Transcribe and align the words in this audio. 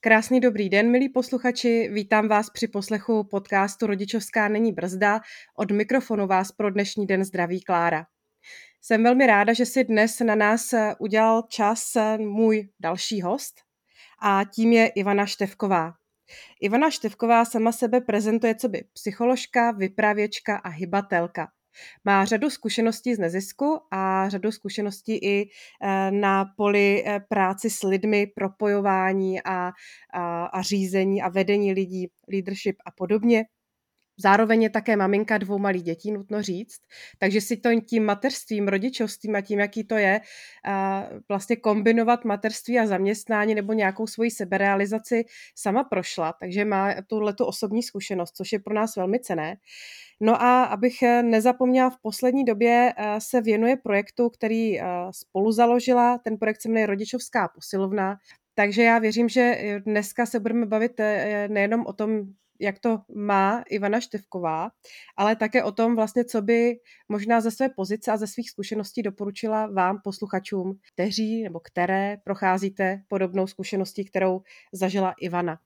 Krásný 0.00 0.40
dobrý 0.40 0.68
den, 0.68 0.90
milí 0.90 1.08
posluchači. 1.08 1.88
Vítám 1.92 2.28
vás 2.28 2.50
při 2.50 2.68
poslechu 2.68 3.24
podcastu 3.24 3.86
Rodičovská 3.86 4.48
není 4.48 4.72
brzda. 4.72 5.20
Od 5.56 5.70
mikrofonu 5.70 6.26
vás 6.26 6.52
pro 6.52 6.70
dnešní 6.70 7.06
den 7.06 7.24
zdraví 7.24 7.60
Klára. 7.60 8.06
Jsem 8.82 9.02
velmi 9.02 9.26
ráda, 9.26 9.52
že 9.52 9.66
si 9.66 9.84
dnes 9.84 10.20
na 10.20 10.34
nás 10.34 10.74
udělal 10.98 11.42
čas 11.48 11.96
můj 12.18 12.68
další 12.80 13.22
host 13.22 13.54
a 14.22 14.44
tím 14.54 14.72
je 14.72 14.86
Ivana 14.88 15.26
Števková. 15.26 15.92
Ivana 16.60 16.90
Števková 16.90 17.44
sama 17.44 17.72
sebe 17.72 18.00
prezentuje 18.00 18.54
co 18.54 18.68
by 18.68 18.84
psycholožka, 18.92 19.70
vypravěčka 19.70 20.56
a 20.56 20.68
hybatelka. 20.68 21.48
Má 22.04 22.24
řadu 22.24 22.50
zkušeností 22.50 23.14
z 23.14 23.18
nezisku 23.18 23.80
a 23.90 24.28
řadu 24.28 24.52
zkušeností 24.52 25.16
i 25.16 25.50
eh, 25.82 26.10
na 26.10 26.44
poli 26.56 27.04
eh, 27.06 27.20
práci 27.28 27.70
s 27.70 27.82
lidmi, 27.82 28.26
propojování 28.26 29.42
a, 29.42 29.72
a, 30.12 30.44
a 30.44 30.62
řízení 30.62 31.22
a 31.22 31.28
vedení 31.28 31.72
lidí, 31.72 32.08
leadership 32.28 32.76
a 32.86 32.90
podobně. 32.90 33.44
Zároveň 34.18 34.62
je 34.62 34.70
také 34.70 34.96
maminka 34.96 35.38
dvou 35.38 35.58
malých 35.58 35.82
dětí, 35.82 36.12
nutno 36.12 36.42
říct, 36.42 36.80
takže 37.18 37.40
si 37.40 37.56
to 37.56 37.80
tím 37.80 38.04
mateřstvím, 38.04 38.68
rodičovstvím 38.68 39.36
a 39.36 39.40
tím, 39.40 39.58
jaký 39.58 39.84
to 39.84 39.94
je, 39.94 40.20
vlastně 41.28 41.56
kombinovat 41.56 42.24
mateřství 42.24 42.78
a 42.78 42.86
zaměstnání 42.86 43.54
nebo 43.54 43.72
nějakou 43.72 44.06
svoji 44.06 44.30
seberealizaci 44.30 45.24
sama 45.54 45.84
prošla, 45.84 46.34
takže 46.40 46.64
má 46.64 46.94
tuhletu 47.06 47.44
osobní 47.44 47.82
zkušenost, 47.82 48.36
což 48.36 48.52
je 48.52 48.58
pro 48.58 48.74
nás 48.74 48.96
velmi 48.96 49.20
cené. 49.20 49.56
No 50.20 50.42
a 50.42 50.64
abych 50.64 50.94
nezapomněla, 51.22 51.90
v 51.90 51.98
poslední 52.02 52.44
době 52.44 52.94
se 53.18 53.40
věnuje 53.40 53.76
projektu, 53.76 54.30
který 54.30 54.80
spolu 55.10 55.52
založila. 55.52 56.18
Ten 56.18 56.36
projekt 56.36 56.62
se 56.62 56.68
jmenuje 56.68 56.86
Rodičovská 56.86 57.48
posilovna. 57.48 58.16
Takže 58.54 58.82
já 58.82 58.98
věřím, 58.98 59.28
že 59.28 59.58
dneska 59.86 60.26
se 60.26 60.40
budeme 60.40 60.66
bavit 60.66 61.00
nejenom 61.48 61.86
o 61.86 61.92
tom, 61.92 62.22
jak 62.60 62.78
to 62.78 63.00
má 63.14 63.62
Ivana 63.70 64.00
Števková, 64.00 64.70
ale 65.16 65.36
také 65.36 65.64
o 65.64 65.72
tom 65.72 65.96
vlastně, 65.96 66.24
co 66.24 66.42
by 66.42 66.74
možná 67.08 67.40
ze 67.40 67.50
své 67.50 67.68
pozice 67.68 68.12
a 68.12 68.16
ze 68.16 68.26
svých 68.26 68.50
zkušeností 68.50 69.02
doporučila 69.02 69.66
vám, 69.66 70.00
posluchačům, 70.04 70.78
kteří 70.94 71.42
nebo 71.42 71.60
které 71.60 72.16
procházíte 72.24 73.02
podobnou 73.08 73.46
zkušeností, 73.46 74.04
kterou 74.04 74.42
zažila 74.72 75.14
Ivana. 75.20 75.58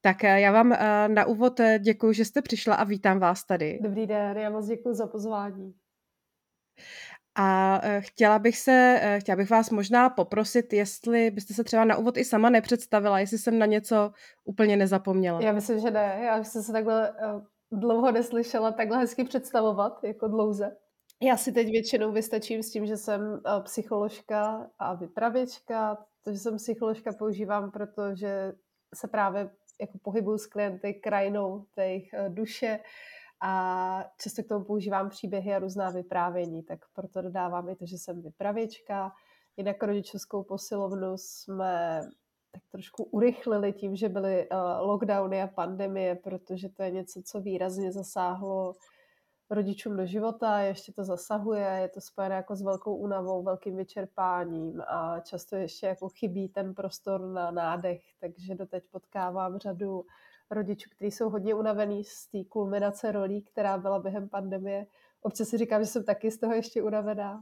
Tak 0.00 0.24
eh, 0.24 0.40
já 0.40 0.52
vám 0.52 0.72
eh, 0.72 1.08
na 1.08 1.24
úvod 1.24 1.60
eh, 1.60 1.78
děkuji, 1.78 2.12
že 2.12 2.24
jste 2.24 2.42
přišla 2.42 2.74
a 2.74 2.84
vítám 2.84 3.18
vás 3.18 3.44
tady. 3.44 3.78
Dobrý 3.82 4.06
den, 4.06 4.36
já 4.36 4.50
moc 4.50 4.66
děkuji 4.66 4.94
za 4.94 5.06
pozvání. 5.06 5.74
A 7.38 7.80
chtěla 7.98 8.38
bych 8.38 8.58
se, 8.58 9.00
chtěla 9.20 9.36
bych 9.36 9.50
vás 9.50 9.70
možná 9.70 10.10
poprosit, 10.10 10.72
jestli 10.72 11.30
byste 11.30 11.54
se 11.54 11.64
třeba 11.64 11.84
na 11.84 11.96
úvod 11.96 12.16
i 12.16 12.24
sama 12.24 12.50
nepředstavila, 12.50 13.18
jestli 13.18 13.38
jsem 13.38 13.58
na 13.58 13.66
něco 13.66 14.10
úplně 14.44 14.76
nezapomněla. 14.76 15.40
Já 15.40 15.52
myslím, 15.52 15.78
že 15.78 15.90
ne. 15.90 16.20
Já 16.24 16.44
jsem 16.44 16.62
se 16.62 16.72
takhle 16.72 17.12
dlouho 17.72 18.12
neslyšela 18.12 18.72
takhle 18.72 18.98
hezky 18.98 19.24
představovat, 19.24 20.04
jako 20.04 20.28
dlouze. 20.28 20.76
Já 21.22 21.36
si 21.36 21.52
teď 21.52 21.66
většinou 21.70 22.12
vystačím 22.12 22.62
s 22.62 22.70
tím, 22.70 22.86
že 22.86 22.96
jsem 22.96 23.40
psycholožka 23.64 24.70
a 24.78 24.94
vypravěčka. 24.94 25.98
To, 26.24 26.32
že 26.32 26.38
jsem 26.38 26.56
psycholožka, 26.56 27.12
používám, 27.12 27.70
protože 27.70 28.52
se 28.94 29.08
právě 29.08 29.50
jako 29.80 29.98
pohybuju 30.02 30.38
s 30.38 30.46
klienty 30.46 30.94
krajinou 30.94 31.64
těch 31.74 32.02
duše 32.28 32.78
a 33.40 34.04
často 34.20 34.42
k 34.42 34.48
tomu 34.48 34.64
používám 34.64 35.08
příběhy 35.08 35.54
a 35.54 35.58
různá 35.58 35.90
vyprávění, 35.90 36.62
tak 36.62 36.78
proto 36.92 37.22
dodávám 37.22 37.68
i 37.68 37.76
to, 37.76 37.86
že 37.86 37.98
jsem 37.98 38.22
vypravěčka. 38.22 39.12
Jinak 39.56 39.82
rodičovskou 39.82 40.42
posilovnu 40.42 41.12
jsme 41.16 42.02
tak 42.52 42.62
trošku 42.70 43.04
urychlili 43.04 43.72
tím, 43.72 43.96
že 43.96 44.08
byly 44.08 44.48
uh, 44.48 44.58
lockdowny 44.88 45.42
a 45.42 45.46
pandemie, 45.46 46.14
protože 46.14 46.68
to 46.68 46.82
je 46.82 46.90
něco, 46.90 47.22
co 47.22 47.40
výrazně 47.40 47.92
zasáhlo 47.92 48.74
rodičům 49.50 49.96
do 49.96 50.06
života, 50.06 50.60
ještě 50.60 50.92
to 50.92 51.04
zasahuje, 51.04 51.78
je 51.82 51.88
to 51.88 52.00
spojené 52.00 52.34
jako 52.34 52.56
s 52.56 52.62
velkou 52.62 52.96
únavou, 52.96 53.42
velkým 53.42 53.76
vyčerpáním 53.76 54.82
a 54.86 55.20
často 55.20 55.56
ještě 55.56 55.86
jako 55.86 56.08
chybí 56.08 56.48
ten 56.48 56.74
prostor 56.74 57.20
na 57.20 57.50
nádech, 57.50 58.02
takže 58.20 58.54
doteď 58.54 58.84
potkávám 58.90 59.58
řadu 59.58 60.04
rodičů, 60.50 60.90
kteří 60.90 61.10
jsou 61.10 61.28
hodně 61.28 61.54
unavený 61.54 62.04
z 62.04 62.26
té 62.26 62.38
kulminace 62.48 63.12
rolí, 63.12 63.42
která 63.42 63.78
byla 63.78 63.98
během 63.98 64.28
pandemie. 64.28 64.86
Občas 65.20 65.48
si 65.48 65.58
říkám, 65.58 65.82
že 65.82 65.90
jsem 65.90 66.04
taky 66.04 66.30
z 66.30 66.38
toho 66.38 66.54
ještě 66.54 66.82
unavená. 66.82 67.40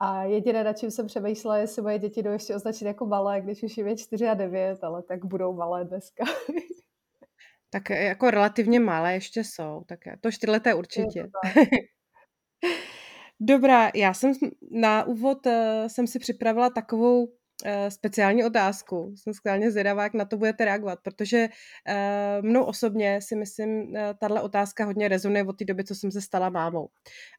A 0.00 0.24
jediné, 0.24 0.64
na 0.64 0.72
čím 0.72 0.90
jsem 0.90 1.06
přemýšlela, 1.06 1.58
jestli 1.58 1.82
moje 1.82 1.98
děti 1.98 2.22
jdou 2.22 2.30
ještě 2.30 2.54
označit 2.54 2.84
jako 2.84 3.06
malé, 3.06 3.40
když 3.40 3.62
už 3.62 3.76
jim 3.76 3.86
je 3.86 3.96
4 3.96 4.28
a 4.28 4.34
9, 4.34 4.84
ale 4.84 5.02
tak 5.02 5.24
budou 5.24 5.54
malé 5.54 5.84
dneska. 5.84 6.24
tak 7.70 7.90
jako 7.90 8.30
relativně 8.30 8.80
malé 8.80 9.14
ještě 9.14 9.44
jsou, 9.44 9.82
tak 9.86 9.98
to 10.20 10.32
čtyřleté 10.32 10.74
určitě. 10.74 11.28
Dobrá, 13.40 13.90
já 13.94 14.14
jsem 14.14 14.32
na 14.70 15.04
úvod 15.04 15.46
uh, 15.46 15.52
jsem 15.86 16.06
si 16.06 16.18
připravila 16.18 16.70
takovou 16.70 17.26
speciální 17.88 18.44
otázku. 18.44 19.14
Jsem 19.16 19.34
skvělně 19.34 19.70
zvědavá, 19.70 20.02
jak 20.02 20.14
na 20.14 20.24
to 20.24 20.36
budete 20.36 20.64
reagovat, 20.64 20.98
protože 21.02 21.48
uh, 21.48 22.46
mnou 22.46 22.64
osobně 22.64 23.20
si 23.22 23.36
myslím, 23.36 23.70
uh, 23.70 23.96
tahle 24.18 24.40
otázka 24.42 24.84
hodně 24.84 25.08
rezonuje 25.08 25.44
od 25.44 25.58
té 25.58 25.64
doby, 25.64 25.84
co 25.84 25.94
jsem 25.94 26.10
se 26.10 26.20
stala 26.20 26.50
mámou. 26.50 26.88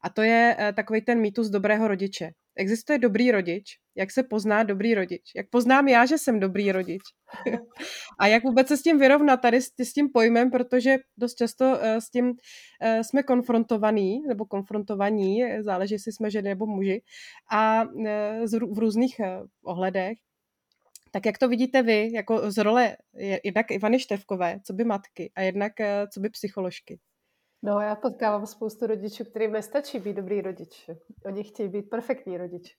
A 0.02 0.08
to 0.08 0.22
je 0.22 0.56
takový 0.76 1.00
ten 1.00 1.20
mýtus 1.20 1.48
dobrého 1.48 1.88
rodiče 1.88 2.30
existuje 2.56 2.98
dobrý 2.98 3.30
rodič, 3.30 3.64
jak 3.94 4.10
se 4.10 4.22
pozná 4.22 4.62
dobrý 4.62 4.94
rodič, 4.94 5.22
jak 5.36 5.50
poznám 5.50 5.88
já, 5.88 6.06
že 6.06 6.18
jsem 6.18 6.40
dobrý 6.40 6.72
rodič 6.72 7.02
a 8.20 8.26
jak 8.26 8.44
vůbec 8.44 8.68
se 8.68 8.76
s 8.76 8.82
tím 8.82 8.98
vyrovnat 8.98 9.36
tady 9.36 9.62
s, 9.62 9.68
s 9.78 9.92
tím 9.92 10.08
pojmem, 10.12 10.50
protože 10.50 10.96
dost 11.16 11.34
často 11.34 11.78
s 11.82 12.10
tím 12.10 12.32
jsme 13.02 13.22
konfrontovaní, 13.22 14.22
nebo 14.28 14.44
konfrontovaní, 14.44 15.42
záleží, 15.60 15.94
jestli 15.94 16.12
jsme 16.12 16.30
ženy 16.30 16.48
nebo 16.48 16.66
muži, 16.66 17.02
a 17.50 17.84
v 18.72 18.78
různých 18.78 19.20
ohledech. 19.64 20.18
Tak 21.16 21.26
jak 21.26 21.38
to 21.38 21.48
vidíte 21.48 21.82
vy, 21.82 22.12
jako 22.12 22.50
z 22.50 22.58
role 22.58 22.96
jednak 23.44 23.70
Ivany 23.70 24.00
Števkové, 24.00 24.60
co 24.64 24.72
by 24.72 24.84
matky, 24.84 25.32
a 25.36 25.40
jednak 25.40 25.72
uh, 25.80 25.86
co 26.14 26.20
by 26.20 26.30
psycholožky? 26.30 27.00
No, 27.62 27.80
já 27.80 27.96
potkávám 27.96 28.46
spoustu 28.46 28.86
rodičů, 28.86 29.24
kterým 29.24 29.52
nestačí 29.52 29.98
být 29.98 30.16
dobrý 30.16 30.40
rodič. 30.40 30.90
Oni 31.24 31.44
chtějí 31.44 31.68
být 31.68 31.90
perfektní 31.90 32.36
rodič. 32.38 32.76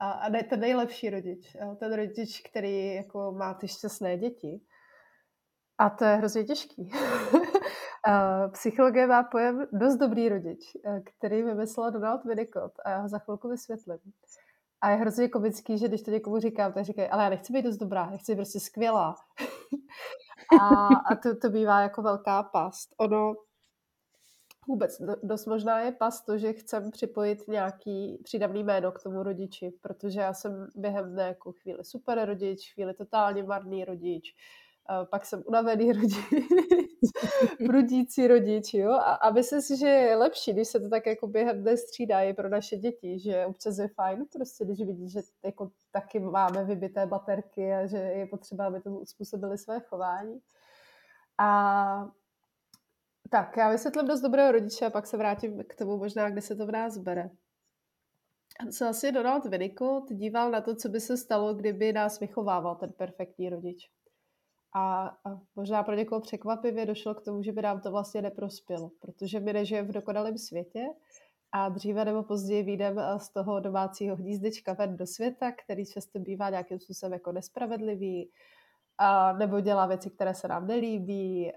A, 0.00 0.10
a 0.10 0.28
ne 0.28 0.42
ten 0.42 0.60
nejlepší 0.60 1.10
rodič. 1.10 1.56
Ten 1.78 1.92
rodič, 1.92 2.40
který 2.40 2.94
jako 2.94 3.32
má 3.32 3.54
ty 3.54 3.68
šťastné 3.68 4.18
děti. 4.18 4.60
A 5.78 5.90
to 5.90 6.04
je 6.04 6.16
hrozně 6.16 6.44
těžký. 6.44 6.90
Psychologie 8.52 9.06
má 9.06 9.22
pojem 9.22 9.66
dost 9.72 9.96
dobrý 9.96 10.28
rodič, 10.28 10.60
který 11.04 11.42
vymyslel 11.42 11.90
Donald 11.90 12.24
Winnicott 12.24 12.72
a 12.84 12.90
já 12.90 12.98
ho 12.98 13.08
za 13.08 13.18
chvilku 13.18 13.48
vysvětlím. 13.48 13.98
A 14.82 14.90
je 14.90 14.96
hrozně 14.96 15.28
komický, 15.28 15.78
že 15.78 15.88
když 15.88 16.02
to 16.02 16.10
někomu 16.10 16.38
říkám, 16.38 16.72
tak 16.72 16.84
říkají, 16.84 17.08
ale 17.08 17.24
já 17.24 17.30
nechci 17.30 17.52
být 17.52 17.62
dost 17.62 17.76
dobrá, 17.76 18.08
já 18.12 18.16
chci 18.16 18.32
být 18.32 18.36
prostě 18.36 18.60
skvělá. 18.60 19.14
a, 20.60 20.86
a 20.86 21.16
to, 21.22 21.36
to 21.36 21.50
bývá 21.50 21.80
jako 21.80 22.02
velká 22.02 22.42
past. 22.42 22.94
Ono 22.96 23.34
vůbec 24.68 25.02
dost 25.22 25.46
možná 25.46 25.80
je 25.80 25.92
pas 25.92 26.24
to, 26.24 26.38
že 26.38 26.52
chcem 26.52 26.90
připojit 26.90 27.48
nějaký 27.48 28.18
přídavný 28.24 28.64
jméno 28.64 28.92
k 28.92 29.02
tomu 29.02 29.22
rodiči, 29.22 29.72
protože 29.80 30.20
já 30.20 30.34
jsem 30.34 30.66
během 30.76 31.12
dne 31.12 31.22
jako 31.22 31.52
chvíli 31.52 31.84
super 31.84 32.24
rodič, 32.26 32.72
chvíli 32.74 32.94
totálně 32.94 33.42
marný 33.42 33.84
rodič, 33.84 34.34
pak 35.10 35.26
jsem 35.26 35.42
unavený 35.46 35.92
rodič, 35.92 36.14
brudící 37.66 38.26
rodič, 38.26 38.74
jo, 38.74 38.90
a, 38.90 39.14
a 39.14 39.30
myslím 39.30 39.62
si, 39.62 39.76
že 39.76 39.86
je 39.86 40.16
lepší, 40.16 40.52
když 40.52 40.68
se 40.68 40.80
to 40.80 40.88
tak 40.88 41.06
jako 41.06 41.26
během 41.26 41.62
dne 41.62 41.76
střídá 41.76 42.20
i 42.20 42.34
pro 42.34 42.48
naše 42.48 42.76
děti, 42.76 43.18
že 43.18 43.46
občas 43.46 43.78
je 43.78 43.88
fajn, 43.88 44.24
prostě 44.32 44.64
když 44.64 44.78
vidí, 44.78 45.10
že 45.10 45.20
jako 45.44 45.70
taky 45.90 46.20
máme 46.20 46.64
vybité 46.64 47.06
baterky 47.06 47.72
a 47.72 47.86
že 47.86 47.96
je 47.96 48.26
potřeba, 48.26 48.66
aby 48.66 48.80
tomu 48.80 48.98
uspůsobili 48.98 49.58
své 49.58 49.80
chování. 49.80 50.40
A 51.38 52.10
tak, 53.30 53.56
já 53.56 53.70
vysvětlím 53.70 54.06
dost 54.06 54.20
dobrého 54.20 54.52
rodiče 54.52 54.86
a 54.86 54.90
pak 54.90 55.06
se 55.06 55.16
vrátím 55.16 55.64
k 55.64 55.74
tomu 55.74 55.98
možná, 55.98 56.30
kde 56.30 56.40
se 56.40 56.56
to 56.56 56.66
v 56.66 56.72
nás 56.72 56.98
bere. 56.98 57.30
Co 58.72 58.86
asi 58.86 59.12
Donald 59.12 59.46
Winnicott 59.46 60.12
díval 60.12 60.50
na 60.50 60.60
to, 60.60 60.76
co 60.76 60.88
by 60.88 61.00
se 61.00 61.16
stalo, 61.16 61.54
kdyby 61.54 61.92
nás 61.92 62.20
vychovával 62.20 62.76
ten 62.76 62.92
perfektní 62.92 63.50
rodič. 63.50 63.90
A, 64.74 65.16
možná 65.56 65.82
pro 65.82 65.94
někoho 65.94 66.20
překvapivě 66.20 66.86
došlo 66.86 67.14
k 67.14 67.24
tomu, 67.24 67.42
že 67.42 67.52
by 67.52 67.62
nám 67.62 67.80
to 67.80 67.90
vlastně 67.90 68.22
neprospělo, 68.22 68.90
protože 69.00 69.40
my 69.40 69.52
nežijeme 69.52 69.88
v 69.88 69.92
dokonalém 69.92 70.38
světě 70.38 70.86
a 71.52 71.68
dříve 71.68 72.04
nebo 72.04 72.22
později 72.22 72.62
vyjdeme 72.62 73.02
z 73.18 73.28
toho 73.28 73.60
domácího 73.60 74.16
hnízdečka 74.16 74.72
ven 74.72 74.96
do 74.96 75.06
světa, 75.06 75.52
který 75.52 75.86
často 75.86 76.18
bývá 76.18 76.50
nějakým 76.50 76.80
způsobem 76.80 77.12
jako 77.12 77.32
nespravedlivý, 77.32 78.30
a 79.04 79.32
nebo 79.32 79.60
dělá 79.60 79.86
věci, 79.86 80.10
které 80.10 80.34
se 80.34 80.48
nám 80.48 80.66
nelíbí, 80.66 81.52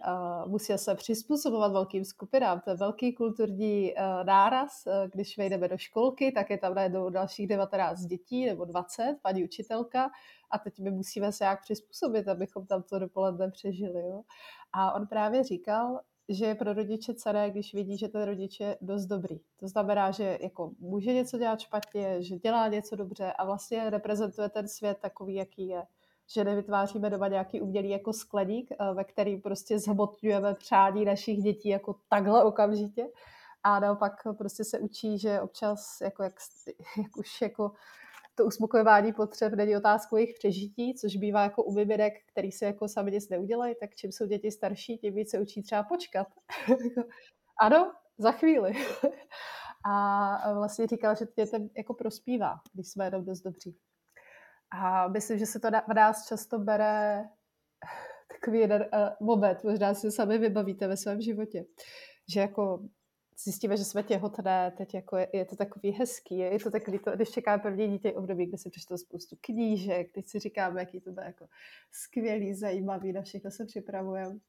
musí 0.45 0.77
se 0.77 0.95
přizpůsobovat 0.95 1.71
velkým 1.71 2.06
skupinám. 2.06 2.59
To 2.59 2.69
je 2.69 2.75
velký 2.75 3.13
kulturní 3.13 3.94
náraz. 4.24 4.88
Když 5.13 5.38
vejdeme 5.38 5.68
do 5.68 5.77
školky, 5.77 6.31
tak 6.31 6.50
je 6.50 6.57
tam 6.57 6.75
najednou 6.75 7.09
dalších 7.09 7.47
19 7.47 8.00
dětí 8.00 8.45
nebo 8.45 8.65
20, 8.65 9.18
paní 9.21 9.44
učitelka, 9.44 10.09
a 10.51 10.59
teď 10.59 10.80
my 10.80 10.92
musíme 10.92 11.31
se 11.31 11.45
jak 11.45 11.62
přizpůsobit, 11.62 12.27
abychom 12.27 12.65
tam 12.65 12.83
to 12.83 13.00
dopoledne 13.00 13.51
přežili. 13.51 14.00
Jo? 14.00 14.21
A 14.74 14.91
on 14.91 15.07
právě 15.07 15.44
říkal, 15.44 16.00
že 16.30 16.45
je 16.45 16.56
pro 16.56 16.74
rodiče 16.74 17.13
cené, 17.13 17.51
když 17.51 17.74
vidí, 17.74 17.98
že 17.98 18.07
ten 18.07 18.24
rodič 18.24 18.59
je 18.59 18.77
dost 18.81 19.06
dobrý. 19.06 19.39
To 19.59 19.68
znamená, 19.68 20.12
že 20.12 20.38
jako 20.41 20.71
může 20.80 21.13
něco 21.13 21.38
dělat 21.38 21.59
špatně, 21.59 22.24
že 22.24 22.36
dělá 22.36 22.68
něco 22.68 22.95
dobře 22.95 23.31
a 23.31 23.45
vlastně 23.45 23.89
reprezentuje 23.89 24.50
ten 24.50 24.68
svět 24.68 24.98
takový, 25.01 25.36
jaký 25.36 25.68
je 25.68 25.83
že 26.27 26.44
nevytváříme 26.44 27.10
doma 27.10 27.27
nějaký 27.27 27.62
umělý 27.62 27.89
jako 27.89 28.13
skleník, 28.13 28.72
eh, 28.72 28.94
ve 28.94 29.04
kterým 29.04 29.42
prostě 29.42 29.80
zhmotňujeme 29.80 30.56
přání 30.56 31.06
našich 31.06 31.39
dětí 31.39 31.69
jako 31.69 31.95
takhle 32.10 32.44
okamžitě. 32.44 33.07
A 33.63 33.80
naopak 33.80 34.13
prostě 34.38 34.63
se 34.63 34.80
učí, 34.80 35.19
že 35.19 35.42
občas 35.42 36.01
jako 36.01 36.24
jak, 36.24 36.33
jak 36.98 37.18
už 37.18 37.42
jako 37.42 37.72
to 38.36 38.45
uspokojování 38.45 39.13
potřeb 39.13 39.54
není 39.54 39.77
otázkou 39.77 40.16
jejich 40.16 40.33
přežití, 40.33 40.95
což 40.95 41.16
bývá 41.16 41.44
jako 41.44 41.63
u 41.63 41.74
miminek, 41.74 42.13
který 42.27 42.51
se 42.51 42.66
jako 42.66 42.88
sami 42.88 43.12
nic 43.12 43.30
neudělají, 43.30 43.75
tak 43.80 43.95
čím 43.95 44.12
jsou 44.12 44.25
děti 44.25 44.51
starší, 44.51 44.98
tím 44.98 45.16
víc 45.16 45.31
se 45.31 45.39
učí 45.39 45.63
třeba 45.63 45.83
počkat. 45.83 46.27
ano, 47.62 47.92
za 48.18 48.31
chvíli. 48.31 48.74
A 49.88 50.54
vlastně 50.54 50.88
říkala, 50.88 51.13
že 51.13 51.25
dětem 51.36 51.69
jako 51.77 51.94
prospívá, 51.94 52.56
když 52.74 52.88
jsme 52.88 53.06
jenom 53.06 53.25
dost 53.25 53.42
dobří. 53.42 53.77
A 54.71 55.07
myslím, 55.07 55.38
že 55.38 55.45
se 55.45 55.59
to 55.59 55.67
v 55.67 55.94
nás 55.94 56.27
často 56.27 56.59
bere 56.59 57.23
takový 58.33 58.59
jeden 58.59 58.81
uh, 58.81 59.27
moment, 59.27 59.63
možná 59.63 59.94
si 59.94 60.12
sami 60.12 60.38
vybavíte 60.38 60.88
ve 60.88 60.97
svém 60.97 61.21
životě, 61.21 61.65
že 62.33 62.39
jako 62.39 62.85
zjistíme, 63.44 63.77
že 63.77 63.85
jsme 63.85 64.03
těhotné, 64.03 64.73
teď 64.77 64.94
jako 64.94 65.17
je, 65.17 65.27
je 65.33 65.45
to 65.45 65.56
takový 65.56 65.91
hezký, 65.91 66.38
je, 66.38 66.53
je 66.53 66.59
to 66.59 66.71
takový, 66.71 67.00
to, 67.00 67.12
když 67.12 67.31
čekáme 67.31 67.63
první 67.63 67.88
dítě 67.88 68.13
období, 68.13 68.45
kde 68.45 68.57
si 68.57 68.69
přečtou 68.69 68.97
spoustu 68.97 69.35
knížek, 69.41 70.12
teď 70.12 70.27
si 70.27 70.39
říkáme, 70.39 70.79
jaký 70.79 71.01
to 71.01 71.12
bude 71.12 71.25
jako 71.25 71.47
skvělý, 71.91 72.53
zajímavý, 72.53 73.13
na 73.13 73.21
všechno 73.21 73.51
se 73.51 73.65
připravujeme. 73.65 74.39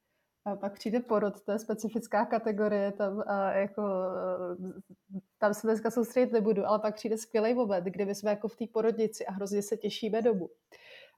A 0.46 0.56
pak 0.56 0.72
přijde 0.75 1.00
porod, 1.00 1.40
to 1.40 1.52
je 1.52 1.58
specifická 1.58 2.25
kategorie, 2.25 2.93
tam, 2.93 3.22
a 3.26 3.52
jako, 3.52 3.82
tam 5.38 5.54
se 5.54 5.66
dneska 5.66 5.90
soustředit 5.90 6.32
nebudu, 6.32 6.66
ale 6.66 6.78
pak 6.78 6.94
přijde 6.94 7.19
skvělý 7.19 7.54
moment, 7.54 7.84
kdy 7.84 8.04
my 8.04 8.14
jsme 8.14 8.31
jako 8.31 8.48
v 8.48 8.56
té 8.56 8.64
porodnici 8.72 9.26
a 9.26 9.32
hrozně 9.32 9.62
se 9.62 9.76
těšíme 9.76 10.22
domů. 10.22 10.50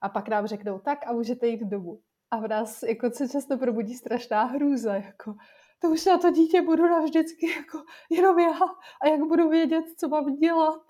A 0.00 0.08
pak 0.08 0.28
nám 0.28 0.46
řeknou, 0.46 0.78
tak 0.78 1.06
a 1.06 1.12
můžete 1.12 1.46
jít 1.46 1.60
domů. 1.60 2.00
A 2.30 2.40
v 2.40 2.48
nás 2.48 2.82
jako 2.82 3.10
se 3.10 3.28
často 3.28 3.58
probudí 3.58 3.94
strašná 3.94 4.44
hrůza, 4.44 4.94
jako 4.94 5.34
to 5.78 5.90
už 5.90 6.04
na 6.04 6.18
to 6.18 6.30
dítě 6.30 6.62
budu 6.62 6.82
navždycky 6.82 7.50
jako 7.50 7.78
jenom 8.10 8.38
já 8.38 8.58
a 9.02 9.08
jak 9.08 9.20
budu 9.20 9.48
vědět, 9.48 9.84
co 9.96 10.08
mám 10.08 10.36
dělat. 10.36 10.80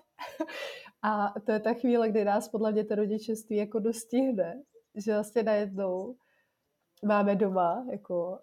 A 1.03 1.33
to 1.45 1.51
je 1.51 1.59
ta 1.59 1.73
chvíle, 1.73 2.09
kdy 2.09 2.25
nás 2.25 2.49
podle 2.49 2.71
mě 2.71 2.85
to 2.85 2.95
rodičeství 2.95 3.57
jako 3.57 3.79
dostihne, 3.79 4.63
že 4.95 5.13
vlastně 5.13 5.43
najednou 5.43 6.15
máme 7.05 7.35
doma 7.35 7.85
jako 7.91 8.39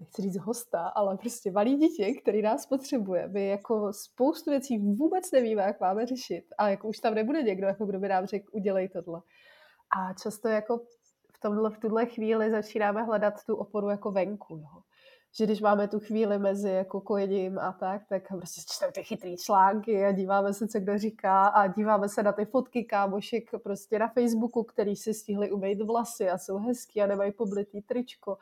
nechci 0.00 0.22
říct 0.22 0.38
hosta, 0.38 0.88
ale 0.88 1.16
prostě 1.16 1.50
malý 1.50 1.76
dítě, 1.76 2.14
který 2.22 2.42
nás 2.42 2.66
potřebuje. 2.66 3.28
My 3.28 3.48
jako 3.48 3.92
spoustu 3.92 4.50
věcí 4.50 4.78
vůbec 4.78 5.30
nevíme, 5.30 5.62
jak 5.62 5.80
máme 5.80 6.06
řešit. 6.06 6.44
A 6.58 6.68
jako 6.68 6.88
už 6.88 6.98
tam 6.98 7.14
nebude 7.14 7.42
někdo, 7.42 7.66
jako 7.66 7.86
kdo 7.86 7.98
by 7.98 8.08
nám 8.08 8.26
řekl, 8.26 8.46
udělej 8.52 8.88
tohle. 8.88 9.20
A 9.96 10.12
často 10.14 10.48
jako 10.48 10.78
v, 11.32 11.40
tomhle, 11.42 11.70
v 11.70 11.78
tuhle 11.78 12.06
chvíli 12.06 12.50
začínáme 12.50 13.02
hledat 13.02 13.34
tu 13.46 13.56
oporu 13.56 13.88
jako 13.88 14.10
venku. 14.10 14.56
Jo 14.56 14.82
že 15.34 15.44
když 15.44 15.60
máme 15.60 15.88
tu 15.88 16.00
chvíli 16.00 16.38
mezi 16.38 16.70
jako 16.70 17.00
kojením 17.00 17.58
a 17.58 17.72
tak, 17.72 18.02
tak 18.08 18.28
prostě 18.28 18.60
čteme 18.74 18.92
ty 18.92 19.02
chytrý 19.02 19.36
články 19.36 20.04
a 20.04 20.12
díváme 20.12 20.54
se, 20.54 20.68
co 20.68 20.80
kdo 20.80 20.98
říká 20.98 21.46
a 21.46 21.66
díváme 21.66 22.08
se 22.08 22.22
na 22.22 22.32
ty 22.32 22.44
fotky 22.44 22.84
kámošek 22.84 23.50
prostě 23.62 23.98
na 23.98 24.08
Facebooku, 24.08 24.62
který 24.62 24.96
si 24.96 25.14
stihli 25.14 25.50
umýt 25.50 25.82
vlasy 25.82 26.30
a 26.30 26.38
jsou 26.38 26.58
hezký 26.58 27.02
a 27.02 27.06
nemají 27.06 27.32
poblitý 27.32 27.82
tričko. 27.82 28.38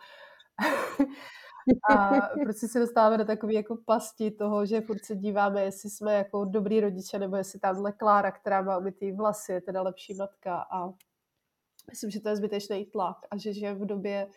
a 1.90 2.10
prostě 2.44 2.68
se 2.68 2.80
dostáváme 2.80 3.18
do 3.18 3.24
takové 3.24 3.52
jako 3.52 3.76
pasti 3.86 4.30
toho, 4.30 4.66
že 4.66 4.80
furt 4.80 5.04
se 5.04 5.16
díváme, 5.16 5.64
jestli 5.64 5.90
jsme 5.90 6.14
jako 6.14 6.44
dobrý 6.44 6.80
rodiče, 6.80 7.18
nebo 7.18 7.36
jestli 7.36 7.58
tamhle 7.58 7.92
Klára, 7.92 8.30
která 8.30 8.62
má 8.62 8.78
umytý 8.78 9.12
vlasy, 9.12 9.52
je 9.52 9.60
teda 9.60 9.82
lepší 9.82 10.14
matka 10.14 10.66
a 10.70 10.92
myslím, 11.90 12.10
že 12.10 12.20
to 12.20 12.28
je 12.28 12.36
zbytečný 12.36 12.84
tlak 12.84 13.16
a 13.30 13.36
že 13.36 13.52
žijeme 13.52 13.78
v 13.78 13.86
době, 13.86 14.28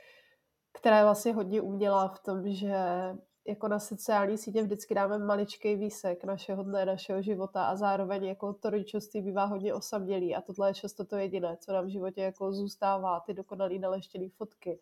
která 0.73 0.97
je 0.97 1.03
vlastně 1.03 1.33
hodně 1.33 1.61
umělá 1.61 2.07
v 2.07 2.19
tom, 2.19 2.49
že 2.49 2.75
jako 3.47 3.67
na 3.67 3.79
sociální 3.79 4.37
sítě 4.37 4.63
vždycky 4.63 4.95
dáme 4.95 5.17
maličký 5.17 5.75
výsek 5.75 6.23
našeho 6.23 6.63
dne, 6.63 6.85
našeho 6.85 7.21
života 7.21 7.65
a 7.65 7.75
zároveň 7.75 8.23
jako 8.25 8.53
to 8.53 8.69
rodičovství 8.69 9.21
bývá 9.21 9.45
hodně 9.45 9.73
osamělý 9.73 10.35
a 10.35 10.41
tohle 10.41 10.69
je 10.69 10.73
často 10.73 11.05
to 11.05 11.17
jediné, 11.17 11.57
co 11.59 11.73
nám 11.73 11.85
v 11.85 11.91
životě 11.91 12.21
jako 12.21 12.53
zůstává, 12.53 13.19
ty 13.19 13.33
dokonalý 13.33 13.79
naleštěný 13.79 14.29
fotky. 14.29 14.79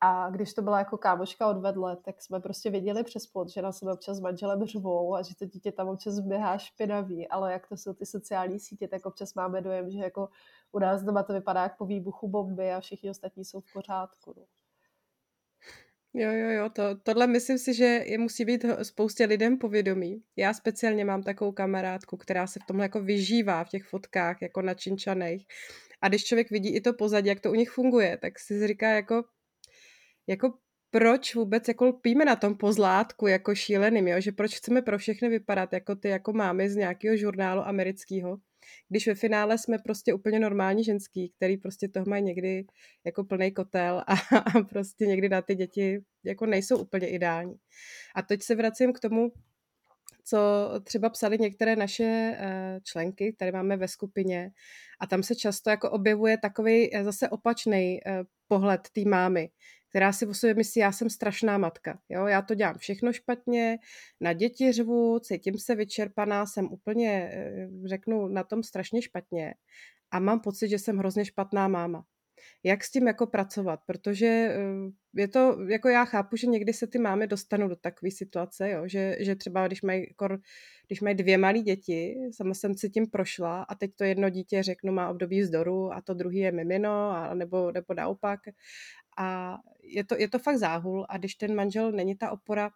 A 0.00 0.30
když 0.30 0.54
to 0.54 0.62
byla 0.62 0.78
jako 0.78 0.98
kámoška 0.98 1.48
odvedle, 1.48 1.96
tak 1.96 2.22
jsme 2.22 2.40
prostě 2.40 2.70
viděli 2.70 3.04
přes 3.04 3.26
pod, 3.26 3.48
že 3.48 3.62
nás 3.62 3.82
občas 3.82 4.16
s 4.16 4.20
manželem 4.20 4.64
řvou 4.64 5.14
a 5.14 5.22
že 5.22 5.36
to 5.36 5.46
dítě 5.46 5.72
tam 5.72 5.88
občas 5.88 6.20
běhá 6.20 6.58
špinavý, 6.58 7.28
ale 7.28 7.52
jak 7.52 7.68
to 7.68 7.76
jsou 7.76 7.92
ty 7.92 8.06
sociální 8.06 8.58
sítě, 8.60 8.88
tak 8.88 9.06
občas 9.06 9.34
máme 9.34 9.60
dojem, 9.60 9.90
že 9.90 9.98
jako 9.98 10.28
u 10.72 10.78
nás 10.78 11.02
doma 11.02 11.22
to 11.22 11.32
vypadá 11.32 11.62
jak 11.62 11.76
po 11.76 11.86
výbuchu 11.86 12.28
bomby 12.28 12.72
a 12.72 12.80
všichni 12.80 13.10
ostatní 13.10 13.44
jsou 13.44 13.60
v 13.60 13.72
pořádku. 13.72 14.34
No. 14.36 14.59
Jo, 16.14 16.32
jo, 16.32 16.50
jo, 16.50 16.70
to, 16.70 16.82
tohle 17.02 17.26
myslím 17.26 17.58
si, 17.58 17.74
že 17.74 17.84
je 17.84 18.18
musí 18.18 18.44
být 18.44 18.64
spoustě 18.82 19.24
lidem 19.24 19.58
povědomí. 19.58 20.22
Já 20.36 20.54
speciálně 20.54 21.04
mám 21.04 21.22
takovou 21.22 21.52
kamarádku, 21.52 22.16
která 22.16 22.46
se 22.46 22.60
v 22.60 22.66
tomhle 22.66 22.84
jako 22.84 23.00
vyžívá 23.00 23.64
v 23.64 23.68
těch 23.68 23.84
fotkách, 23.84 24.42
jako 24.42 24.62
na 24.62 24.74
činčanejch. 24.74 25.42
A 26.02 26.08
když 26.08 26.24
člověk 26.24 26.50
vidí 26.50 26.74
i 26.74 26.80
to 26.80 26.92
pozadí, 26.92 27.28
jak 27.28 27.40
to 27.40 27.50
u 27.50 27.54
nich 27.54 27.70
funguje, 27.70 28.18
tak 28.22 28.38
si 28.38 28.66
říká 28.66 28.88
jako, 28.88 29.24
jako 30.26 30.52
proč 30.90 31.34
vůbec 31.34 31.68
jako 31.68 31.86
lpíme 31.86 32.24
na 32.24 32.36
tom 32.36 32.56
pozlátku 32.56 33.26
jako 33.26 33.54
šíleným, 33.54 34.08
jo? 34.08 34.20
že 34.20 34.32
proč 34.32 34.56
chceme 34.56 34.82
pro 34.82 34.98
všechny 34.98 35.28
vypadat 35.28 35.72
jako 35.72 35.94
ty 35.94 36.08
jako 36.08 36.32
mámy 36.32 36.70
z 36.70 36.76
nějakého 36.76 37.16
žurnálu 37.16 37.62
amerického, 37.62 38.36
když 38.88 39.06
ve 39.08 39.14
finále 39.14 39.58
jsme 39.58 39.78
prostě 39.78 40.14
úplně 40.14 40.38
normální 40.40 40.84
ženský, 40.84 41.32
který 41.36 41.56
prostě 41.56 41.88
toho 41.88 42.06
mají 42.06 42.22
někdy 42.22 42.64
jako 43.04 43.24
plný 43.24 43.52
kotel 43.52 44.04
a, 44.06 44.14
a 44.38 44.62
prostě 44.62 45.06
někdy 45.06 45.28
na 45.28 45.42
ty 45.42 45.54
děti 45.54 46.00
jako 46.24 46.46
nejsou 46.46 46.78
úplně 46.78 47.08
ideální. 47.08 47.54
A 48.14 48.22
teď 48.22 48.42
se 48.42 48.54
vracím 48.54 48.92
k 48.92 49.00
tomu, 49.00 49.32
co 50.24 50.38
třeba 50.84 51.10
psali 51.10 51.38
některé 51.38 51.76
naše 51.76 52.04
eh, 52.38 52.80
členky, 52.84 53.32
které 53.32 53.52
máme 53.52 53.76
ve 53.76 53.88
skupině 53.88 54.50
a 55.00 55.06
tam 55.06 55.22
se 55.22 55.34
často 55.34 55.70
jako 55.70 55.90
objevuje 55.90 56.38
takový 56.38 56.96
eh, 56.96 57.04
zase 57.04 57.28
opačný 57.28 57.98
eh, 58.06 58.24
pohled 58.48 58.80
té 58.92 59.00
mámy, 59.00 59.48
která 59.90 60.12
si 60.12 60.26
o 60.26 60.34
sobě 60.34 60.54
myslí, 60.54 60.80
já 60.80 60.92
jsem 60.92 61.10
strašná 61.10 61.58
matka. 61.58 61.98
Jo? 62.08 62.26
Já 62.26 62.42
to 62.42 62.54
dělám 62.54 62.78
všechno 62.78 63.12
špatně, 63.12 63.78
na 64.20 64.32
děti 64.32 64.72
řvu, 64.72 65.18
cítím 65.18 65.58
se 65.58 65.74
vyčerpaná, 65.74 66.46
jsem 66.46 66.72
úplně, 66.72 67.32
řeknu, 67.84 68.28
na 68.28 68.44
tom 68.44 68.62
strašně 68.62 69.02
špatně 69.02 69.54
a 70.10 70.18
mám 70.20 70.40
pocit, 70.40 70.68
že 70.68 70.78
jsem 70.78 70.98
hrozně 70.98 71.24
špatná 71.24 71.68
máma. 71.68 72.04
jak 72.64 72.84
s 72.84 72.90
tím 72.90 73.06
jako 73.06 73.26
pracovat, 73.26 73.80
protože 73.86 74.26
eh, 74.26 74.56
je 75.14 75.28
to, 75.28 75.58
jako 75.68 75.88
já 75.88 76.04
chápu, 76.04 76.36
že 76.36 76.46
někdy 76.46 76.72
se 76.72 76.86
ty 76.86 76.98
máme 76.98 77.26
dostanou 77.26 77.68
do 77.68 77.76
takové 77.76 78.10
situace, 78.10 78.70
jo, 78.70 78.88
že, 78.88 79.16
že 79.20 79.36
třeba 79.36 79.66
když 79.66 79.82
mají, 79.82 80.06
když 80.86 81.00
mají 81.00 81.16
dvě 81.16 81.38
malé 81.38 81.58
děti, 81.58 82.16
sama 82.36 82.54
jsem 82.54 82.74
si 82.74 82.90
tím 82.90 83.06
prošla 83.06 83.62
a 83.62 83.74
teď 83.74 83.90
to 83.96 84.04
jedno 84.04 84.30
dítě 84.30 84.62
řeknu 84.62 84.92
má 84.92 85.10
období 85.10 85.40
vzdoru 85.40 85.92
a 85.92 86.00
to 86.02 86.14
druhý 86.14 86.38
je 86.38 86.52
mimino 86.52 87.10
a 87.10 87.34
nebo, 87.34 87.72
nebo 87.72 87.94
naopak 87.94 88.40
a 89.18 89.58
je 89.82 90.04
to, 90.04 90.16
je 90.18 90.28
to 90.28 90.38
fakt 90.38 90.58
záhul 90.58 91.06
a 91.08 91.18
když 91.18 91.34
ten 91.34 91.54
manžel 91.54 91.92
není 91.92 92.16
ta 92.16 92.30
opora, 92.30 92.70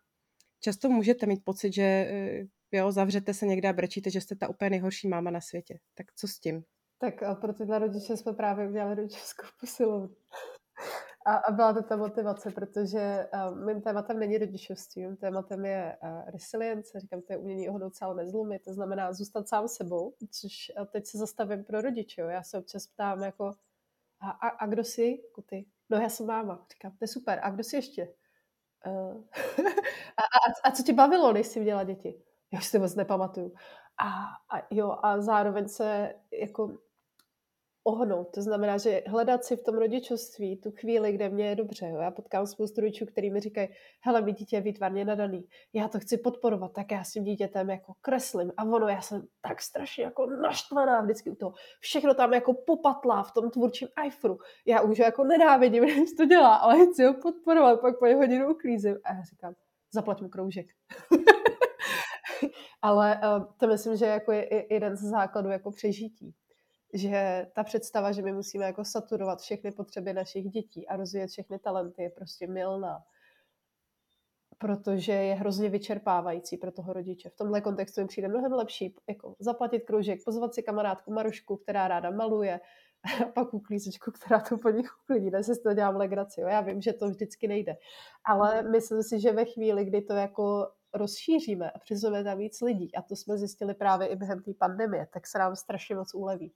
často 0.60 0.88
můžete 0.88 1.26
mít 1.26 1.44
pocit, 1.44 1.72
že 1.72 1.82
eh, 1.82 2.42
jo, 2.72 2.92
zavřete 2.92 3.34
se 3.34 3.46
někde 3.46 3.68
a 3.68 3.72
brečíte, 3.72 4.10
že 4.10 4.20
jste 4.20 4.36
ta 4.36 4.48
úplně 4.48 4.70
nejhorší 4.70 5.08
máma 5.08 5.30
na 5.30 5.40
světě. 5.40 5.78
Tak 5.94 6.06
co 6.16 6.28
s 6.28 6.38
tím? 6.38 6.64
Tak 6.98 7.22
a 7.22 7.34
pro 7.34 7.52
tyhle 7.52 7.78
rodiče 7.78 8.16
jsme 8.16 8.32
právě 8.32 8.68
udělali 8.68 8.94
rodičovskou 8.94 9.46
posilovnu. 9.60 10.14
A, 11.26 11.36
a 11.36 11.52
byla 11.52 11.72
to 11.72 11.82
ta 11.82 11.96
motivace, 11.96 12.50
protože 12.50 13.26
uh, 13.34 13.66
mým 13.66 13.82
tématem 13.82 14.18
není 14.18 14.38
rodičovství, 14.38 15.06
mým 15.06 15.16
tématem 15.16 15.64
je 15.64 15.96
uh, 16.02 16.30
resilience, 16.30 17.00
říkám, 17.00 17.22
to 17.22 17.32
je 17.32 17.38
umění 17.38 17.68
ohnout 17.68 17.94
se, 17.94 18.04
ale 18.04 18.14
nezlomit, 18.14 18.62
to 18.64 18.72
znamená 18.74 19.12
zůstat 19.12 19.48
sám 19.48 19.68
sebou, 19.68 20.14
což 20.30 20.72
uh, 20.78 20.86
teď 20.86 21.06
se 21.06 21.18
zastavím 21.18 21.64
pro 21.64 21.80
rodiče, 21.80 22.22
já 22.22 22.42
se 22.42 22.58
občas 22.58 22.86
ptám 22.86 23.22
jako, 23.22 23.44
a, 24.20 24.30
a, 24.30 24.48
a 24.48 24.66
kdo 24.66 24.84
jsi? 24.84 25.20
Jako 25.28 25.42
ty. 25.42 25.66
No 25.90 25.98
já 25.98 26.08
jsem 26.08 26.26
máma. 26.26 26.66
Říkám, 26.72 26.90
to 26.90 26.98
je 27.00 27.08
super. 27.08 27.40
A 27.42 27.50
kdo 27.50 27.64
jsi 27.64 27.76
ještě? 27.76 28.14
Uh, 28.86 29.24
a, 30.16 30.22
a, 30.22 30.68
a 30.68 30.70
co 30.70 30.82
tě 30.82 30.92
bavilo, 30.92 31.32
než 31.32 31.46
jsi 31.46 31.60
měla 31.60 31.84
děti? 31.84 32.22
Já 32.52 32.60
si 32.60 32.72
to 32.72 32.78
moc 32.78 32.94
nepamatuju. 32.94 33.54
A, 33.98 34.24
a 34.56 34.66
jo, 34.70 34.96
a 35.02 35.20
zároveň 35.20 35.68
se 35.68 36.14
jako 36.40 36.78
ohnout. 37.84 38.30
To 38.34 38.42
znamená, 38.42 38.78
že 38.78 39.02
hledat 39.06 39.44
si 39.44 39.56
v 39.56 39.62
tom 39.62 39.74
rodičovství 39.74 40.56
tu 40.56 40.70
chvíli, 40.70 41.12
kde 41.12 41.28
mě 41.28 41.46
je 41.46 41.56
dobře. 41.56 41.88
Jo. 41.88 41.96
Já 41.96 42.10
potkám 42.10 42.46
spoustu 42.46 42.80
rodičů, 42.80 43.06
který 43.06 43.30
mi 43.30 43.40
říkají, 43.40 43.68
hele, 44.00 44.22
mi 44.22 44.32
dítě 44.32 44.56
je 44.56 44.60
výtvarně 44.60 45.04
nadaný, 45.04 45.48
já 45.72 45.88
to 45.88 46.00
chci 46.00 46.18
podporovat, 46.18 46.72
tak 46.72 46.92
já 46.92 47.04
s 47.04 47.12
tím 47.12 47.24
dítětem 47.24 47.70
jako 47.70 47.92
kreslím. 48.00 48.52
A 48.56 48.64
ono, 48.64 48.88
já 48.88 49.00
jsem 49.00 49.22
tak 49.40 49.62
strašně 49.62 50.04
jako 50.04 50.26
naštvaná 50.26 51.00
vždycky 51.00 51.30
u 51.30 51.34
toho. 51.34 51.52
Všechno 51.80 52.14
tam 52.14 52.34
jako 52.34 52.54
popatlá 52.54 53.22
v 53.22 53.32
tom 53.32 53.50
tvůrčím 53.50 53.88
iFru. 54.06 54.38
Já 54.66 54.80
už 54.80 54.98
jako 54.98 55.24
nenávidím, 55.24 55.84
když 55.96 56.12
to 56.16 56.24
dělá, 56.24 56.54
ale 56.54 56.86
chci 56.86 57.04
ho 57.04 57.14
podporovat, 57.14 57.80
pak 57.80 57.98
po 57.98 58.06
hodinu 58.06 58.50
uklízím. 58.50 58.96
A 59.04 59.14
já 59.14 59.22
říkám, 59.22 59.54
zaplať 59.92 60.20
mu 60.20 60.28
kroužek. 60.28 60.66
ale 62.82 63.20
uh, 63.38 63.44
to 63.56 63.66
myslím, 63.66 63.96
že 63.96 64.06
jako 64.06 64.32
je 64.32 64.66
jeden 64.70 64.96
z 64.96 65.00
základů 65.00 65.48
jako 65.48 65.70
přežití 65.70 66.34
že 66.94 67.46
ta 67.52 67.64
představa, 67.64 68.12
že 68.12 68.22
my 68.22 68.32
musíme 68.32 68.64
jako 68.64 68.84
saturovat 68.84 69.40
všechny 69.40 69.72
potřeby 69.72 70.12
našich 70.12 70.48
dětí 70.48 70.88
a 70.88 70.96
rozvíjet 70.96 71.26
všechny 71.26 71.58
talenty 71.58 72.02
je 72.02 72.10
prostě 72.10 72.46
milná. 72.46 73.02
Protože 74.58 75.12
je 75.12 75.34
hrozně 75.34 75.68
vyčerpávající 75.68 76.56
pro 76.56 76.72
toho 76.72 76.92
rodiče. 76.92 77.28
V 77.28 77.36
tomhle 77.36 77.60
kontextu 77.60 78.00
mi 78.00 78.06
přijde 78.06 78.28
mnohem 78.28 78.52
lepší 78.52 78.96
jako 79.08 79.36
zaplatit 79.38 79.80
kroužek, 79.80 80.24
pozvat 80.24 80.54
si 80.54 80.62
kamarádku 80.62 81.12
Marušku, 81.12 81.56
která 81.56 81.88
ráda 81.88 82.10
maluje, 82.10 82.60
a 83.04 83.24
pak 83.24 83.54
uklízečku, 83.54 84.10
která 84.10 84.40
to 84.40 84.58
po 84.58 84.70
nich 84.70 84.90
uklidí. 85.02 85.30
Ne 85.30 85.42
si 85.42 85.62
to 85.62 85.74
dělám 85.74 85.96
legraci. 85.96 86.40
Jo? 86.40 86.48
Já 86.48 86.60
vím, 86.60 86.80
že 86.80 86.92
to 86.92 87.08
vždycky 87.08 87.48
nejde. 87.48 87.76
Ale 88.24 88.62
myslím 88.62 89.02
si, 89.02 89.20
že 89.20 89.32
ve 89.32 89.44
chvíli, 89.44 89.84
kdy 89.84 90.02
to 90.02 90.12
jako 90.12 90.68
rozšíříme 90.94 91.70
a 91.70 91.78
přizveme 91.78 92.24
tam 92.24 92.38
víc 92.38 92.60
lidí, 92.60 92.94
a 92.94 93.02
to 93.02 93.16
jsme 93.16 93.38
zjistili 93.38 93.74
právě 93.74 94.06
i 94.08 94.16
během 94.16 94.42
té 94.42 94.50
pandemie, 94.58 95.06
tak 95.12 95.26
se 95.26 95.38
nám 95.38 95.56
strašně 95.56 95.96
moc 95.96 96.14
uleví 96.14 96.52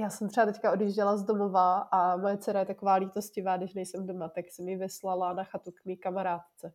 já 0.00 0.10
jsem 0.10 0.28
třeba 0.28 0.46
teďka 0.46 0.72
odjížděla 0.72 1.16
z 1.16 1.24
domova 1.24 1.78
a 1.78 2.16
moje 2.16 2.38
dcera 2.38 2.60
je 2.60 2.66
taková 2.66 2.94
lítostivá, 2.94 3.56
když 3.56 3.74
nejsem 3.74 4.06
doma, 4.06 4.28
tak 4.28 4.44
jsem 4.50 4.68
ji 4.68 4.76
vyslala 4.76 5.32
na 5.32 5.44
chatu 5.44 5.70
k 5.70 5.84
mý 5.84 5.96
kamarádce. 5.96 6.72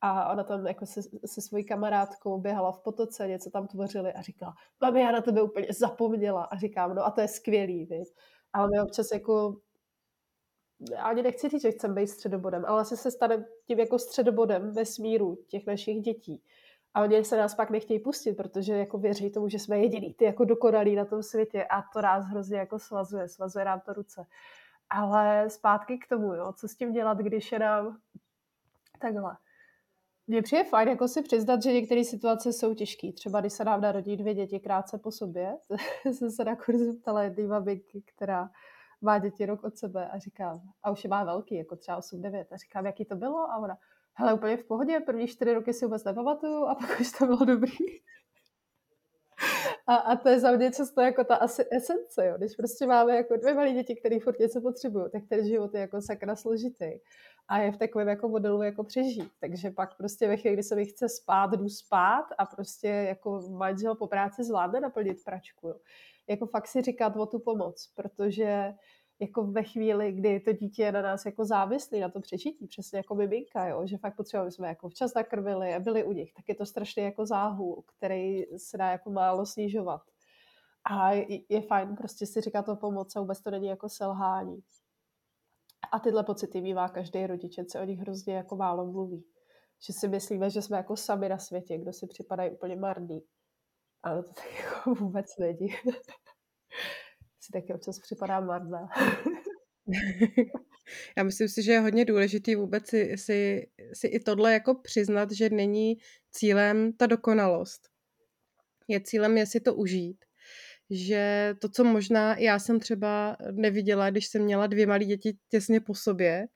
A 0.00 0.32
ona 0.32 0.44
tam 0.44 0.66
jako 0.66 0.86
se, 0.86 1.00
se 1.26 1.40
svojí 1.40 1.64
kamarádkou 1.64 2.38
běhala 2.38 2.72
v 2.72 2.78
potoce, 2.78 3.28
něco 3.28 3.50
tam 3.50 3.66
tvořili 3.66 4.12
a 4.12 4.22
říkala, 4.22 4.54
mami, 4.80 5.00
já 5.00 5.12
na 5.12 5.20
tebe 5.20 5.42
úplně 5.42 5.66
zapomněla. 5.78 6.44
A 6.44 6.56
říkám, 6.56 6.94
no 6.94 7.06
a 7.06 7.10
to 7.10 7.20
je 7.20 7.28
skvělý, 7.28 7.84
viď? 7.84 8.14
Ale 8.52 8.68
my 8.70 8.80
občas 8.80 9.10
jako 9.12 9.56
ani 10.96 11.22
nechci 11.22 11.48
říct, 11.48 11.62
že 11.62 11.70
chcem 11.70 11.94
být 11.94 12.06
středobodem, 12.06 12.64
ale 12.66 12.80
asi 12.80 12.96
se 12.96 13.10
stane 13.10 13.44
tím 13.66 13.78
jako 13.78 13.98
středobodem 13.98 14.72
ve 14.72 14.84
smíru 14.84 15.38
těch 15.48 15.66
našich 15.66 16.00
dětí. 16.00 16.42
A 16.94 17.02
oni 17.02 17.24
se 17.24 17.36
nás 17.36 17.54
pak 17.54 17.70
nechtějí 17.70 18.00
pustit, 18.00 18.34
protože 18.34 18.76
jako 18.76 18.98
věří 18.98 19.30
tomu, 19.30 19.48
že 19.48 19.58
jsme 19.58 19.78
jediný, 19.78 20.14
ty 20.14 20.24
jako 20.24 20.44
dokonalí 20.44 20.96
na 20.96 21.04
tom 21.04 21.22
světě 21.22 21.64
a 21.64 21.82
to 21.92 22.02
nás 22.02 22.24
hrozně 22.24 22.58
jako 22.58 22.78
svazuje, 22.78 23.28
svazuje 23.28 23.64
nám 23.64 23.80
to 23.80 23.92
ruce. 23.92 24.26
Ale 24.90 25.50
zpátky 25.50 25.98
k 25.98 26.08
tomu, 26.08 26.34
jo, 26.34 26.52
co 26.52 26.68
s 26.68 26.74
tím 26.74 26.92
dělat, 26.92 27.18
když 27.18 27.52
je 27.52 27.58
nám 27.58 27.98
takhle. 28.98 29.36
Mně 30.26 30.42
přijde 30.42 30.64
fajn 30.64 30.88
jako 30.88 31.08
si 31.08 31.22
přiznat, 31.22 31.62
že 31.62 31.72
některé 31.72 32.04
situace 32.04 32.52
jsou 32.52 32.74
těžké. 32.74 33.12
Třeba 33.12 33.40
když 33.40 33.52
se 33.52 33.64
nám 33.64 33.80
narodí 33.80 34.16
dvě 34.16 34.34
děti 34.34 34.60
krátce 34.60 34.98
po 34.98 35.10
sobě, 35.10 35.56
jsem 36.12 36.30
se 36.30 36.44
na 36.44 36.56
kurzu 36.56 36.98
ptala 37.00 37.22
jedné 37.22 37.46
maminky, 37.46 38.02
která 38.06 38.50
má 39.00 39.18
děti 39.18 39.46
rok 39.46 39.64
od 39.64 39.78
sebe 39.78 40.08
a 40.08 40.18
říkám, 40.18 40.60
a 40.82 40.90
už 40.90 41.04
je 41.04 41.10
má 41.10 41.24
velký, 41.24 41.54
jako 41.54 41.76
třeba 41.76 42.00
8-9, 42.00 42.44
a 42.50 42.56
říkám, 42.56 42.86
jaký 42.86 43.04
to 43.04 43.16
bylo? 43.16 43.50
A 43.50 43.56
ona, 43.56 43.78
hele, 44.18 44.34
úplně 44.34 44.56
v 44.56 44.64
pohodě, 44.64 45.00
první 45.00 45.28
čtyři 45.28 45.54
roky 45.54 45.72
si 45.72 45.84
vůbec 45.84 46.04
nepamatuju 46.04 46.64
a 46.64 46.74
pak 46.74 47.00
už 47.00 47.12
to 47.12 47.26
bylo 47.26 47.44
dobrý. 47.44 47.76
A, 49.86 49.94
a 49.94 50.16
to 50.16 50.28
je 50.28 50.40
za 50.40 50.52
mě 50.52 50.72
často 50.72 51.00
jako 51.00 51.24
ta 51.24 51.36
asi 51.36 51.64
esence, 51.70 52.26
jo. 52.26 52.34
Když 52.38 52.56
prostě 52.56 52.86
máme 52.86 53.16
jako 53.16 53.36
dvě 53.36 53.54
malé 53.54 53.72
děti, 53.72 53.96
které 53.96 54.20
furt 54.20 54.38
něco 54.38 54.60
potřebují, 54.60 55.04
tak 55.12 55.22
ten 55.28 55.46
život 55.46 55.74
je 55.74 55.80
jako 55.80 56.00
sakra 56.02 56.36
složitý. 56.36 56.90
A 57.48 57.58
je 57.58 57.72
v 57.72 57.76
takovém 57.76 58.08
jako 58.08 58.28
modelu 58.28 58.62
jako 58.62 58.84
přežít. 58.84 59.32
Takže 59.40 59.70
pak 59.70 59.96
prostě 59.96 60.28
ve 60.28 60.36
chvíli, 60.36 60.54
kdy 60.54 60.62
se 60.62 60.76
mi 60.76 60.86
chce 60.86 61.08
spát, 61.08 61.50
jdu 61.50 61.68
spát 61.68 62.26
a 62.38 62.46
prostě 62.46 62.88
jako 62.88 63.42
manžel 63.50 63.94
po 63.94 64.06
práci 64.06 64.44
zvládne 64.44 64.80
naplnit 64.80 65.24
pračku. 65.24 65.68
Jo. 65.68 65.76
Jako 66.28 66.46
fakt 66.46 66.66
si 66.66 66.82
říkat 66.82 67.16
o 67.16 67.26
tu 67.26 67.38
pomoc, 67.38 67.92
protože 67.96 68.74
jako 69.20 69.44
ve 69.44 69.62
chvíli, 69.62 70.12
kdy 70.12 70.40
to 70.40 70.52
dítě 70.52 70.82
je 70.82 70.92
na 70.92 71.02
nás 71.02 71.26
jako 71.26 71.44
závislý 71.44 72.00
na 72.00 72.08
to 72.08 72.20
přežití, 72.20 72.66
přesně 72.66 72.98
jako 72.98 73.14
miminka, 73.14 73.68
jo, 73.68 73.86
že 73.86 73.98
fakt 73.98 74.16
potřebujeme, 74.16 74.50
jsme 74.50 74.68
jako 74.68 74.88
včas 74.88 75.14
nakrmili 75.14 75.74
a 75.74 75.80
byli 75.80 76.04
u 76.04 76.12
nich, 76.12 76.32
tak 76.32 76.48
je 76.48 76.54
to 76.54 76.66
strašně 76.66 77.04
jako 77.04 77.26
záhul, 77.26 77.84
který 77.86 78.42
se 78.56 78.76
dá 78.78 78.90
jako 78.90 79.10
málo 79.10 79.46
snižovat. 79.46 80.02
A 80.84 81.12
je, 81.12 81.40
je 81.48 81.62
fajn 81.62 81.96
prostě 81.96 82.26
si 82.26 82.40
říkat 82.40 82.66
to 82.66 82.76
pomoc 82.76 83.16
a 83.16 83.20
vůbec 83.20 83.40
to 83.42 83.50
není 83.50 83.66
jako 83.66 83.88
selhání. 83.88 84.62
A 85.92 85.98
tyhle 85.98 86.24
pocity 86.24 86.60
mývá 86.60 86.88
každý 86.88 87.26
rodič, 87.26 87.58
se 87.68 87.80
o 87.80 87.84
nich 87.84 87.98
hrozně 87.98 88.34
jako 88.34 88.56
málo 88.56 88.86
mluví. 88.86 89.24
Že 89.86 89.92
si 89.92 90.08
myslíme, 90.08 90.50
že 90.50 90.62
jsme 90.62 90.76
jako 90.76 90.96
sami 90.96 91.28
na 91.28 91.38
světě, 91.38 91.78
kdo 91.78 91.92
si 91.92 92.06
připadají 92.06 92.50
úplně 92.50 92.76
marný. 92.76 93.22
Ale 94.02 94.22
to 94.22 94.32
tak 94.32 94.54
jako 94.54 94.94
vůbec 94.94 95.36
není 95.38 95.68
si 97.48 97.52
taky 97.52 97.74
občas 97.74 97.98
připadá 97.98 98.40
marná. 98.40 98.88
Já 101.16 101.22
myslím 101.22 101.48
si, 101.48 101.62
že 101.62 101.72
je 101.72 101.80
hodně 101.80 102.04
důležitý 102.04 102.54
vůbec 102.54 102.86
si, 102.86 103.16
si, 103.16 103.68
si 103.92 104.06
i 104.06 104.20
tohle 104.20 104.52
jako 104.52 104.74
přiznat, 104.74 105.32
že 105.32 105.50
není 105.50 105.96
cílem 106.30 106.92
ta 106.92 107.06
dokonalost. 107.06 107.88
Je 108.88 109.00
cílem 109.00 109.36
je 109.36 109.46
si 109.46 109.60
to 109.60 109.74
užít. 109.74 110.24
Že 110.90 111.54
to, 111.60 111.68
co 111.68 111.84
možná 111.84 112.36
já 112.38 112.58
jsem 112.58 112.80
třeba 112.80 113.36
neviděla, 113.52 114.10
když 114.10 114.26
jsem 114.26 114.42
měla 114.42 114.66
dvě 114.66 114.86
malé 114.86 115.04
děti 115.04 115.36
těsně 115.48 115.80
po 115.80 115.94
sobě, 115.94 116.46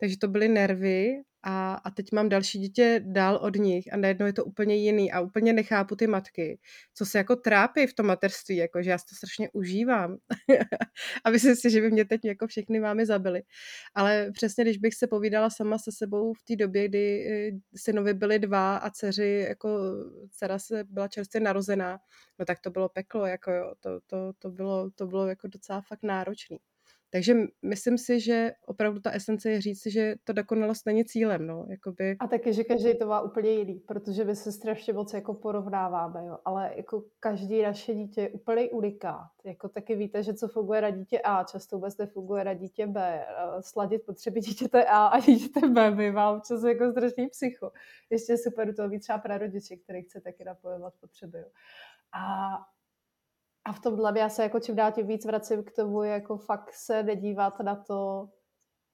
takže 0.00 0.18
to 0.18 0.28
byly 0.28 0.48
nervy 0.48 1.22
a, 1.44 1.74
a 1.74 1.90
teď 1.90 2.12
mám 2.12 2.28
další 2.28 2.58
dítě 2.58 3.00
dál 3.04 3.36
od 3.36 3.56
nich 3.56 3.92
a 3.92 3.96
najednou 3.96 4.26
je 4.26 4.32
to 4.32 4.44
úplně 4.44 4.76
jiný 4.76 5.12
a 5.12 5.20
úplně 5.20 5.52
nechápu 5.52 5.96
ty 5.96 6.06
matky, 6.06 6.58
co 6.94 7.06
se 7.06 7.18
jako 7.18 7.36
trápí 7.36 7.86
v 7.86 7.94
tom 7.94 8.06
materství, 8.06 8.56
jako 8.56 8.82
že 8.82 8.90
já 8.90 8.98
si 8.98 9.04
to 9.08 9.14
strašně 9.14 9.50
užívám 9.52 10.16
a 11.24 11.30
myslím 11.30 11.56
si, 11.56 11.70
že 11.70 11.80
by 11.80 11.90
mě 11.90 12.04
teď 12.04 12.24
jako 12.24 12.46
všechny 12.46 12.80
mámy 12.80 13.06
zabili. 13.06 13.42
Ale 13.94 14.30
přesně, 14.32 14.64
když 14.64 14.78
bych 14.78 14.94
se 14.94 15.06
povídala 15.06 15.50
sama 15.50 15.78
se 15.78 15.92
sebou 15.92 16.34
v 16.34 16.42
té 16.42 16.56
době, 16.56 16.88
kdy 16.88 17.26
eh, 17.30 17.50
synovi 17.76 18.14
byly 18.14 18.38
dva 18.38 18.76
a 18.76 18.90
dceři, 18.90 19.46
jako 19.48 19.78
dcera 20.30 20.58
se 20.58 20.84
byla 20.84 21.08
čerstvě 21.08 21.40
narozená, 21.40 21.98
no 22.38 22.44
tak 22.44 22.60
to 22.60 22.70
bylo 22.70 22.88
peklo, 22.88 23.26
jako 23.26 23.50
jo, 23.52 23.72
to, 23.80 24.00
to, 24.06 24.32
to, 24.38 24.50
bylo, 24.50 24.90
to 24.90 25.06
bylo 25.06 25.28
jako 25.28 25.48
docela 25.48 25.80
fakt 25.80 26.02
náročný. 26.02 26.58
Takže 27.12 27.34
myslím 27.62 27.98
si, 27.98 28.20
že 28.20 28.52
opravdu 28.66 29.00
ta 29.00 29.10
esence 29.10 29.50
je 29.50 29.60
říct, 29.60 29.86
že 29.86 30.14
to 30.24 30.32
dokonalost 30.32 30.86
není 30.86 31.04
cílem. 31.04 31.46
No, 31.46 31.66
jakoby... 31.68 32.16
A 32.20 32.26
taky, 32.26 32.52
že 32.52 32.64
každý 32.64 32.98
to 32.98 33.06
má 33.06 33.20
úplně 33.20 33.50
jiný, 33.50 33.74
protože 33.74 34.24
my 34.24 34.36
se 34.36 34.52
strašně 34.52 34.92
moc 34.92 35.14
jako 35.14 35.34
porovnáváme, 35.34 36.26
jo. 36.26 36.38
ale 36.44 36.72
jako 36.76 37.04
každý 37.20 37.62
naše 37.62 37.94
dítě 37.94 38.20
je 38.20 38.30
úplně 38.30 38.70
unikát. 38.70 39.30
Jako 39.44 39.68
taky 39.68 39.96
víte, 39.96 40.22
že 40.22 40.34
co 40.34 40.48
funguje 40.48 40.80
na 40.80 40.90
dítě 40.90 41.20
A, 41.20 41.44
často 41.44 41.76
vůbec 41.76 41.98
nefunguje 41.98 42.44
na 42.44 42.54
dítě 42.54 42.86
B. 42.86 43.26
Sladit 43.60 44.06
potřeby 44.06 44.40
dítěte 44.40 44.84
A 44.84 45.06
a 45.06 45.20
dítěte 45.20 45.68
B 45.68 45.90
bývá 45.90 46.36
občas 46.36 46.62
jako 46.62 46.90
strašný 46.90 47.28
psycho. 47.28 47.72
Ještě 48.10 48.36
super 48.36 48.74
to 48.74 48.88
mít 48.88 49.00
třeba 49.00 49.18
prarodiče, 49.18 49.76
který 49.76 50.02
chce 50.02 50.20
taky 50.20 50.44
napojovat 50.44 50.94
potřeby. 51.00 51.38
Jo. 51.38 51.46
A 52.12 52.50
A 53.64 53.72
v 53.72 53.80
tomhle 53.80 54.18
já 54.18 54.28
se 54.28 54.42
jako 54.42 54.60
čím 54.60 54.76
dál 54.76 54.92
tím 54.92 55.06
víc 55.06 55.24
vracím 55.24 55.64
k 55.64 55.72
tomu, 55.72 56.02
jako 56.02 56.36
fakt 56.36 56.72
se 56.72 57.02
nedívat 57.02 57.60
na 57.60 57.76
to, 57.76 58.28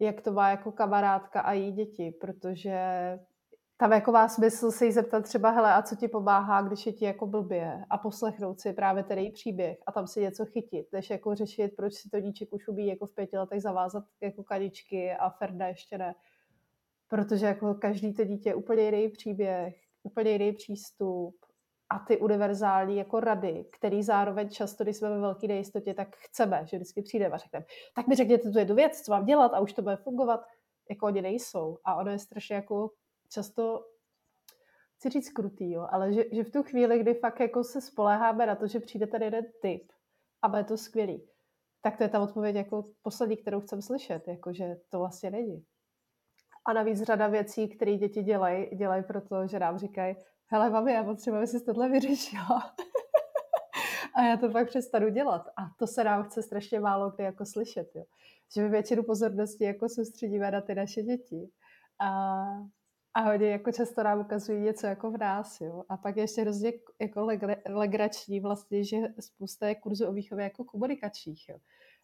jak 0.01 0.21
to 0.21 0.33
má 0.33 0.51
jako 0.51 0.73
kamarádka 0.73 1.41
a 1.41 1.53
její 1.53 1.73
děti, 1.73 2.11
protože 2.21 2.79
tam 3.81 3.93
jako 3.93 4.13
má 4.13 4.29
smysl 4.29 4.71
se 4.71 4.85
jí 4.85 4.93
zeptat 4.93 5.25
třeba, 5.25 5.51
hele, 5.51 5.73
a 5.73 5.83
co 5.83 5.97
ti 5.97 6.09
pomáhá, 6.09 6.63
když 6.63 6.87
je 6.87 6.93
ti 6.93 7.05
jako 7.05 7.27
blbě 7.27 7.85
a 7.91 7.99
poslechnout 7.99 8.61
si 8.61 8.73
právě 8.73 9.05
ten 9.05 9.19
její 9.19 9.33
příběh 9.33 9.79
a 9.87 9.93
tam 9.93 10.07
si 10.07 10.21
něco 10.21 10.47
chytit, 10.47 10.87
než 10.93 11.11
jako 11.11 11.35
řešit, 11.35 11.69
proč 11.77 11.95
si 11.95 12.11
to 12.11 12.21
díček 12.21 12.53
už 12.53 12.69
umí 12.69 12.87
jako 12.87 13.07
v 13.07 13.15
pěti 13.15 13.39
letech 13.39 13.63
zavázat 13.63 14.05
jako 14.21 14.43
kaničky 14.43 15.13
a 15.13 15.31
Ferda 15.31 15.67
ještě 15.67 15.99
ne. 15.99 16.15
Protože 17.09 17.47
jako 17.47 17.75
každý 17.75 18.15
to 18.15 18.25
dítě 18.25 18.49
je 18.49 18.55
úplně 18.55 18.83
jiný 18.83 19.09
příběh, 19.09 19.75
úplně 20.03 20.31
jiný 20.31 20.53
přístup 20.53 21.35
a 21.91 21.99
ty 21.99 22.19
univerzální 22.19 22.97
jako 22.97 23.21
rady, 23.21 23.65
který 23.73 24.03
zároveň 24.03 24.49
často, 24.49 24.85
když 24.85 24.97
jsme 24.97 25.11
ve 25.11 25.21
velké 25.21 25.47
nejistotě, 25.47 25.95
tak 25.95 26.17
chceme, 26.17 26.67
že 26.67 26.77
vždycky 26.77 27.03
přijdeme 27.03 27.35
a 27.35 27.39
řekneme, 27.39 27.65
tak 27.95 28.07
mi 28.07 28.15
řekněte 28.15 28.51
tu 28.51 28.59
jednu 28.59 28.75
věc, 28.75 29.01
co 29.01 29.13
mám 29.13 29.25
dělat 29.25 29.55
a 29.55 29.61
už 29.61 29.73
to 29.73 29.83
bude 29.83 29.97
fungovat, 29.97 30.41
jako 30.91 31.07
oni 31.07 31.23
nejsou. 31.23 31.79
A 31.85 31.95
ono 31.95 32.11
je 32.11 32.19
strašně 32.19 32.57
jako 32.57 32.91
často 33.29 33.85
chci 34.97 35.09
říct 35.09 35.31
krutý, 35.31 35.71
jo, 35.71 35.87
ale 35.91 36.13
že, 36.13 36.25
že 36.33 36.45
v 36.45 36.51
tu 36.51 36.63
chvíli, 36.63 36.99
kdy 36.99 37.15
fakt 37.15 37.41
jako 37.41 37.65
se 37.65 37.81
spoléháme 37.81 38.47
na 38.47 38.55
to, 38.55 38.67
že 38.67 38.81
přijde 38.81 39.07
tady 39.07 39.25
jeden 39.25 39.45
typ 39.63 39.93
a 40.43 40.49
bude 40.49 40.65
to 40.65 40.77
skvělý, 40.77 41.29
tak 41.81 41.97
to 41.97 42.03
je 42.03 42.09
ta 42.09 42.21
odpověď 42.21 42.57
jako 42.57 42.85
poslední, 43.03 43.37
kterou 43.37 43.61
chcem 43.61 43.83
slyšet, 43.83 44.29
jako 44.29 44.53
že 44.53 44.77
to 44.89 44.99
vlastně 44.99 45.31
není. 45.31 45.65
A 46.67 46.73
navíc 46.73 47.03
řada 47.03 47.27
věcí, 47.27 47.69
které 47.69 47.97
děti 47.97 48.23
dělají, 48.23 48.77
dělají 48.77 49.03
proto, 49.03 49.47
že 49.47 49.59
nám 49.59 49.79
říkají, 49.79 50.17
hele 50.49 50.71
mami, 50.71 50.93
já 50.93 51.05
potřebuji, 51.05 51.37
aby 51.37 51.47
si 51.47 51.65
tohle 51.65 51.89
vyřešila. 51.89 52.75
a 54.15 54.23
já 54.23 54.37
to 54.37 54.51
pak 54.51 54.69
přestanu 54.69 55.09
dělat. 55.09 55.49
A 55.57 55.63
to 55.79 55.87
se 55.87 56.05
nám 56.05 56.23
chce 56.23 56.43
strašně 56.43 56.81
málo 56.81 57.11
kdy 57.11 57.25
jako 57.25 57.47
slyšet, 57.47 57.89
jo. 57.95 58.05
Že 58.55 58.63
my 58.63 58.69
většinu 58.69 59.03
pozornosti 59.03 59.65
jako 59.65 59.89
soustředíme 59.89 60.51
na 60.51 60.61
ty 60.61 60.75
naše 60.75 61.03
děti. 61.03 61.51
A 62.01 62.09
a 63.19 63.21
hodně 63.21 63.51
jako 63.51 63.73
často 63.73 64.03
nám 64.03 64.21
ukazují 64.21 64.61
něco 64.61 64.87
jako 64.87 65.11
v 65.11 65.19
nás, 65.19 65.61
jo. 65.61 65.85
A 65.89 65.97
pak 65.97 66.17
je 66.17 66.23
ještě 66.23 66.41
hrozně 66.41 66.73
jako 67.01 67.29
legrační 67.69 68.41
vlastně, 68.41 68.85
že 68.85 68.97
spousta 69.21 69.69
je 69.69 69.75
kurzu 69.75 70.07
o 70.07 70.13
výchově 70.13 70.45
jako 70.45 70.65
komunikačních, 70.65 71.49
jo. 71.49 71.59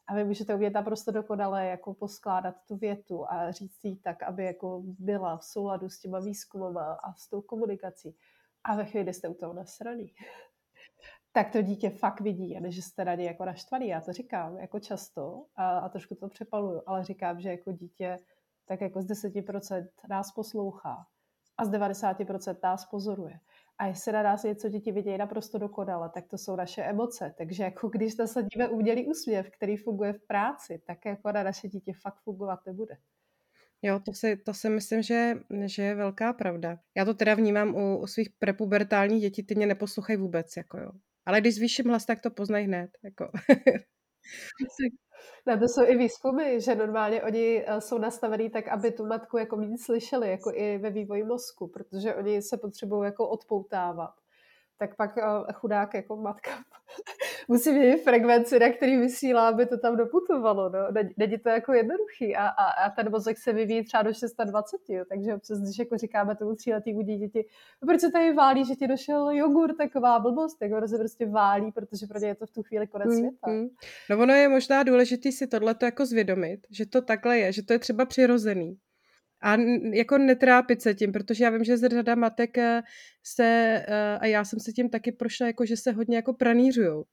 A 0.06 0.14
vy 0.14 0.24
můžete 0.24 0.54
umět 0.54 0.70
naprosto 0.70 1.12
dokonale 1.12 1.66
jako 1.66 1.94
poskládat 1.94 2.54
tu 2.68 2.76
větu 2.76 3.30
a 3.30 3.50
říct 3.50 3.84
ji 3.84 3.96
tak, 3.96 4.22
aby 4.22 4.44
jako 4.44 4.82
byla 4.84 5.36
v 5.36 5.44
souladu 5.44 5.88
s 5.88 5.98
těma 5.98 6.20
výzkumama 6.20 6.92
a 6.92 7.14
s 7.14 7.28
tou 7.28 7.40
komunikací. 7.40 8.16
A 8.64 8.76
ve 8.76 8.84
chvíli, 8.84 9.04
kdy 9.04 9.14
jste 9.14 9.28
u 9.28 9.34
toho 9.34 9.52
nasraný, 9.52 10.14
tak 11.32 11.50
to 11.50 11.62
dítě 11.62 11.90
fakt 11.90 12.20
vidí 12.20 12.56
a 12.56 12.70
že 12.70 12.82
jste 12.82 13.16
ně 13.16 13.24
jako 13.24 13.44
naštvaný. 13.44 13.88
Já 13.88 14.00
to 14.00 14.12
říkám 14.12 14.58
jako 14.58 14.80
často 14.80 15.44
a, 15.56 15.78
a 15.78 15.88
trošku 15.88 16.14
to 16.14 16.28
přepaluju, 16.28 16.82
ale 16.86 17.04
říkám, 17.04 17.40
že 17.40 17.50
jako 17.50 17.72
dítě 17.72 18.18
tak 18.66 18.80
jako 18.80 19.02
z 19.02 19.06
10% 19.06 19.88
nás 20.08 20.32
poslouchá 20.32 21.06
a 21.58 21.64
z 21.64 21.70
90% 21.70 22.56
nás 22.62 22.84
pozoruje. 22.84 23.40
A 23.78 23.86
jestli 23.86 24.12
na 24.12 24.22
nás 24.22 24.42
něco 24.42 24.68
děti 24.68 24.92
vidějí 24.92 25.18
naprosto 25.18 25.58
dokonale, 25.58 26.10
tak 26.10 26.26
to 26.26 26.38
jsou 26.38 26.56
naše 26.56 26.82
emoce. 26.82 27.34
Takže 27.38 27.62
jako 27.62 27.88
když 27.88 28.16
nasadíme 28.16 28.68
umělý 28.68 29.06
úsměv, 29.06 29.50
který 29.50 29.76
funguje 29.76 30.12
v 30.12 30.26
práci, 30.26 30.82
tak 30.86 31.04
jako 31.04 31.32
na 31.32 31.42
naše 31.42 31.68
dítě 31.68 31.92
fakt 32.02 32.20
fungovat 32.20 32.66
nebude. 32.66 32.96
Jo, 33.84 34.00
to 34.00 34.12
si, 34.12 34.36
to 34.36 34.54
si 34.54 34.68
myslím, 34.68 35.02
že, 35.02 35.34
že 35.64 35.82
je 35.82 35.94
velká 35.94 36.32
pravda. 36.32 36.78
Já 36.96 37.04
to 37.04 37.14
teda 37.14 37.34
vnímám 37.34 37.74
u, 37.74 37.98
u 37.98 38.06
svých 38.06 38.28
prepubertálních 38.38 39.20
dětí, 39.22 39.42
ty 39.42 39.54
mě 39.54 39.66
neposlouchají 39.66 40.18
vůbec, 40.18 40.56
jako 40.56 40.78
jo. 40.78 40.90
Ale 41.26 41.40
když 41.40 41.54
zvýším 41.54 41.88
hlas, 41.88 42.06
tak 42.06 42.20
to 42.20 42.30
poznají 42.30 42.66
hned, 42.66 42.90
jako. 43.04 43.28
Ne, 45.46 45.58
to 45.58 45.68
jsou 45.68 45.84
i 45.86 45.96
výzkumy, 45.96 46.60
že 46.60 46.74
normálně 46.74 47.22
oni 47.22 47.64
eh, 47.66 47.80
jsou 47.80 47.98
nastavený 47.98 48.50
tak, 48.50 48.68
aby 48.68 48.90
tu 48.90 49.06
matku 49.06 49.38
jako 49.38 49.56
méně 49.56 49.78
slyšeli, 49.78 50.30
jako 50.30 50.52
i 50.54 50.78
ve 50.78 50.90
vývoji 50.90 51.24
mozku, 51.24 51.68
protože 51.68 52.14
oni 52.14 52.42
se 52.42 52.56
potřebují 52.56 53.04
jako 53.04 53.28
odpoutávat 53.28 54.14
tak 54.78 54.96
pak 54.96 55.16
uh, 55.16 55.22
chudák 55.52 55.94
jako 55.94 56.16
matka 56.16 56.50
musí 57.48 57.72
mít 57.72 57.96
frekvenci, 57.96 58.58
na 58.58 58.68
který 58.68 58.96
vysílá, 58.96 59.48
aby 59.48 59.66
to 59.66 59.78
tam 59.78 59.96
doputovalo. 59.96 60.68
No. 60.68 60.78
Není 61.16 61.38
to 61.38 61.48
jako 61.48 61.72
jednoduchý 61.72 62.36
a, 62.36 62.46
a, 62.46 62.64
a 62.64 62.90
ten 62.90 63.10
mozek 63.10 63.38
se 63.38 63.52
vyvíjí 63.52 63.84
třeba 63.84 64.02
do 64.02 64.10
26, 64.44 64.90
jo. 64.90 65.04
takže 65.08 65.34
občas, 65.34 65.60
když 65.60 65.78
jako 65.78 65.96
říkáme 65.96 66.36
tomu 66.36 66.54
tříletýmu 66.54 67.02
dítěti, 67.02 67.44
no, 67.82 67.86
proč 67.86 68.00
se 68.00 68.10
tady 68.10 68.32
válí, 68.32 68.64
že 68.64 68.74
ti 68.74 68.86
došel 68.86 69.30
jogurt, 69.30 69.76
taková 69.76 70.18
blbost, 70.18 70.58
tak 70.58 70.72
ono 70.72 70.88
se 70.88 70.98
prostě 70.98 71.26
válí, 71.26 71.72
protože 71.72 72.06
pro 72.06 72.18
ně 72.18 72.26
je 72.26 72.34
to 72.34 72.46
v 72.46 72.50
tu 72.50 72.62
chvíli 72.62 72.86
konec 72.86 73.08
mm, 73.08 73.18
světa. 73.18 73.50
Mm. 73.50 73.68
No 74.10 74.18
ono 74.18 74.34
je 74.34 74.48
možná 74.48 74.82
důležité 74.82 75.32
si 75.32 75.46
tohleto 75.46 75.84
jako 75.84 76.06
zvědomit, 76.06 76.66
že 76.70 76.86
to 76.86 77.02
takhle 77.02 77.38
je, 77.38 77.52
že 77.52 77.62
to 77.62 77.72
je 77.72 77.78
třeba 77.78 78.04
přirozený. 78.04 78.78
A 79.42 79.56
jako 79.92 80.18
netrápit 80.18 80.82
se 80.82 80.94
tím, 80.94 81.12
protože 81.12 81.44
já 81.44 81.50
vím, 81.50 81.64
že 81.64 81.76
z 81.76 81.88
řada 81.88 82.14
matek 82.14 82.58
eh, 82.58 82.82
se, 83.22 83.44
eh, 83.88 84.18
a 84.18 84.26
já 84.26 84.44
jsem 84.44 84.60
se 84.60 84.72
tím 84.72 84.90
taky 84.90 85.12
prošla, 85.12 85.46
jako 85.46 85.66
že 85.66 85.76
se 85.76 85.92
hodně 85.92 86.16
jako 86.16 86.34
pranířujou. 86.34 87.04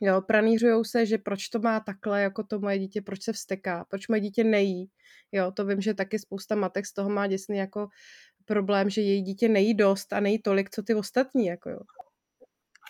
Jo, 0.00 0.22
pranířujou 0.22 0.84
se, 0.84 1.06
že 1.06 1.18
proč 1.18 1.48
to 1.48 1.58
má 1.58 1.80
takhle, 1.80 2.22
jako 2.22 2.42
to 2.42 2.58
moje 2.58 2.78
dítě, 2.78 3.02
proč 3.02 3.22
se 3.22 3.32
vsteká, 3.32 3.84
proč 3.90 4.08
moje 4.08 4.20
dítě 4.20 4.44
nejí. 4.44 4.90
Jo, 5.32 5.52
to 5.52 5.66
vím, 5.66 5.80
že 5.80 5.94
taky 5.94 6.18
spousta 6.18 6.54
matek 6.54 6.86
z 6.86 6.92
toho 6.92 7.10
má 7.10 7.26
děsný 7.26 7.58
jako 7.58 7.88
problém, 8.44 8.90
že 8.90 9.00
její 9.00 9.22
dítě 9.22 9.48
nejí 9.48 9.74
dost 9.74 10.12
a 10.12 10.20
nejí 10.20 10.42
tolik, 10.42 10.70
co 10.70 10.82
ty 10.82 10.94
ostatní, 10.94 11.46
jako 11.46 11.70
jo. 11.70 11.80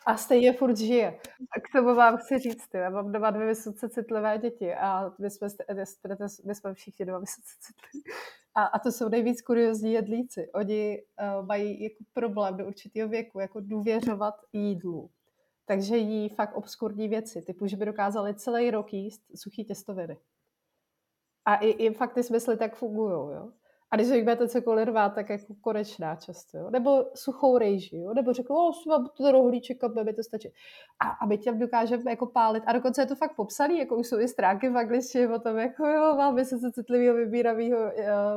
A 0.07 0.16
stejně 0.16 0.53
furt 0.53 0.77
žije. 0.77 1.19
A 1.57 1.61
k 1.61 1.73
tomu 1.73 1.95
vám 1.95 2.16
chci 2.16 2.38
říct, 2.38 2.69
já 2.75 2.90
mám 2.90 3.12
doma 3.12 3.31
dvě 3.31 3.47
vysoce 3.47 3.88
citlivé 3.88 4.38
děti 4.38 4.75
a 4.75 5.12
my 5.19 5.31
jsme, 5.31 5.49
my 6.45 6.55
jsme 6.55 6.75
všichni 6.75 7.07
dva 7.07 7.19
vysoce 7.19 7.55
citliví. 7.61 8.05
A, 8.57 8.64
a 8.64 8.79
to 8.79 8.92
jsou 8.92 9.09
nejvíc 9.09 9.42
kuriozní 9.42 9.92
jedlíci. 9.92 10.51
Oni 10.55 11.03
uh, 11.38 11.47
mají 11.47 11.83
jako 11.83 12.05
problém 12.12 12.57
do 12.57 12.66
určitého 12.66 13.09
věku, 13.09 13.40
jako 13.40 13.61
důvěřovat 13.61 14.35
jídlu. 14.53 15.11
Takže 15.66 15.97
jí 15.97 16.29
fakt 16.29 16.57
obskurní 16.57 17.09
věci, 17.09 17.42
typu, 17.42 17.66
že 17.66 17.77
by 17.77 17.85
dokázali 17.85 18.35
celý 18.35 18.71
rok 18.71 18.92
jíst 18.92 19.23
suchý 19.35 19.64
těstoviny. 19.64 20.19
A 21.45 21.57
i, 21.57 21.69
i 21.69 21.95
fakt 21.95 22.14
ty 22.14 22.23
smysly 22.23 22.57
tak 22.57 22.77
fungují, 22.77 23.12
jo. 23.12 23.53
A 23.90 23.96
když 23.96 24.09
budete 24.09 24.49
cokoliv 24.49 24.88
rvát, 24.88 25.14
tak 25.14 25.31
jako 25.31 25.55
konečná 25.61 26.16
často, 26.16 26.59
jo? 26.59 26.70
nebo 26.70 27.05
suchou 27.14 27.59
rejži, 27.59 27.96
jo? 27.96 28.14
nebo 28.14 28.33
řekl, 28.33 28.53
o, 28.53 28.72
mám 28.88 29.09
to 29.16 29.33
rohlíček 29.33 29.85
a 29.85 29.88
bude 29.88 30.12
to 30.12 30.22
stačit. 30.22 30.53
A, 31.01 31.09
a 31.09 31.27
my 31.27 31.38
těm 31.38 31.59
dokážeme 31.59 32.11
jako 32.11 32.27
pálit. 32.27 32.62
A 32.66 32.72
dokonce 32.72 33.03
je 33.03 33.07
to 33.07 33.14
fakt 33.14 33.37
popsaný, 33.37 33.79
jako 33.79 33.96
už 33.96 34.07
jsou 34.07 34.18
i 34.18 34.29
stránky 34.29 34.68
v 34.68 34.77
angličtině 34.77 35.29
o 35.29 35.38
tom, 35.38 35.59
jako 35.59 35.87
jo, 35.87 36.14
máme 36.16 36.44
se 36.44 36.72
citlivého, 36.72 37.16
vybíravého 37.16 37.79
uh, 37.79 37.92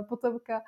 potomka. 0.10 0.62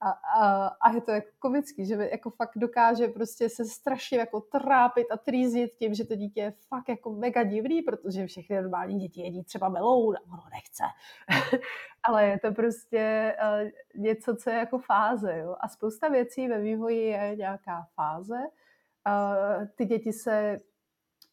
A, 0.00 0.10
a, 0.10 0.66
a 0.66 0.90
je 0.94 1.00
to 1.00 1.10
jako 1.10 1.28
komický, 1.38 1.86
že 1.86 1.94
jako 1.94 2.30
fakt 2.30 2.52
dokáže 2.56 3.08
prostě 3.08 3.48
se 3.48 3.64
strašně 3.64 4.18
jako 4.18 4.40
trápit 4.40 5.06
a 5.10 5.16
trýzit 5.16 5.74
tím, 5.78 5.94
že 5.94 6.04
to 6.04 6.14
dítě 6.14 6.40
je 6.40 6.54
fakt 6.68 6.88
jako 6.88 7.12
mega 7.12 7.42
divný, 7.42 7.82
protože 7.82 8.26
všechny 8.26 8.56
normální 8.56 8.98
děti 8.98 9.20
jedí 9.20 9.44
třeba 9.44 9.68
meloun 9.68 10.16
a 10.16 10.20
ono 10.32 10.42
nechce. 10.52 10.84
Ale 12.02 12.26
je 12.26 12.38
to 12.38 12.52
prostě 12.52 13.34
uh, 13.42 13.68
něco, 14.02 14.36
co 14.36 14.50
je 14.50 14.56
jako 14.56 14.78
fáze. 14.78 15.38
Jo? 15.38 15.56
A 15.60 15.68
spousta 15.68 16.08
věcí 16.08 16.48
ve 16.48 16.60
vývoji 16.60 17.00
je 17.00 17.36
nějaká 17.36 17.86
fáze. 17.94 18.38
Uh, 18.38 19.66
ty 19.74 19.84
děti 19.84 20.12
se 20.12 20.60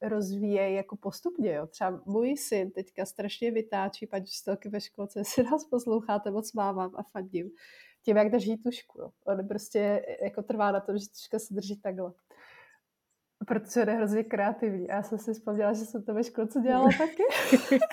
rozvíjejí 0.02 0.76
jako 0.76 0.96
postupně. 0.96 1.54
Jo. 1.54 1.68
Třeba 1.68 2.02
můj 2.06 2.38
syn 2.38 2.72
teďka 2.72 3.06
strašně 3.06 3.52
vytáčí 3.52 4.08
paní 4.08 4.24
učitelky 4.24 4.70
ve 4.70 4.82
školce, 4.82 5.24
si 5.24 5.44
nás 5.44 5.66
posloucháte, 5.66 6.32
moc 6.32 6.54
mávám 6.54 6.92
a 6.96 7.04
fandím 7.04 7.52
tím, 8.06 8.18
jak 8.18 8.32
drží 8.32 8.58
tušku. 8.58 9.02
Jo. 9.02 9.10
On 9.26 9.48
prostě 9.48 10.06
jako 10.22 10.44
trvá 10.44 10.72
na 10.72 10.80
tom, 10.80 10.98
že 10.98 11.10
tuška 11.10 11.40
se 11.40 11.54
drží 11.54 11.82
takhle. 11.82 12.14
Protože 13.48 13.80
je 13.80 13.86
hrozně 13.86 14.24
kreativní. 14.24 14.90
A 14.90 14.96
já 14.96 15.04
jsem 15.04 15.18
si 15.18 15.34
vzpomněla, 15.34 15.74
že 15.74 15.86
jsem 15.86 16.04
to 16.04 16.14
ve 16.14 16.24
školce 16.24 16.62
dělala 16.62 16.90
taky. 16.98 17.24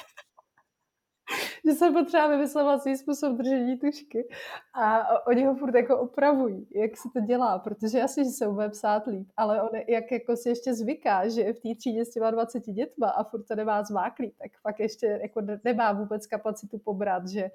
že 1.66 1.72
jsem 1.72 1.94
potřeba 1.94 2.26
vymyslet 2.26 2.82
svůj 2.82 2.96
způsob 2.96 3.36
držení 3.36 3.78
tušky. 3.78 4.28
A 4.74 5.04
oni 5.26 5.44
ho 5.44 5.54
furt 5.54 5.74
jako 5.74 5.98
opravují, 5.98 6.68
jak 6.74 6.96
se 6.96 7.08
to 7.12 7.20
dělá, 7.20 7.58
protože 7.58 7.98
jasně, 7.98 8.24
že 8.24 8.30
se 8.30 8.46
umí 8.46 8.70
psát 8.70 9.06
líp, 9.06 9.28
ale 9.36 9.62
on 9.62 9.70
jak 9.88 10.12
jako 10.12 10.36
si 10.36 10.48
ještě 10.48 10.74
zvyká, 10.74 11.28
že 11.28 11.40
je 11.40 11.52
v 11.52 11.60
té 11.60 11.74
třídě 11.78 12.04
s 12.04 12.10
těma 12.10 12.30
20 12.30 12.60
dětma 12.60 13.08
a 13.08 13.24
furt 13.24 13.42
to 13.42 13.54
nemá 13.54 13.82
zmáklý, 13.82 14.30
tak 14.30 14.50
pak 14.62 14.80
ještě 14.80 15.06
jako 15.22 15.40
nemá 15.64 15.92
vůbec 15.92 16.26
kapacitu 16.26 16.78
pobrat, 16.78 17.28
že 17.28 17.50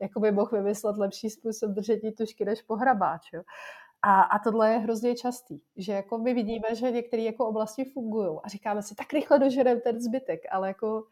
jako 0.00 0.20
by 0.20 0.32
mohl 0.32 0.56
vymyslet 0.56 0.96
lepší 0.96 1.30
způsob 1.30 1.70
držení 1.70 2.12
tušky 2.12 2.44
než 2.44 2.62
pohrabáč. 2.62 3.32
Jo. 3.32 3.42
A, 4.02 4.22
a 4.22 4.38
tohle 4.38 4.72
je 4.72 4.78
hrozně 4.78 5.14
častý, 5.14 5.60
že 5.76 5.92
jako 5.92 6.18
my 6.18 6.34
vidíme, 6.34 6.74
že 6.74 6.90
některé 6.90 7.22
jako 7.22 7.46
oblasti 7.46 7.84
fungují 7.84 8.38
a 8.44 8.48
říkáme 8.48 8.82
si, 8.82 8.94
tak 8.94 9.12
rychle 9.12 9.38
doženeme 9.38 9.80
ten 9.80 10.00
zbytek, 10.00 10.40
ale 10.50 10.68
jako 10.68 11.02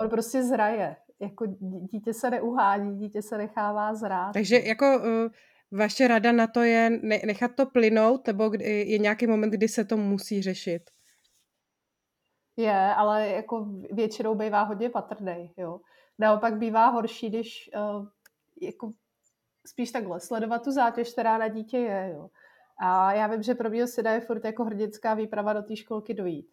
on 0.00 0.08
prostě 0.08 0.42
zraje. 0.42 0.96
Jako 1.20 1.46
dítě 1.90 2.14
se 2.14 2.30
neuhání, 2.30 2.98
dítě 2.98 3.22
se 3.22 3.38
nechává 3.38 3.94
zrát. 3.94 4.32
Takže 4.32 4.58
jako 4.58 4.98
uh, 4.98 5.30
vaše 5.70 6.08
rada 6.08 6.32
na 6.32 6.46
to 6.46 6.62
je 6.62 6.90
nechat 7.26 7.50
to 7.54 7.66
plynout, 7.66 8.26
nebo 8.26 8.50
je 8.60 8.98
nějaký 8.98 9.26
moment, 9.26 9.50
kdy 9.50 9.68
se 9.68 9.84
to 9.84 9.96
musí 9.96 10.42
řešit? 10.42 10.82
Je, 12.56 12.94
ale 12.94 13.28
jako 13.28 13.66
většinou 13.92 14.34
bývá 14.34 14.62
hodně 14.62 14.90
patrný, 14.90 15.52
jo. 15.56 15.80
Naopak 16.18 16.58
bývá 16.58 16.86
horší, 16.86 17.28
když 17.28 17.70
uh, 17.74 18.06
jako 18.60 18.92
spíš 19.66 19.92
takhle 19.92 20.20
sledovat 20.20 20.64
tu 20.64 20.72
zátěž, 20.72 21.12
která 21.12 21.38
na 21.38 21.48
dítě 21.48 21.78
je, 21.78 22.12
jo. 22.14 22.30
A 22.78 23.12
já 23.12 23.26
vím, 23.26 23.42
že 23.42 23.54
pro 23.54 23.70
mě 23.70 23.86
se 23.86 24.02
dá 24.02 24.20
furt 24.20 24.44
jako 24.44 24.64
hrdinská 24.64 25.14
výprava 25.14 25.52
do 25.52 25.62
té 25.62 25.76
školky 25.76 26.14
dojít. 26.14 26.48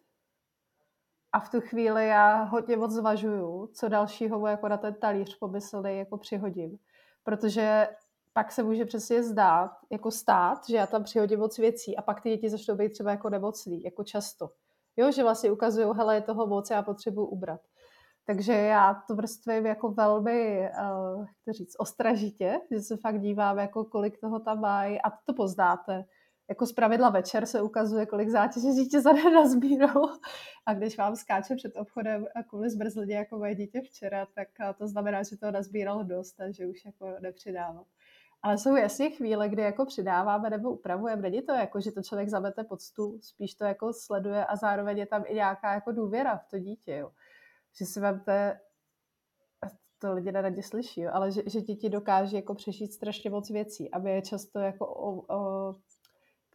A 1.32 1.40
v 1.40 1.50
tu 1.50 1.60
chvíli 1.60 2.08
já 2.08 2.42
hodně 2.42 2.76
moc 2.76 2.90
zvažuju, 2.90 3.66
co 3.66 3.88
dalšího 3.88 4.46
jako 4.46 4.68
na 4.68 4.76
ten 4.76 4.94
talíř 4.94 5.38
pomyslný 5.38 5.98
jako 5.98 6.18
přihodím. 6.18 6.78
Protože 7.22 7.88
pak 8.32 8.52
se 8.52 8.62
může 8.62 8.84
přesně 8.84 9.22
zdát, 9.22 9.70
jako 9.90 10.10
stát, 10.10 10.68
že 10.68 10.76
já 10.76 10.86
tam 10.86 11.04
přihodím 11.04 11.38
moc 11.38 11.58
věcí 11.58 11.96
a 11.96 12.02
pak 12.02 12.20
ty 12.20 12.30
děti 12.30 12.50
začnou 12.50 12.74
být 12.74 12.92
třeba 12.92 13.10
jako 13.10 13.30
nemocný, 13.30 13.82
jako 13.82 14.04
často. 14.04 14.50
Jo, 14.96 15.12
že 15.12 15.22
vlastně 15.22 15.50
ukazují, 15.50 15.86
hele, 15.96 16.14
je 16.14 16.20
toho 16.20 16.46
moc, 16.46 16.70
já 16.70 16.82
potřebuji 16.82 17.26
ubrat. 17.26 17.60
Takže 18.26 18.52
já 18.52 18.94
to 18.94 19.14
vrstvím 19.14 19.66
jako 19.66 19.90
velmi, 19.90 20.58
uh, 20.60 21.26
jak 21.46 21.56
říct, 21.56 21.76
ostražitě, 21.78 22.60
že 22.70 22.80
se 22.80 22.96
fakt 22.96 23.20
dívám, 23.20 23.58
jako 23.58 23.84
kolik 23.84 24.20
toho 24.20 24.40
tam 24.40 24.60
mají 24.60 25.00
a 25.00 25.10
to 25.10 25.34
poznáte. 25.34 26.04
Jako 26.48 26.66
z 26.66 26.72
pravidla 26.72 27.10
večer 27.10 27.46
se 27.46 27.62
ukazuje, 27.62 28.06
kolik 28.06 28.28
zátěže 28.28 28.68
dítě 28.68 29.00
za 29.00 29.12
den 29.12 29.32
nazbíralo. 29.32 30.18
A 30.66 30.74
když 30.74 30.98
vám 30.98 31.16
skáče 31.16 31.56
před 31.56 31.76
obchodem 31.76 32.26
kvůli 32.48 32.70
zmrzlině 32.70 33.16
jako 33.16 33.38
moje 33.38 33.54
dítě 33.54 33.80
včera, 33.80 34.26
tak 34.34 34.48
to 34.78 34.88
znamená, 34.88 35.22
že 35.22 35.36
to 35.36 35.50
nazbíralo 35.50 36.02
dost 36.02 36.40
a 36.40 36.50
že 36.50 36.66
už 36.66 36.84
jako 36.84 37.16
nepřidávám. 37.20 37.84
Ale 38.42 38.58
jsou 38.58 38.76
jasně 38.76 39.10
chvíle, 39.10 39.48
kdy 39.48 39.62
jako 39.62 39.86
přidáváme 39.86 40.50
nebo 40.50 40.70
upravujeme. 40.70 41.22
Není 41.22 41.42
to 41.42 41.52
jako, 41.52 41.80
že 41.80 41.92
to 41.92 42.02
člověk 42.02 42.28
zamete 42.28 42.64
pod 42.64 42.80
stůl, 42.80 43.18
spíš 43.22 43.54
to 43.54 43.64
jako 43.64 43.92
sleduje 43.92 44.44
a 44.44 44.56
zároveň 44.56 44.98
je 44.98 45.06
tam 45.06 45.24
i 45.26 45.34
nějaká 45.34 45.74
jako 45.74 45.92
důvěra 45.92 46.36
v 46.36 46.50
to 46.50 46.58
dítě. 46.58 46.96
Jo. 46.96 47.10
Že 47.78 47.86
si 47.86 48.00
vemte, 48.00 48.60
to 49.98 50.14
lidi 50.14 50.32
neradi 50.32 50.62
slyší, 50.62 51.00
jo, 51.00 51.10
ale 51.12 51.32
že, 51.32 51.42
že 51.46 51.60
děti 51.60 51.88
dokáže 51.88 52.36
jako 52.36 52.54
přežít 52.54 52.92
strašně 52.92 53.30
moc 53.30 53.50
věcí, 53.50 53.90
aby 53.90 54.10
je 54.10 54.22
často 54.22 54.58
jako 54.58 54.86
o, 54.86 55.34
o, 55.36 55.74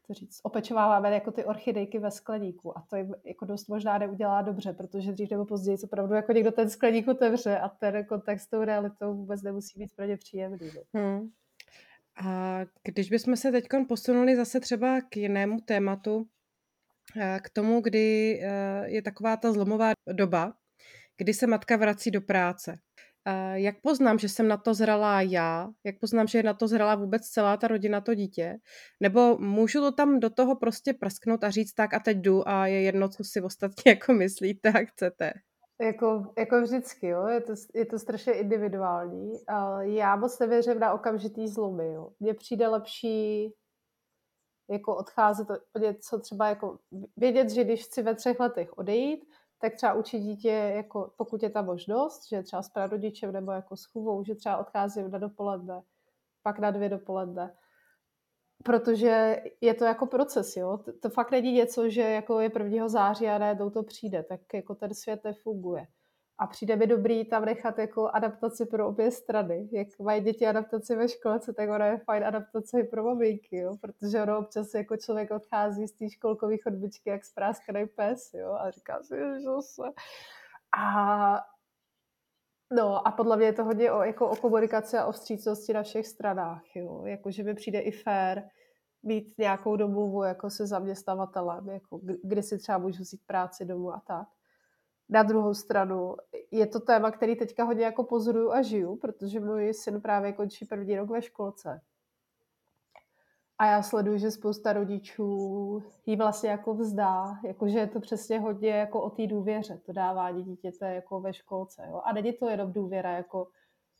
to 0.08 0.14
říct, 0.14 0.40
opečováváme 0.44 1.12
jako 1.12 1.32
ty 1.32 1.46
orchidejky 1.46 2.00
ve 2.00 2.12
skleníku 2.12 2.78
a 2.78 2.86
to 2.90 2.96
jim 2.96 3.16
jako 3.26 3.46
dost 3.46 3.68
možná 3.68 3.98
neudělá 3.98 4.42
dobře, 4.42 4.74
protože 4.74 5.12
dřív 5.12 5.32
nebo 5.32 5.46
později 5.46 5.78
opravdu 5.84 6.14
jako 6.14 6.32
někdo 6.32 6.52
ten 6.52 6.70
skleník 6.70 7.08
otevře 7.08 7.60
a 7.60 7.70
ten 7.70 8.06
kontakt 8.06 8.40
s 8.40 8.48
tou 8.48 8.64
realitou 8.64 9.14
vůbec 9.14 9.42
nemusí 9.42 9.80
být 9.80 9.96
pro 9.96 10.06
ně 10.06 10.18
příjemný. 10.18 10.72
Hmm. 10.94 11.30
A 12.24 12.60
když 12.84 13.10
bychom 13.10 13.36
se 13.36 13.52
teď 13.52 13.68
posunuli 13.88 14.36
zase 14.36 14.60
třeba 14.60 15.02
k 15.02 15.18
jinému 15.18 15.62
tématu, 15.62 16.28
eh, 17.18 17.40
k 17.44 17.50
tomu, 17.50 17.82
kdy 17.82 18.40
eh, 18.44 18.90
je 18.90 19.02
taková 19.02 19.38
ta 19.38 19.54
zlomová 19.54 19.92
doba, 20.14 20.54
kdy 21.20 21.34
se 21.34 21.48
matka 21.48 21.78
vrací 21.78 22.12
do 22.12 22.22
práce. 22.22 22.80
Jak 23.54 23.76
poznám, 23.82 24.20
že 24.20 24.30
jsem 24.30 24.48
na 24.48 24.58
to 24.58 24.74
zralá 24.74 25.22
já? 25.22 25.68
Jak 25.86 26.00
poznám, 26.00 26.28
že 26.28 26.40
je 26.40 26.44
na 26.44 26.54
to 26.54 26.68
zralá 26.68 26.96
vůbec 26.96 27.22
celá 27.22 27.58
ta 27.58 27.68
rodina, 27.68 28.02
to 28.02 28.14
dítě? 28.14 28.58
Nebo 29.00 29.38
můžu 29.38 29.80
to 29.80 29.92
tam 29.92 30.20
do 30.20 30.30
toho 30.30 30.56
prostě 30.56 30.94
prsknout 30.94 31.44
a 31.44 31.50
říct 31.50 31.74
tak 31.74 31.94
a 31.94 32.00
teď 32.00 32.18
jdu 32.18 32.48
a 32.48 32.68
je 32.68 32.82
jedno, 32.82 33.10
co 33.10 33.24
si 33.24 33.42
ostatně 33.42 33.84
jako 33.92 34.14
myslíte 34.14 34.70
a 34.70 34.86
chcete? 34.86 35.32
Jako, 35.82 36.34
jako 36.38 36.62
vždycky, 36.62 37.08
jo, 37.08 37.28
je 37.28 37.42
to, 37.42 37.54
je 37.76 37.86
to 37.86 38.00
strašně 38.00 38.34
individuální. 38.34 39.34
Já 39.82 40.16
moc 40.16 40.40
nevěřím 40.40 40.80
na 40.80 40.94
okamžitý 40.94 41.48
zlomy, 41.48 41.94
jo. 41.94 42.10
Mně 42.20 42.34
přijde 42.34 42.68
lepší 42.68 43.54
jako 44.70 44.96
odcházet 44.96 45.50
od 45.50 45.82
něco 45.82 46.20
třeba 46.20 46.50
jako 46.50 46.78
vědět, 47.18 47.50
že 47.50 47.64
když 47.64 47.86
chci 47.86 48.02
ve 48.02 48.16
třech 48.16 48.40
letech 48.40 48.78
odejít, 48.78 49.26
tak 49.62 49.76
třeba 49.76 49.94
učit 49.94 50.20
dítě, 50.20 50.50
jako, 50.76 51.12
pokud 51.18 51.44
je 51.44 51.50
ta 51.50 51.62
možnost, 51.62 52.28
že 52.30 52.44
třeba 52.44 52.62
s 52.62 52.70
prarodičem 52.70 53.32
nebo 53.32 53.52
jako 53.52 53.76
s 53.78 53.86
chůvou, 53.86 54.24
že 54.24 54.36
třeba 54.36 54.58
odcházím 54.58 55.12
na 55.12 55.18
dopoledne, 55.18 55.84
pak 56.44 56.60
na 56.60 56.72
dvě 56.72 56.90
dopoledne 56.90 57.56
protože 58.64 59.42
je 59.62 59.74
to 59.74 59.86
jako 59.86 60.06
proces, 60.06 60.58
jo. 60.58 60.80
To, 61.02 61.10
fakt 61.10 61.32
není 61.32 61.52
něco, 61.52 61.90
že 61.90 62.02
jako 62.02 62.40
je 62.40 62.52
1. 62.60 62.88
září 62.88 63.28
a 63.28 63.38
najednou 63.38 63.70
to 63.70 63.84
přijde, 63.84 64.24
tak 64.24 64.42
jako 64.54 64.76
ten 64.76 64.94
svět 64.94 65.24
nefunguje. 65.24 65.88
A 66.42 66.48
přijde 66.48 66.76
mi 66.76 66.88
dobrý 66.88 67.26
tam 67.26 67.46
nechat 67.46 67.78
jako 67.78 68.10
adaptaci 68.10 68.66
pro 68.66 68.88
obě 68.88 69.12
strany. 69.12 69.70
Jak 69.72 69.88
mají 70.00 70.22
děti 70.22 70.48
adaptaci 70.48 70.96
ve 70.96 71.10
školce, 71.10 71.54
tak 71.54 71.70
ona 71.70 71.86
je 71.86 71.98
fajn 71.98 72.24
adaptace 72.24 72.80
i 72.80 72.84
pro 72.84 73.04
maminky, 73.04 73.58
jo? 73.58 73.78
protože 73.82 74.24
ono 74.24 74.40
občas 74.40 74.74
jako 74.74 74.98
člověk 74.98 75.32
odchází 75.32 75.88
z 75.88 75.92
té 75.92 76.10
školkové 76.10 76.58
chodbičky 76.58 77.10
jak 77.10 77.26
spráskaný 77.26 77.88
pes 77.88 78.34
jo? 78.34 78.52
a 78.52 78.72
říká 78.72 79.04
si, 79.04 79.16
že 79.18 79.50
se. 79.62 79.84
A 80.78 81.40
No 82.72 83.08
a 83.08 83.12
podle 83.12 83.38
mě 83.38 83.46
je 83.46 83.54
to 83.54 83.64
hodně 83.64 83.92
o, 83.92 84.02
jako 84.02 84.30
o 84.30 84.36
komunikaci 84.36 84.98
a 84.98 85.06
o 85.06 85.12
vstřícnosti 85.12 85.74
na 85.74 85.84
všech 85.84 86.08
stranách. 86.08 86.76
Jo? 86.76 87.06
Jako, 87.06 87.32
že 87.32 87.44
mi 87.44 87.54
přijde 87.54 87.80
i 87.80 87.92
fér 87.92 88.50
mít 89.04 89.38
nějakou 89.38 89.76
domluvu 89.76 90.24
jako 90.24 90.50
se 90.50 90.68
zaměstnavatelem, 90.68 91.70
jako 91.70 92.00
kdy 92.24 92.44
si 92.44 92.58
třeba 92.58 92.78
můžu 92.78 93.04
vzít 93.04 93.22
práci 93.26 93.66
domů 93.66 93.94
a 93.94 94.02
tak. 94.08 94.28
Na 95.10 95.24
druhou 95.24 95.54
stranu 95.54 96.16
je 96.52 96.68
to 96.68 96.80
téma, 96.80 97.12
který 97.12 97.36
teďka 97.36 97.64
hodně 97.64 97.86
jako 97.86 98.04
pozoruju 98.04 98.52
a 98.52 98.62
žiju, 98.62 98.96
protože 98.96 99.40
můj 99.40 99.74
syn 99.74 100.02
právě 100.02 100.34
končí 100.34 100.66
první 100.66 100.98
rok 100.98 101.10
ve 101.10 101.22
školce. 101.22 101.82
A 103.58 103.66
já 103.66 103.84
sleduju, 103.84 104.18
že 104.18 104.32
spousta 104.32 104.74
rodičů 104.74 105.84
jí 106.06 106.16
vlastně 106.16 106.50
jako 106.50 106.74
vzdá, 106.74 107.40
jakože 107.46 107.80
je 107.80 107.88
to 107.88 108.00
přesně 108.00 108.40
hodně 108.40 108.70
jako 108.70 109.02
o 109.02 109.10
té 109.10 109.28
důvěře, 109.28 109.82
to 109.86 109.94
dávání 109.94 110.44
dítěte 110.44 110.94
jako 110.94 111.22
ve 111.22 111.34
školce. 111.34 111.86
Jo? 111.90 112.02
A 112.06 112.14
není 112.14 112.34
to 112.34 112.50
jenom 112.50 112.74
důvěra 112.74 113.12
jako 113.12 113.48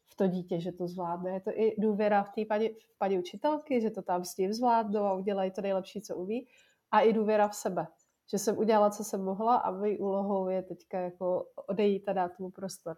v 0.06 0.16
to 0.16 0.28
dítě, 0.28 0.60
že 0.60 0.72
to 0.72 0.88
zvládne. 0.88 1.32
Je 1.32 1.40
to 1.40 1.52
i 1.54 1.76
důvěra 1.78 2.24
v 2.24 2.30
té 2.30 2.46
paní, 2.46 2.70
v 2.70 2.98
paní 2.98 3.20
učitelky, 3.20 3.82
že 3.82 3.90
to 3.90 4.02
tam 4.02 4.26
s 4.26 4.36
tím 4.36 4.54
zvládnou 4.54 5.02
a 5.02 5.14
udělají 5.14 5.52
to 5.52 5.62
nejlepší, 5.62 6.02
co 6.02 6.16
umí. 6.16 6.48
A 6.92 7.00
i 7.00 7.14
důvěra 7.14 7.48
v 7.48 7.56
sebe, 7.56 7.88
že 8.32 8.38
jsem 8.38 8.58
udělala, 8.58 8.90
co 8.90 9.04
jsem 9.04 9.24
mohla 9.24 9.56
a 9.56 9.72
mojí 9.72 9.98
úlohou 9.98 10.50
je 10.50 10.64
teďka 10.64 11.00
jako 11.00 11.46
odejít 11.68 12.10
a 12.10 12.14
dát 12.14 12.40
mu 12.40 12.52
prostor. 12.52 12.98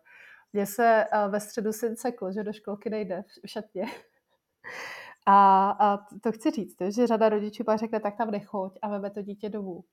Mně 0.54 0.66
se 0.66 1.06
eh, 1.12 1.28
ve 1.28 1.40
středu 1.40 1.74
syn 1.74 1.96
sekl, 1.96 2.32
že 2.32 2.44
do 2.44 2.54
školky 2.54 2.90
nejde 2.90 3.24
v 3.46 3.50
šatně. 3.50 3.86
A, 5.28 5.70
a 5.70 5.98
to 6.24 6.32
chci 6.32 6.52
říct, 6.52 6.78
že 6.96 7.08
řada 7.08 7.30
rodičů 7.30 7.64
pak 7.64 7.80
řekne, 7.80 8.00
tak 8.00 8.18
tam 8.18 8.32
nechoď 8.32 8.80
a 8.82 8.90
veme 8.90 9.10
to 9.10 9.22
dítě 9.22 9.50
domů. 9.50 9.84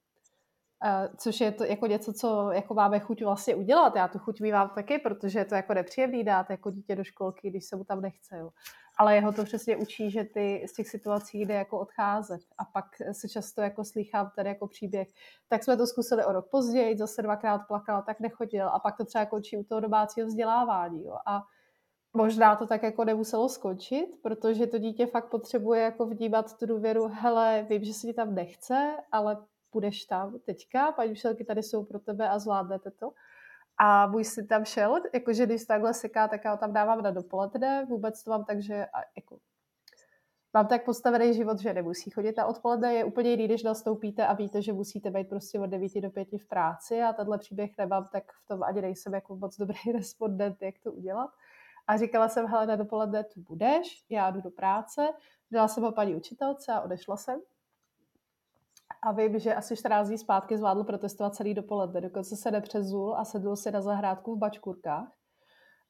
Uh, 0.84 1.16
což 1.16 1.40
je 1.40 1.52
to 1.52 1.64
jako 1.64 1.86
něco, 1.86 2.12
co 2.12 2.50
jako 2.52 2.74
máme 2.74 3.00
chuť 3.00 3.24
vlastně 3.24 3.54
udělat. 3.54 3.96
Já 3.96 4.08
tu 4.08 4.18
chuť 4.18 4.40
mývám 4.40 4.70
taky, 4.74 4.98
protože 4.98 5.38
je 5.38 5.44
to 5.44 5.54
jako 5.54 5.74
nepříjemný 5.74 6.24
dát 6.24 6.50
jako 6.50 6.70
dítě 6.70 6.96
do 6.96 7.04
školky, 7.04 7.50
když 7.50 7.64
se 7.64 7.76
mu 7.76 7.84
tam 7.84 8.00
nechce. 8.00 8.38
Jo. 8.38 8.50
Ale 8.98 9.14
jeho 9.14 9.32
to 9.32 9.44
přesně 9.44 9.76
učí, 9.76 10.10
že 10.10 10.24
ty 10.24 10.66
z 10.68 10.72
těch 10.72 10.88
situací 10.88 11.40
jde 11.40 11.54
jako 11.54 11.78
odcházet. 11.78 12.40
A 12.58 12.64
pak 12.64 12.84
se 13.12 13.28
často 13.28 13.60
jako 13.60 13.84
slýchám 13.84 14.30
tady 14.36 14.48
jako 14.48 14.66
příběh. 14.66 15.08
Tak 15.48 15.64
jsme 15.64 15.76
to 15.76 15.86
zkusili 15.86 16.24
o 16.24 16.32
rok 16.32 16.50
později, 16.50 16.98
zase 16.98 17.22
dvakrát 17.22 17.58
plakal, 17.58 18.02
tak 18.02 18.20
nechodil. 18.20 18.68
A 18.68 18.78
pak 18.78 18.96
to 18.96 19.04
třeba 19.04 19.26
končí 19.26 19.56
u 19.56 19.64
toho 19.64 19.80
domácího 19.80 20.26
vzdělávání. 20.26 21.04
Jo. 21.04 21.16
A 21.26 21.42
možná 22.12 22.56
to 22.56 22.66
tak 22.66 22.82
jako 22.82 23.04
nemuselo 23.04 23.48
skončit, 23.48 24.06
protože 24.22 24.66
to 24.66 24.78
dítě 24.78 25.06
fakt 25.06 25.30
potřebuje 25.30 25.82
jako 25.82 26.06
vnímat 26.06 26.58
tu 26.58 26.66
důvěru, 26.66 27.08
hele, 27.12 27.66
vím, 27.68 27.84
že 27.84 27.94
se 27.94 28.06
ti 28.06 28.12
tam 28.12 28.34
nechce, 28.34 28.96
ale 29.12 29.36
půjdeš 29.70 30.04
tam 30.04 30.38
teďka, 30.38 30.92
paní 30.92 31.12
učitelky 31.12 31.44
tady 31.44 31.62
jsou 31.62 31.84
pro 31.84 31.98
tebe 31.98 32.28
a 32.28 32.38
zvládnete 32.38 32.90
to. 32.90 33.10
A 33.78 34.06
můj 34.06 34.24
syn 34.24 34.46
tam 34.46 34.64
šel, 34.64 35.00
jakože 35.14 35.46
když 35.46 35.64
takhle 35.64 35.94
seká, 35.94 36.28
tak 36.28 36.44
já 36.44 36.50
ho 36.50 36.56
tam 36.56 36.72
dávám 36.72 37.02
na 37.02 37.10
dopoledne, 37.10 37.84
vůbec 37.84 38.24
to 38.24 38.30
mám 38.30 38.44
tak, 38.44 38.62
že 38.62 38.86
a, 38.86 38.98
jako, 39.16 39.38
mám 40.54 40.66
tak 40.66 40.84
postavený 40.84 41.34
život, 41.34 41.58
že 41.58 41.74
nemusí 41.74 42.10
chodit 42.10 42.36
na 42.36 42.46
odpoledne, 42.46 42.94
je 42.94 43.04
úplně 43.04 43.30
jiný, 43.30 43.44
když 43.44 43.62
nastoupíte 43.62 44.26
a 44.26 44.32
víte, 44.32 44.62
že 44.62 44.72
musíte 44.72 45.10
být 45.10 45.28
prostě 45.28 45.60
od 45.60 45.66
9 45.66 46.00
do 46.00 46.10
5 46.10 46.28
v 46.38 46.48
práci 46.48 47.02
a 47.02 47.12
tenhle 47.12 47.38
příběh 47.38 47.70
nemám, 47.78 48.08
tak 48.12 48.32
v 48.32 48.46
tom 48.46 48.62
ani 48.62 48.82
nejsem 48.82 49.14
jako 49.14 49.36
moc 49.36 49.56
dobrý 49.56 49.78
respondent, 49.92 50.56
jak 50.62 50.74
to 50.78 50.92
udělat. 50.92 51.30
A 51.86 51.96
říkala 51.96 52.28
jsem, 52.28 52.46
hele, 52.46 52.66
na 52.66 52.76
dopoledne 52.76 53.24
tu 53.24 53.40
budeš, 53.40 54.04
já 54.10 54.30
jdu 54.30 54.40
do 54.40 54.50
práce, 54.50 55.08
dala 55.50 55.68
jsem 55.68 55.82
ho 55.82 55.92
paní 55.92 56.16
učitelce 56.16 56.72
a 56.72 56.80
odešla 56.80 57.16
jsem. 57.16 57.40
A 59.02 59.12
vím, 59.12 59.38
že 59.38 59.54
asi 59.54 59.76
14 59.76 60.08
dní 60.08 60.18
zpátky 60.18 60.56
zvládl 60.56 60.84
protestovat 60.84 61.34
celý 61.34 61.54
dopoledne, 61.54 62.00
dokonce 62.00 62.36
se 62.36 62.50
nepřezul 62.50 63.16
a 63.16 63.24
sedl 63.24 63.56
si 63.56 63.70
na 63.70 63.80
zahrádku 63.80 64.34
v 64.34 64.38
bačkurkách. 64.38 65.12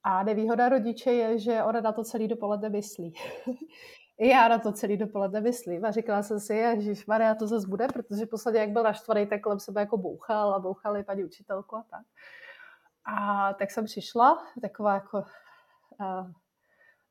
A 0.02 0.22
nevýhoda 0.22 0.68
rodiče 0.68 1.12
je, 1.12 1.38
že 1.38 1.62
ona 1.62 1.80
na 1.80 1.92
to 1.92 2.04
celý 2.04 2.28
dopoledne 2.28 2.68
myslí. 2.68 3.14
I 4.18 4.28
já 4.28 4.48
na 4.48 4.58
to 4.58 4.72
celý 4.72 4.96
dopoledne 4.96 5.40
myslím 5.40 5.84
a 5.84 5.90
říkala 5.90 6.22
jsem 6.22 6.40
si, 6.40 6.76
že 6.78 6.92
Maria 7.06 7.34
to 7.34 7.46
zase 7.46 7.68
bude, 7.68 7.86
protože 7.88 8.26
posledně, 8.26 8.60
jak 8.60 8.70
byl 8.70 8.82
naštvaný, 8.82 9.26
tak 9.26 9.40
kolem 9.40 9.60
sebe 9.60 9.80
jako 9.80 9.96
bouchal 9.96 10.54
a 10.54 10.58
bouchali 10.58 11.04
paní 11.04 11.24
učitelku 11.24 11.76
a 11.76 11.84
tak. 11.90 12.06
A 13.04 13.54
tak 13.54 13.70
jsem 13.70 13.84
přišla, 13.84 14.42
taková 14.62 14.94
jako 14.94 15.24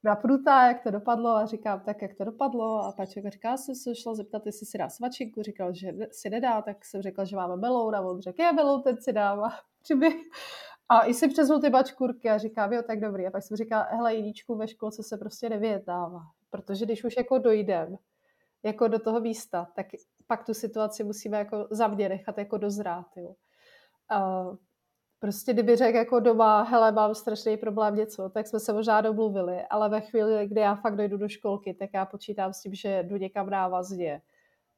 napnutá, 0.08 0.68
jak 0.68 0.84
to 0.84 0.92
dopadlo 0.92 1.30
a 1.30 1.46
říkám, 1.46 1.80
tak 1.80 2.02
jak 2.02 2.14
to 2.14 2.24
dopadlo 2.24 2.80
a 2.80 2.92
Paček 2.92 3.28
říká, 3.28 3.58
jsem 3.58 3.76
se 3.76 3.96
šla 3.96 4.16
zeptat, 4.16 4.46
jestli 4.46 4.66
si 4.66 4.78
dá 4.78 4.90
svačinku, 4.90 5.42
říkal, 5.42 5.74
že 5.74 5.94
si 6.12 6.30
nedá, 6.30 6.62
tak 6.62 6.86
jsem 6.86 7.02
řekla, 7.02 7.26
že 7.26 7.36
máme 7.36 7.56
meloun 7.56 7.96
a 7.96 8.02
on 8.02 8.22
řekl, 8.22 8.42
je 8.42 8.54
meloun, 8.54 8.82
ten 8.82 9.02
si 9.02 9.14
dám 9.14 9.40
a. 9.44 9.60
A 10.90 11.06
i 11.06 11.14
si 11.14 11.28
přezul 11.28 11.62
ty 11.62 11.70
bačkurky 11.70 12.30
a 12.30 12.38
říká, 12.38 12.70
jo, 12.72 12.82
tak 12.88 13.00
dobrý. 13.00 13.28
A 13.28 13.32
pak 13.32 13.44
jsem 13.44 13.58
říkala, 13.58 13.88
hele, 13.92 14.16
jedíčku 14.16 14.56
ve 14.56 14.68
školce 14.68 15.04
se 15.04 15.18
prostě 15.18 15.50
nevyjednává, 15.50 16.20
protože 16.50 16.86
když 16.86 17.04
už 17.04 17.18
jako 17.18 17.38
dojdem 17.38 17.98
jako 18.64 18.88
do 18.88 19.00
toho 19.00 19.20
místa, 19.20 19.68
tak 19.76 19.88
pak 20.28 20.46
tu 20.46 20.54
situaci 20.54 21.04
musíme 21.04 21.38
jako 21.38 21.68
za 21.72 21.88
mě 21.88 22.10
nechat 22.10 22.38
jako 22.38 22.58
dozrát, 22.58 23.06
jo. 23.16 23.36
A 24.10 24.46
prostě 25.20 25.54
kdyby 25.54 25.76
řekl 25.76 25.98
jako 25.98 26.20
doma, 26.20 26.64
hele, 26.64 26.92
mám 26.92 27.16
strašný 27.16 27.58
problém 27.58 27.96
něco, 27.96 28.30
tak 28.30 28.48
jsme 28.48 28.60
se 28.60 28.74
možná 28.74 29.02
domluvili, 29.02 29.62
ale 29.70 29.90
ve 29.90 30.02
chvíli, 30.02 30.48
kdy 30.48 30.62
já 30.62 30.76
fakt 30.76 30.96
dojdu 30.96 31.18
do 31.18 31.30
školky, 31.30 31.74
tak 31.74 31.90
já 31.94 32.06
počítám 32.06 32.54
s 32.54 32.62
tím, 32.62 32.74
že 32.74 33.04
jdu 33.04 33.18
někam 33.18 33.50
návazně 33.50 34.22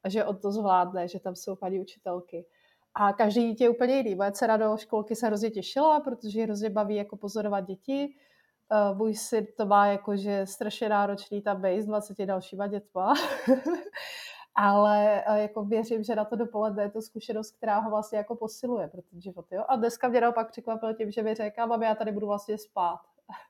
a 0.04 0.10
že 0.10 0.26
on 0.26 0.38
to 0.38 0.52
zvládne, 0.52 1.08
že 1.08 1.20
tam 1.20 1.36
jsou 1.36 1.56
paní 1.56 1.80
učitelky. 1.80 2.46
A 2.94 3.14
každý 3.14 3.48
dítě 3.48 3.64
je 3.64 3.70
úplně 3.70 3.98
jiný. 3.98 4.16
Moje 4.16 4.32
dcera 4.32 4.58
do 4.58 4.78
školky 4.78 5.16
se 5.16 5.28
hrozně 5.28 5.50
těšila, 5.50 6.00
protože 6.00 6.40
ji 6.40 6.46
hrozně 6.46 6.70
baví 6.70 6.96
jako 6.96 7.18
pozorovat 7.18 7.66
děti. 7.66 8.14
Uh, 8.92 8.98
můj 8.98 9.16
syn 9.16 9.46
to 9.58 9.66
má 9.66 9.88
jako, 9.88 10.18
že 10.18 10.46
strašně 10.46 10.90
náročný 10.90 11.42
tam 11.42 11.62
být 11.62 11.82
s 11.82 11.86
20 11.86 12.26
dalšíma 12.26 12.68
dětma. 12.68 13.14
ale 14.62 15.24
eh, 15.26 15.42
jako 15.42 15.64
věřím, 15.64 16.04
že 16.04 16.16
na 16.16 16.26
to 16.26 16.36
dopoledne 16.36 16.84
je 16.84 16.90
to 16.90 17.02
zkušenost, 17.02 17.52
která 17.52 17.80
ho 17.80 17.90
vlastně 17.90 18.18
jako 18.18 18.36
posiluje 18.36 18.88
pro 18.88 19.02
ten 19.02 19.22
život. 19.22 19.46
Jo? 19.52 19.64
A 19.68 19.76
dneska 19.76 20.08
mě 20.08 20.22
naopak 20.22 20.52
překvapilo 20.52 20.94
tím, 20.94 21.12
že 21.12 21.24
mi 21.24 21.36
řekla, 21.36 21.66
mami, 21.66 21.86
já 21.86 21.96
tady 21.96 22.12
budu 22.12 22.28
vlastně 22.28 22.58
spát. 22.58 23.00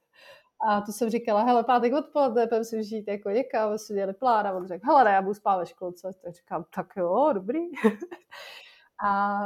A 0.67 0.81
to 0.81 0.91
jsem 0.91 1.09
říkala, 1.09 1.43
hele, 1.43 1.63
pátek 1.63 1.93
odpoledne, 1.93 2.47
půjdeme 2.47 2.65
si 2.65 2.83
žít 2.83 3.07
jako 3.07 3.29
někam, 3.29 3.77
jsme 3.77 3.93
měli 3.93 4.13
plán 4.13 4.47
a 4.47 4.53
on 4.53 4.67
řekl, 4.67 4.85
hele, 4.87 5.03
ne, 5.03 5.11
já 5.11 5.21
budu 5.21 5.33
spát 5.33 5.57
ve 5.57 5.65
školce. 5.65 6.11
Tak 6.23 6.33
říkám, 6.33 6.65
tak 6.75 6.87
jo, 6.97 7.29
dobrý. 7.33 7.59
a 9.05 9.39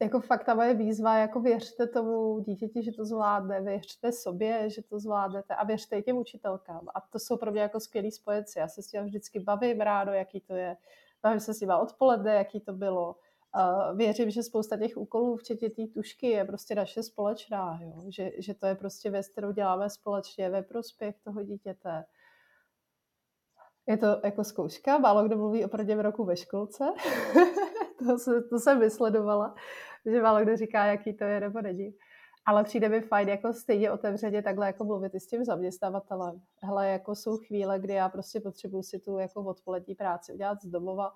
jako 0.00 0.20
fakt 0.20 0.44
ta 0.44 0.54
moje 0.54 0.74
výzva, 0.74 1.18
jako 1.18 1.40
věřte 1.40 1.86
tomu 1.86 2.40
dítěti, 2.40 2.82
že 2.82 2.92
to 2.92 3.04
zvládne, 3.04 3.60
věřte 3.60 4.12
sobě, 4.12 4.70
že 4.70 4.82
to 4.82 4.98
zvládnete 4.98 5.54
a 5.54 5.64
věřte 5.64 5.98
i 5.98 6.02
těm 6.02 6.16
učitelkám. 6.16 6.88
A 6.94 7.00
to 7.00 7.18
jsou 7.18 7.36
pro 7.36 7.50
mě 7.50 7.60
jako 7.60 7.80
skvělí 7.80 8.10
spojenci. 8.10 8.58
Já 8.58 8.68
se 8.68 8.82
s 8.82 8.86
tím 8.86 9.04
vždycky 9.04 9.40
bavím 9.40 9.80
rádo, 9.80 10.12
jaký 10.12 10.40
to 10.40 10.54
je. 10.54 10.76
Bavím 11.22 11.40
se 11.40 11.54
s 11.54 11.60
nimi 11.60 11.72
odpoledne, 11.82 12.34
jaký 12.34 12.60
to 12.60 12.72
bylo. 12.72 13.16
Věřím, 13.94 14.30
že 14.30 14.42
spousta 14.42 14.76
těch 14.76 14.96
úkolů, 14.96 15.36
včetně 15.36 15.70
té 15.70 15.82
tušky, 15.94 16.26
je 16.26 16.44
prostě 16.44 16.74
naše 16.74 17.02
společná. 17.02 17.78
Jo? 17.82 18.04
Že, 18.08 18.30
že 18.38 18.54
to 18.54 18.66
je 18.66 18.74
prostě 18.74 19.10
věc, 19.10 19.28
kterou 19.28 19.52
děláme 19.52 19.90
společně 19.90 20.50
ve 20.50 20.62
prospěch 20.62 21.14
toho 21.24 21.42
dítěte. 21.42 22.04
Je 23.86 23.96
to 23.96 24.06
jako 24.24 24.44
zkouška, 24.44 24.98
málo 24.98 25.24
kdo 25.24 25.36
mluví 25.36 25.64
o 25.64 25.68
prvním 25.68 26.00
roku 26.00 26.24
ve 26.24 26.36
školce. 26.36 26.84
to, 27.98 28.18
se, 28.18 28.42
to 28.42 28.58
jsem 28.58 28.80
vysledovala, 28.80 29.54
že 30.06 30.22
málo 30.22 30.40
kdo 30.40 30.56
říká, 30.56 30.84
jaký 30.84 31.12
to 31.12 31.24
je 31.24 31.40
nebo 31.40 31.60
není. 31.60 31.94
Ale 32.46 32.64
přijde 32.64 32.88
mi 32.88 33.00
fajn 33.00 33.28
jako 33.28 33.52
stejně 33.52 33.90
otevřeně 33.90 34.42
takhle 34.42 34.66
jako 34.66 34.84
mluvit 34.84 35.14
i 35.14 35.20
s 35.20 35.26
tím 35.26 35.44
zaměstnavatelem. 35.44 36.40
Hele, 36.62 36.88
jako 36.88 37.14
jsou 37.14 37.36
chvíle, 37.36 37.78
kdy 37.78 37.92
já 37.92 38.08
prostě 38.08 38.40
potřebuji 38.40 38.82
si 38.82 38.98
tu 38.98 39.18
jako 39.18 39.44
odpolední 39.44 39.94
práci 39.94 40.32
udělat 40.32 40.62
z 40.62 40.66
domova 40.66 41.12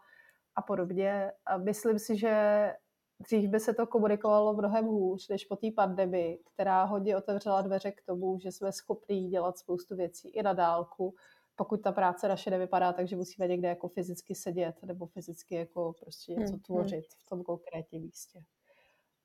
a 0.57 0.63
podobně. 0.63 1.33
A 1.47 1.57
myslím 1.57 1.99
si, 1.99 2.19
že 2.19 2.73
dřív 3.21 3.51
by 3.51 3.61
se 3.61 3.75
to 3.75 3.87
komunikovalo 3.87 4.55
mnohem 4.55 4.85
hůř, 4.85 5.29
než 5.29 5.45
po 5.45 5.57
té 5.57 5.67
pandemii, 5.77 6.39
která 6.55 6.85
hodně 6.85 7.17
otevřela 7.17 7.63
dveře 7.63 7.93
k 7.93 8.03
tomu, 8.07 8.39
že 8.39 8.53
jsme 8.53 8.73
schopni 8.73 9.29
dělat 9.29 9.59
spoustu 9.59 9.97
věcí 9.97 10.29
i 10.29 10.43
na 10.43 10.53
dálku 10.53 11.15
pokud 11.57 11.83
ta 11.83 11.93
práce 11.93 12.29
naše 12.29 12.51
nevypadá 12.51 12.93
tak, 12.93 13.09
že 13.09 13.17
musíme 13.17 13.49
někde 13.49 13.69
jako 13.69 13.89
fyzicky 13.89 14.35
sedět 14.35 14.83
nebo 14.83 15.07
fyzicky 15.07 15.55
jako 15.55 15.93
prostě 16.01 16.33
něco 16.33 16.45
hmm, 16.45 16.53
hmm. 16.53 16.61
tvořit 16.61 17.05
v 17.19 17.27
tom 17.29 17.43
konkrétním 17.43 18.03
místě. 18.03 18.45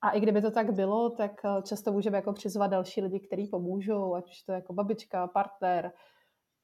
A 0.01 0.10
i 0.10 0.19
kdyby 0.19 0.41
to 0.41 0.51
tak 0.51 0.71
bylo, 0.73 1.10
tak 1.10 1.31
eh, 1.45 1.62
často 1.62 1.91
můžeme 1.91 2.17
jako 2.17 2.33
přizvat 2.33 2.71
další 2.71 3.01
lidi, 3.01 3.19
kteří 3.19 3.47
pomůžou, 3.47 4.15
ať 4.15 4.29
už 4.31 4.41
to 4.41 4.51
je 4.51 4.55
jako 4.55 4.73
babička, 4.73 5.27
partner 5.27 5.91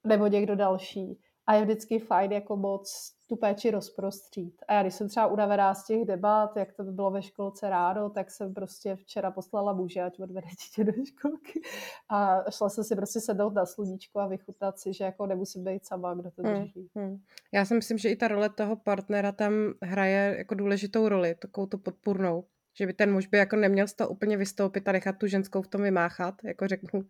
nebo 0.07 0.27
někdo 0.27 0.55
další 0.55 1.19
a 1.47 1.53
je 1.53 1.63
vždycky 1.63 1.99
fajn 1.99 2.31
jako 2.31 2.57
moc 2.57 3.13
tu 3.29 3.35
péči 3.35 3.71
rozprostřít. 3.71 4.55
A 4.67 4.73
já 4.73 4.81
když 4.81 4.93
jsem 4.93 5.09
třeba 5.09 5.27
unavená 5.27 5.73
z 5.73 5.85
těch 5.85 6.05
debat, 6.05 6.57
jak 6.57 6.73
to 6.73 6.83
bylo 6.83 7.11
ve 7.11 7.21
školce 7.21 7.69
ráno, 7.69 8.09
tak 8.09 8.31
jsem 8.31 8.53
prostě 8.53 8.95
včera 8.95 9.31
poslala 9.31 9.73
muže, 9.73 10.01
ať 10.01 10.19
odvede 10.19 10.47
dítě 10.47 10.83
do 10.83 10.91
školky 11.05 11.61
a 12.09 12.51
šla 12.51 12.69
jsem 12.69 12.83
si 12.83 12.95
prostě 12.95 13.19
sednout 13.19 13.53
na 13.53 13.65
sluníčko 13.65 14.19
a 14.19 14.27
vychutnat 14.27 14.79
si, 14.79 14.93
že 14.93 15.03
jako 15.03 15.25
nemusím 15.25 15.63
být 15.63 15.85
sama, 15.85 16.13
kdo 16.13 16.31
to 16.31 16.41
hmm, 16.41 16.59
drží. 16.59 16.89
Hmm, 16.95 17.07
hmm. 17.07 17.17
Já 17.53 17.65
si 17.65 17.73
myslím, 17.73 17.97
že 17.97 18.09
i 18.09 18.15
ta 18.15 18.27
role 18.27 18.49
toho 18.49 18.75
partnera 18.75 19.31
tam 19.31 19.53
hraje 19.81 20.35
jako 20.37 20.55
důležitou 20.55 21.09
roli, 21.09 21.35
takovou 21.35 21.67
tu 21.67 21.77
podpůrnou 21.77 22.43
že 22.73 22.87
by 22.87 22.93
ten 22.93 23.11
muž 23.13 23.27
by 23.27 23.37
jako 23.37 23.55
neměl 23.55 23.87
z 23.87 23.93
toho 23.93 24.09
úplně 24.09 24.37
vystoupit 24.37 24.87
a 24.87 24.91
nechat 24.91 25.17
tu 25.17 25.27
ženskou 25.27 25.61
v 25.61 25.67
tom 25.67 25.81
vymáchat, 25.81 26.35
jako 26.43 26.67
řeknu 26.67 27.01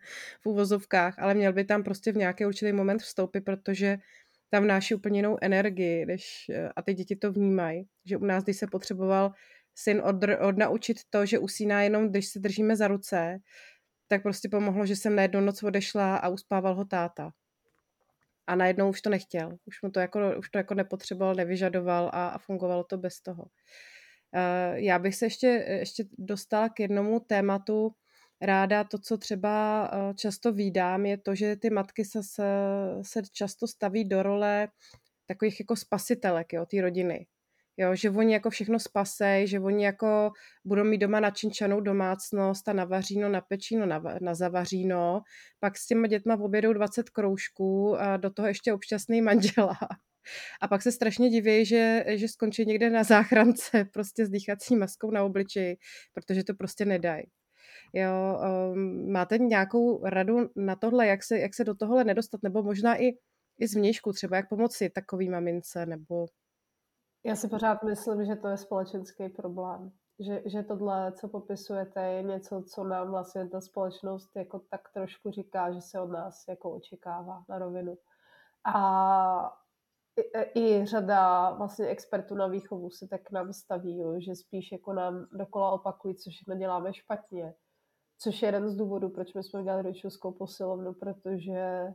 v 0.41 0.45
úvozovkách, 0.45 1.19
ale 1.19 1.33
měl 1.33 1.53
by 1.53 1.63
tam 1.63 1.83
prostě 1.83 2.11
v 2.11 2.17
nějaký 2.17 2.45
určitý 2.45 2.71
moment 2.71 2.99
vstoupit, 3.01 3.41
protože 3.41 3.97
tam 4.49 4.63
vnáší 4.63 4.95
úplně 4.95 5.19
jinou 5.19 5.37
energii, 5.41 6.05
než, 6.05 6.45
eh, 6.49 6.69
a 6.75 6.81
ty 6.81 6.93
děti 6.93 7.15
to 7.15 7.31
vnímají. 7.31 7.87
Že 8.05 8.17
u 8.17 8.25
nás, 8.25 8.43
když 8.43 8.57
se 8.57 8.67
potřeboval 8.67 9.31
syn 9.75 10.01
od, 10.05 10.15
odnaučit 10.39 10.97
to, 11.09 11.25
že 11.25 11.39
usíná 11.39 11.81
jenom, 11.81 12.09
když 12.09 12.27
se 12.27 12.39
držíme 12.39 12.75
za 12.75 12.87
ruce, 12.87 13.39
tak 14.07 14.21
prostě 14.23 14.49
pomohlo, 14.49 14.85
že 14.85 14.95
jsem 14.95 15.15
na 15.15 15.21
jednu 15.21 15.41
noc 15.41 15.63
odešla 15.63 16.17
a 16.17 16.29
uspával 16.29 16.75
ho 16.75 16.85
táta. 16.85 17.31
A 18.47 18.55
najednou 18.55 18.89
už 18.89 19.01
to 19.01 19.09
nechtěl. 19.09 19.57
Už 19.65 19.81
mu 19.81 19.91
to 19.91 19.99
jako, 19.99 20.19
už 20.37 20.49
to 20.49 20.57
jako 20.57 20.73
nepotřeboval, 20.73 21.35
nevyžadoval 21.35 22.09
a, 22.13 22.27
a 22.27 22.37
fungovalo 22.37 22.83
to 22.83 22.97
bez 22.97 23.21
toho. 23.21 23.45
Uh, 24.35 24.77
já 24.77 24.99
bych 24.99 25.15
se 25.15 25.25
ještě, 25.25 25.47
ještě 25.67 26.03
dostala 26.17 26.69
k 26.69 26.79
jednomu 26.79 27.19
tématu, 27.19 27.91
ráda 28.43 28.83
to, 28.83 28.97
co 28.97 29.17
třeba 29.17 29.89
eh, 29.93 30.13
často 30.13 30.53
výdám, 30.53 31.05
je 31.05 31.17
to, 31.17 31.35
že 31.35 31.55
ty 31.55 31.69
matky 31.69 32.05
se, 32.05 32.23
se, 33.01 33.21
často 33.31 33.67
staví 33.67 34.05
do 34.05 34.23
role 34.23 34.67
takových 35.25 35.59
jako 35.59 35.75
spasitelek, 35.75 36.53
jo, 36.53 36.65
té 36.65 36.81
rodiny. 36.81 37.27
Jo, 37.77 37.95
že 37.95 38.09
oni 38.09 38.33
jako 38.33 38.49
všechno 38.49 38.79
spasej, 38.79 39.47
že 39.47 39.59
oni 39.59 39.85
jako 39.85 40.31
budou 40.65 40.83
mít 40.83 40.97
doma 40.97 41.19
načinčanou 41.19 41.81
domácnost 41.81 42.69
a 42.69 42.73
na 42.73 42.85
vaříno, 42.85 43.29
na 43.29 43.41
na, 44.21 44.35
zavaříno, 44.35 45.21
pak 45.59 45.77
s 45.77 45.87
těma 45.87 46.07
dětma 46.07 46.35
objedou 46.39 46.73
20 46.73 47.09
kroužků 47.09 47.95
a 47.99 48.17
do 48.17 48.29
toho 48.29 48.47
ještě 48.47 48.73
občasný 48.73 49.21
manžela. 49.21 49.77
A 50.61 50.67
pak 50.67 50.81
se 50.81 50.91
strašně 50.91 51.29
diví, 51.29 51.65
že, 51.65 52.05
že 52.07 52.27
skončí 52.27 52.65
někde 52.65 52.89
na 52.89 53.03
záchrance 53.03 53.85
prostě 53.93 54.25
s 54.25 54.29
dýchací 54.29 54.75
maskou 54.75 55.11
na 55.11 55.23
obličeji, 55.23 55.77
protože 56.13 56.43
to 56.43 56.53
prostě 56.53 56.85
nedají. 56.85 57.23
Jo, 57.93 58.39
um, 58.73 59.11
máte 59.11 59.37
nějakou 59.37 60.05
radu 60.05 60.37
na 60.55 60.75
tohle, 60.75 61.07
jak 61.07 61.23
se, 61.23 61.39
jak 61.39 61.53
se 61.53 61.63
do 61.63 61.75
tohle 61.75 62.03
nedostat, 62.03 62.43
nebo 62.43 62.63
možná 62.63 63.01
i, 63.01 63.17
i 63.59 63.67
z 63.67 63.75
vnějšku, 63.75 64.13
třeba 64.13 64.37
jak 64.37 64.49
pomoci 64.49 64.89
takový 64.89 65.29
mamince, 65.29 65.85
nebo... 65.85 66.25
Já 67.25 67.35
si 67.35 67.47
pořád 67.47 67.83
myslím, 67.83 68.25
že 68.25 68.35
to 68.35 68.47
je 68.47 68.57
společenský 68.57 69.29
problém. 69.29 69.91
Že, 70.19 70.41
že 70.45 70.63
tohle, 70.63 71.11
co 71.11 71.27
popisujete, 71.27 72.03
je 72.03 72.23
něco, 72.23 72.63
co 72.63 72.83
nám 72.83 73.11
vlastně 73.11 73.49
ta 73.49 73.61
společnost 73.61 74.35
jako 74.35 74.59
tak 74.59 74.81
trošku 74.93 75.31
říká, 75.31 75.73
že 75.73 75.81
se 75.81 75.99
od 75.99 76.11
nás 76.11 76.45
jako 76.47 76.71
očekává 76.71 77.43
na 77.49 77.59
rovinu. 77.59 77.97
A 78.65 79.62
i, 80.15 80.59
i 80.59 80.85
řada 80.85 81.51
vlastně 81.51 81.87
expertů 81.87 82.35
na 82.35 82.47
výchovu 82.47 82.89
se 82.89 83.07
tak 83.07 83.31
nám 83.31 83.53
staví, 83.53 83.97
jo, 83.97 84.19
že 84.19 84.35
spíš 84.35 84.71
jako 84.71 84.93
nám 84.93 85.27
dokola 85.31 85.71
opakují, 85.71 86.15
co 86.15 86.29
všechno 86.29 86.55
děláme 86.55 86.93
špatně 86.93 87.53
Což 88.23 88.41
je 88.41 88.47
jeden 88.47 88.69
z 88.69 88.75
důvodů, 88.75 89.09
proč 89.09 89.33
my 89.33 89.43
jsme 89.43 89.59
udělali 89.59 89.83
rodičovskou 89.83 90.31
posilovnu, 90.31 90.93
protože 90.93 91.93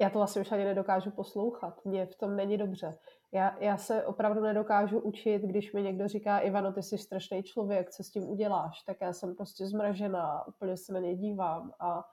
já 0.00 0.10
to 0.10 0.18
vlastně 0.18 0.42
už 0.42 0.52
ani 0.52 0.64
nedokážu 0.64 1.10
poslouchat. 1.10 1.84
Mně 1.84 2.06
v 2.06 2.16
tom 2.16 2.36
není 2.36 2.58
dobře. 2.58 2.98
Já, 3.32 3.58
já 3.58 3.76
se 3.76 4.06
opravdu 4.06 4.40
nedokážu 4.40 5.00
učit, 5.00 5.42
když 5.42 5.72
mi 5.72 5.82
někdo 5.82 6.08
říká, 6.08 6.38
Ivano, 6.38 6.72
ty 6.72 6.82
jsi 6.82 6.98
strašný 6.98 7.42
člověk, 7.42 7.90
co 7.90 8.04
s 8.04 8.10
tím 8.10 8.28
uděláš? 8.28 8.82
Tak 8.86 8.96
já 9.00 9.12
jsem 9.12 9.34
prostě 9.36 9.66
zmražená, 9.66 10.46
úplně 10.48 10.76
se 10.76 10.92
na 10.92 11.00
ně 11.00 11.16
dívám 11.16 11.72
a 11.80 12.04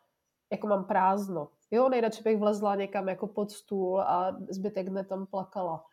jako 0.51 0.67
mám 0.67 0.85
prázdno. 0.85 1.49
Jo, 1.71 1.89
nejradši 1.89 2.23
bych 2.23 2.38
vlezla 2.38 2.75
někam 2.75 3.10
jako 3.10 3.27
pod 3.27 3.51
stůl 3.51 4.01
a 4.01 4.38
zbytek 4.49 4.89
dne 4.89 5.05
tam 5.05 5.25
plakala. 5.25 5.84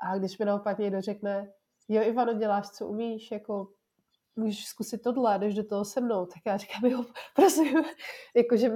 A 0.00 0.18
když 0.18 0.38
mi 0.38 0.44
naopak 0.44 0.78
někdo 0.78 1.00
řekne, 1.00 1.52
jo, 1.88 2.02
Ivano, 2.02 2.32
děláš, 2.32 2.68
co 2.68 2.86
umíš, 2.86 3.30
jako 3.30 3.68
můžeš 4.36 4.66
zkusit 4.66 5.02
tohle, 5.02 5.38
jdeš 5.38 5.54
do 5.54 5.64
toho 5.64 5.84
se 5.84 6.00
mnou, 6.00 6.26
tak 6.26 6.42
já 6.46 6.56
říkám, 6.56 6.84
jo, 6.84 7.04
prosím, 7.36 7.82
jakože 8.36 8.72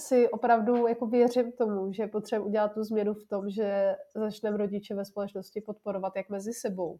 si 0.00 0.28
opravdu 0.28 0.86
jako 0.86 1.06
věřím 1.06 1.52
tomu, 1.52 1.92
že 1.92 2.06
potřebujeme 2.06 2.48
udělat 2.48 2.74
tu 2.74 2.82
změnu 2.82 3.14
v 3.14 3.26
tom, 3.28 3.50
že 3.50 3.96
začneme 4.14 4.56
rodiče 4.56 4.94
ve 4.94 5.04
společnosti 5.04 5.60
podporovat 5.60 6.16
jak 6.16 6.28
mezi 6.28 6.52
sebou, 6.52 6.98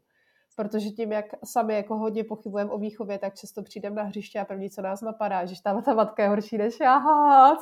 protože 0.59 0.91
tím, 0.91 1.13
jak 1.13 1.25
sami 1.45 1.75
jako 1.75 1.97
hodně 1.97 2.25
pochybujeme 2.25 2.71
o 2.71 2.79
výchově, 2.79 3.19
tak 3.19 3.35
často 3.35 3.63
přijdeme 3.63 3.97
na 3.97 4.03
hřiště 4.03 4.41
a 4.41 4.45
první, 4.45 4.71
co 4.71 4.83
nás 4.83 5.01
napadá, 5.01 5.45
že 5.45 5.55
ta, 5.65 5.81
ta 5.81 5.95
matka 5.95 6.23
je 6.23 6.29
horší 6.29 6.59
než 6.59 6.81
já, 6.81 7.01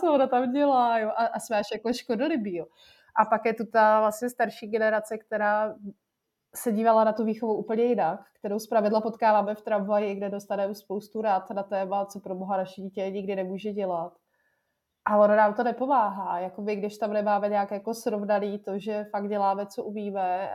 co 0.01 0.13
ona 0.13 0.27
tam 0.27 0.53
dělá, 0.53 0.99
jo, 0.99 1.09
a, 1.09 1.27
a 1.27 1.41
jsme 1.41 1.59
až 1.59 1.67
jako 1.73 1.93
škodolibí, 1.93 2.57
jo. 2.57 2.67
A 3.17 3.25
pak 3.25 3.45
je 3.45 3.55
tu 3.55 3.67
ta 3.67 4.01
vlastně 4.01 4.31
starší 4.31 4.67
generace, 4.67 5.19
která 5.19 5.75
se 6.55 6.73
dívala 6.73 7.05
na 7.05 7.13
tu 7.13 7.25
výchovu 7.25 7.55
úplně 7.55 7.85
jinak, 7.85 8.21
kterou 8.39 8.59
zpravidla 8.59 9.01
potkáváme 9.01 9.55
v 9.55 9.63
tramvaji, 9.63 10.15
kde 10.15 10.29
dostaneme 10.31 10.75
spoustu 10.75 11.23
rád 11.23 11.51
na 11.51 11.63
téma, 11.63 12.07
co 12.07 12.21
pro 12.21 12.35
boha 12.35 12.57
naše 12.57 12.81
dítě 12.81 13.11
nikdy 13.11 13.37
nemůže 13.37 13.73
dělat. 13.73 14.13
A 15.05 15.19
ono 15.19 15.37
nám 15.37 15.55
to 15.55 15.65
nepomáhá. 15.65 16.39
Jakoby, 16.39 16.77
když 16.77 16.99
tam 16.99 17.13
nemáme 17.13 17.49
nějak 17.49 17.71
jako 17.71 17.95
srovnaný 17.95 18.59
to, 18.59 18.79
že 18.79 19.05
fakt 19.11 19.29
děláme, 19.29 19.67
co 19.67 19.85
umíme 19.85 20.49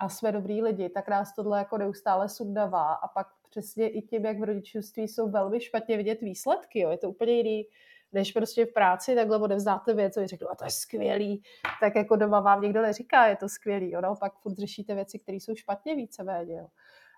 a 0.00 0.08
jsme 0.08 0.32
dobrý 0.32 0.62
lidi, 0.62 0.88
tak 0.88 1.08
nás 1.08 1.34
tohle 1.34 1.58
jako 1.58 1.78
neustále 1.78 2.28
sundavá. 2.28 2.92
A 2.92 3.08
pak 3.08 3.26
přesně 3.50 3.88
i 3.88 4.02
tím, 4.02 4.24
jak 4.24 4.40
v 4.40 4.44
rodičovství 4.44 5.08
jsou 5.08 5.30
velmi 5.30 5.60
špatně 5.60 5.96
vidět 5.96 6.20
výsledky. 6.20 6.80
Jo. 6.80 6.90
Je 6.90 6.98
to 6.98 7.10
úplně 7.10 7.32
jiný, 7.32 7.66
než 8.12 8.32
prostě 8.32 8.66
v 8.66 8.72
práci 8.72 9.14
takhle 9.14 9.38
odevzdáte 9.38 9.94
věc 9.94 10.16
a 10.16 10.26
řeknu, 10.26 10.50
a 10.50 10.54
to 10.54 10.64
je 10.64 10.70
skvělý, 10.70 11.42
tak 11.80 11.96
jako 11.96 12.16
doma 12.16 12.40
vám 12.40 12.60
někdo 12.60 12.82
neříká, 12.82 13.26
je 13.26 13.36
to 13.36 13.48
skvělý, 13.48 13.90
jo, 13.90 14.00
no, 14.00 14.14
pak 14.20 14.38
furt 14.38 14.58
řešíte 14.58 14.94
věci, 14.94 15.18
které 15.18 15.36
jsou 15.36 15.54
špatně 15.54 15.94
víceméně, 15.94 16.56
jo. 16.56 16.66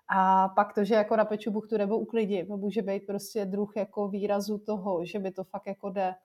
A 0.07 0.49
pak 0.49 0.73
to, 0.73 0.83
že 0.83 0.95
jako 0.95 1.15
napeču 1.15 1.51
buchtu 1.51 1.77
nebo 1.77 1.99
uklidím, 1.99 2.47
může 2.47 2.81
být 2.81 3.05
prostě 3.05 3.45
druh 3.45 3.71
jako 3.75 4.07
výrazu 4.07 4.57
toho, 4.57 5.05
že 5.05 5.19
mi 5.19 5.31
to 5.31 5.43
fakt 5.43 5.67
jako 5.67 5.89
jde. 5.89 6.15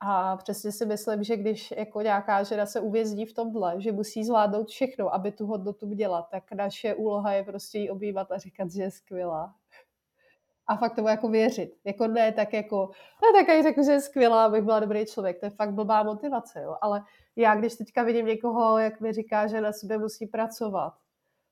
A 0.00 0.36
přesně 0.36 0.72
si 0.72 0.86
myslím, 0.86 1.22
že 1.22 1.36
když 1.36 1.70
jako 1.76 2.02
nějaká 2.02 2.42
žena 2.42 2.66
se 2.66 2.80
uvězdí 2.80 3.24
v 3.24 3.34
tomhle, 3.34 3.80
že 3.80 3.92
musí 3.92 4.24
zvládnout 4.24 4.68
všechno, 4.68 5.14
aby 5.14 5.32
tu 5.32 5.46
hodnotu 5.46 5.86
dělat, 5.94 6.28
tak 6.30 6.52
naše 6.52 6.94
úloha 6.94 7.32
je 7.32 7.44
prostě 7.44 7.78
ji 7.78 7.90
obývat 7.90 8.32
a 8.32 8.38
říkat, 8.38 8.70
že 8.70 8.82
je 8.82 8.90
skvělá 8.90 9.54
a 10.66 10.76
fakt 10.76 10.94
tomu 10.94 11.08
jako 11.08 11.28
věřit. 11.28 11.76
Jako 11.84 12.06
ne 12.06 12.32
tak 12.32 12.52
jako, 12.52 12.90
no 13.22 13.32
tak 13.38 13.48
já 13.48 13.62
řeknu, 13.62 13.84
že 13.84 13.92
je 13.92 14.00
skvělá, 14.00 14.44
abych 14.44 14.62
byla 14.62 14.80
dobrý 14.80 15.06
člověk. 15.06 15.40
To 15.40 15.46
je 15.46 15.50
fakt 15.50 15.74
blbá 15.74 16.02
motivace, 16.02 16.60
jo. 16.62 16.76
Ale 16.80 17.02
já, 17.36 17.56
když 17.56 17.74
teďka 17.74 18.02
vidím 18.02 18.26
někoho, 18.26 18.78
jak 18.78 19.00
mi 19.00 19.12
říká, 19.12 19.46
že 19.46 19.60
na 19.60 19.72
sobě 19.72 19.98
musí 19.98 20.26
pracovat, 20.26 20.94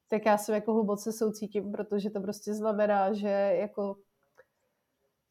tak 0.08 0.26
já 0.26 0.38
se 0.38 0.54
jako 0.54 0.72
hluboce 0.72 1.12
soucítím, 1.12 1.72
protože 1.72 2.10
to 2.10 2.20
prostě 2.20 2.54
znamená, 2.54 3.12
že 3.12 3.28
jako 3.60 3.96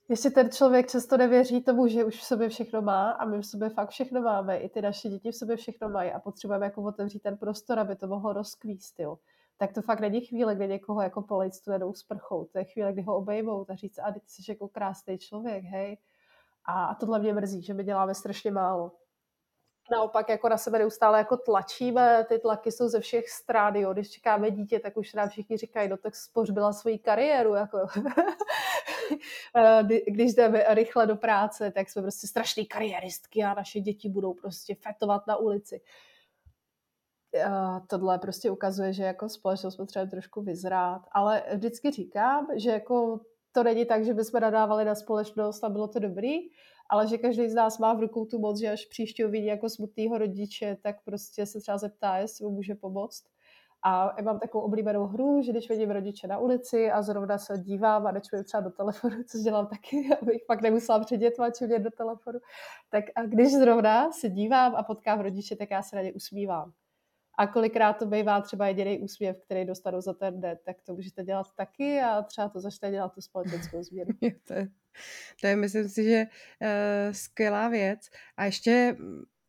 jestli 0.09 0.31
ten 0.31 0.51
člověk 0.51 0.89
často 0.89 1.17
nevěří 1.17 1.63
tomu, 1.63 1.87
že 1.87 2.05
už 2.05 2.19
v 2.19 2.23
sobě 2.23 2.49
všechno 2.49 2.81
má 2.81 3.11
a 3.11 3.25
my 3.25 3.37
v 3.37 3.45
sobě 3.45 3.69
fakt 3.69 3.89
všechno 3.89 4.21
máme, 4.21 4.57
i 4.57 4.69
ty 4.69 4.81
naše 4.81 5.09
děti 5.09 5.31
v 5.31 5.35
sobě 5.35 5.55
všechno 5.57 5.89
mají 5.89 6.11
a 6.11 6.19
potřebujeme 6.19 6.65
jako 6.65 6.83
otevřít 6.83 7.23
ten 7.23 7.37
prostor, 7.37 7.79
aby 7.79 7.95
to 7.95 8.07
mohlo 8.07 8.33
rozkvíst, 8.33 8.99
jo 8.99 9.17
tak 9.57 9.73
to 9.73 9.81
fakt 9.81 9.99
není 9.99 10.21
chvíle, 10.21 10.55
kdy 10.55 10.67
někoho 10.67 11.01
jako 11.01 11.21
polejt 11.21 11.55
studenou 11.55 11.93
sprchou. 11.93 12.45
To 12.45 12.57
je 12.57 12.63
chvíle, 12.63 12.93
kdy 12.93 13.01
ho 13.01 13.17
obejmou 13.17 13.65
a 13.69 13.75
říct, 13.75 13.99
a 13.99 14.11
ty 14.11 14.19
jsi 14.27 14.51
jako 14.51 14.67
krásný 14.67 15.17
člověk, 15.17 15.63
hej. 15.63 15.97
A 16.65 16.95
tohle 16.95 17.19
mě 17.19 17.33
mrzí, 17.33 17.61
že 17.61 17.73
my 17.73 17.83
děláme 17.83 18.15
strašně 18.15 18.51
málo. 18.51 18.91
Naopak 19.91 20.29
jako 20.29 20.49
na 20.49 20.57
sebe 20.57 20.79
neustále 20.79 21.17
jako 21.17 21.37
tlačíme, 21.37 22.25
ty 22.29 22.39
tlaky 22.39 22.71
jsou 22.71 22.87
ze 22.87 22.99
všech 22.99 23.29
stran, 23.29 23.75
jo. 23.75 23.93
Když 23.93 24.09
čekáme 24.09 24.51
dítě, 24.51 24.79
tak 24.79 24.97
už 24.97 25.13
nám 25.13 25.29
všichni 25.29 25.57
říkají, 25.57 25.89
no 25.89 25.97
tak 25.97 26.15
spořbila 26.15 26.73
svoji 26.73 26.99
kariéru, 26.99 27.53
jako 27.53 27.77
když 30.07 30.33
jdeme 30.33 30.65
rychle 30.69 31.07
do 31.07 31.15
práce, 31.15 31.71
tak 31.71 31.89
jsme 31.89 32.01
prostě 32.01 32.27
strašný 32.27 32.65
kariéristky 32.65 33.43
a 33.43 33.53
naše 33.53 33.79
děti 33.79 34.09
budou 34.09 34.33
prostě 34.33 34.75
fetovat 34.75 35.27
na 35.27 35.35
ulici 35.35 35.81
tohle 37.87 38.19
prostě 38.19 38.51
ukazuje, 38.51 38.93
že 38.93 39.03
jako 39.03 39.29
společnost 39.29 39.75
potřebuje 39.75 40.09
trošku 40.09 40.41
vyzrát. 40.41 41.01
Ale 41.11 41.43
vždycky 41.55 41.91
říkám, 41.91 42.47
že 42.55 42.69
jako 42.69 43.19
to 43.51 43.63
není 43.63 43.85
tak, 43.85 44.05
že 44.05 44.13
bychom 44.13 44.41
nadávali 44.41 44.85
na 44.85 44.95
společnost 44.95 45.63
a 45.63 45.69
bylo 45.69 45.87
to 45.87 45.99
dobrý, 45.99 46.33
ale 46.89 47.07
že 47.07 47.17
každý 47.17 47.49
z 47.49 47.53
nás 47.53 47.79
má 47.79 47.93
v 47.93 47.99
rukou 47.99 48.25
tu 48.25 48.39
moc, 48.39 48.59
že 48.59 48.71
až 48.71 48.85
příště 48.85 49.25
uvidí 49.25 49.45
jako 49.45 49.69
smutného 49.69 50.17
rodiče, 50.17 50.77
tak 50.81 51.03
prostě 51.03 51.45
se 51.45 51.59
třeba 51.59 51.77
zeptá, 51.77 52.17
jestli 52.17 52.45
mu 52.45 52.51
může 52.51 52.75
pomoct. 52.75 53.23
A 53.85 54.13
já 54.17 54.23
mám 54.23 54.39
takovou 54.39 54.63
oblíbenou 54.63 55.05
hru, 55.05 55.41
že 55.41 55.51
když 55.51 55.69
vidím 55.69 55.91
rodiče 55.91 56.27
na 56.27 56.37
ulici 56.37 56.91
a 56.91 57.01
zrovna 57.01 57.37
se 57.37 57.57
dívám 57.57 58.07
a 58.07 58.11
nečuji 58.11 58.43
třeba 58.43 58.61
do 58.61 58.69
telefonu, 58.69 59.23
což 59.23 59.41
dělám 59.41 59.67
taky, 59.67 60.09
abych 60.21 60.41
pak 60.47 60.61
nemusela 60.61 60.99
předětovat 60.99 61.57
či 61.57 61.67
do 61.67 61.91
telefonu, 61.91 62.39
tak 62.89 63.05
a 63.15 63.23
když 63.23 63.51
zrovna 63.51 64.11
se 64.11 64.29
dívám 64.29 64.75
a 64.75 64.83
potkám 64.83 65.19
rodiče, 65.19 65.55
tak 65.55 65.71
já 65.71 65.81
se 65.81 65.95
na 65.95 66.01
ně 66.01 66.13
usmívám. 66.13 66.71
A 67.37 67.47
kolikrát 67.47 67.93
to 67.93 68.05
bývá 68.05 68.41
třeba 68.41 68.67
jediný 68.67 68.99
úsměv, 68.99 69.37
který 69.45 69.65
dostanu 69.65 70.01
za 70.01 70.13
ten 70.13 70.41
den, 70.41 70.57
tak 70.65 70.77
to 70.81 70.93
můžete 70.93 71.23
dělat 71.23 71.47
taky 71.57 72.01
a 72.01 72.21
třeba 72.21 72.49
to 72.49 72.59
začne 72.59 72.91
dělat 72.91 73.13
tu 73.13 73.21
společenskou 73.21 73.83
změnu. 73.83 74.11
to, 74.47 74.53
je, 74.53 74.67
to 75.41 75.47
je, 75.47 75.55
myslím 75.55 75.89
si, 75.89 76.03
že 76.03 76.25
uh, 76.25 77.13
skvělá 77.13 77.69
věc. 77.69 77.99
A 78.37 78.45
ještě 78.45 78.97